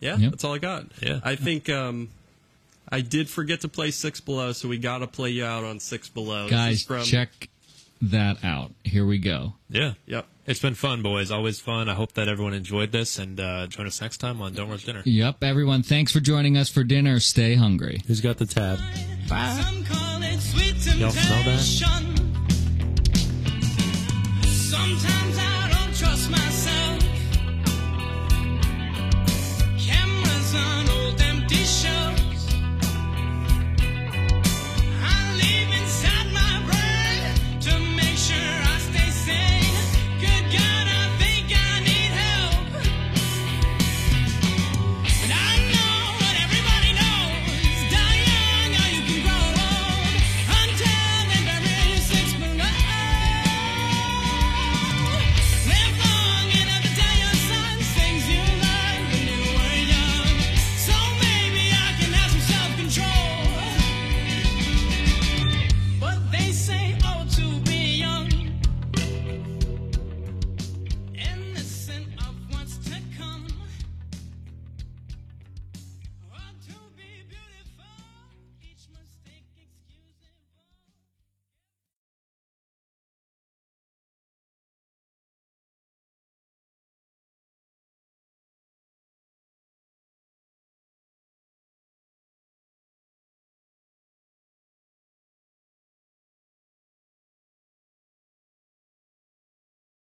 [0.00, 0.30] yeah, Yep.
[0.30, 0.86] that's all I got.
[1.02, 1.20] Yeah.
[1.22, 2.08] I think um,
[2.88, 5.78] I did forget to play Six Below, so we got to play you out on
[5.80, 6.48] Six Below.
[6.48, 7.48] Guys, from, check
[8.02, 8.72] that out.
[8.84, 9.54] Here we go.
[9.68, 9.94] Yeah.
[10.06, 10.26] Yep.
[10.46, 11.30] It's been fun, boys.
[11.30, 11.88] Always fun.
[11.88, 14.84] I hope that everyone enjoyed this and uh, join us next time on Don't Rush
[14.84, 15.02] Dinner.
[15.04, 15.44] Yep.
[15.44, 17.20] Everyone, thanks for joining us for dinner.
[17.20, 18.02] Stay hungry.
[18.06, 18.78] Who's got the tab?
[19.28, 19.64] Bye.
[20.96, 21.60] Y'all smell that?
[24.46, 27.00] Sometimes I don't trust myself.
[29.78, 32.19] Cameras on old empty shelves.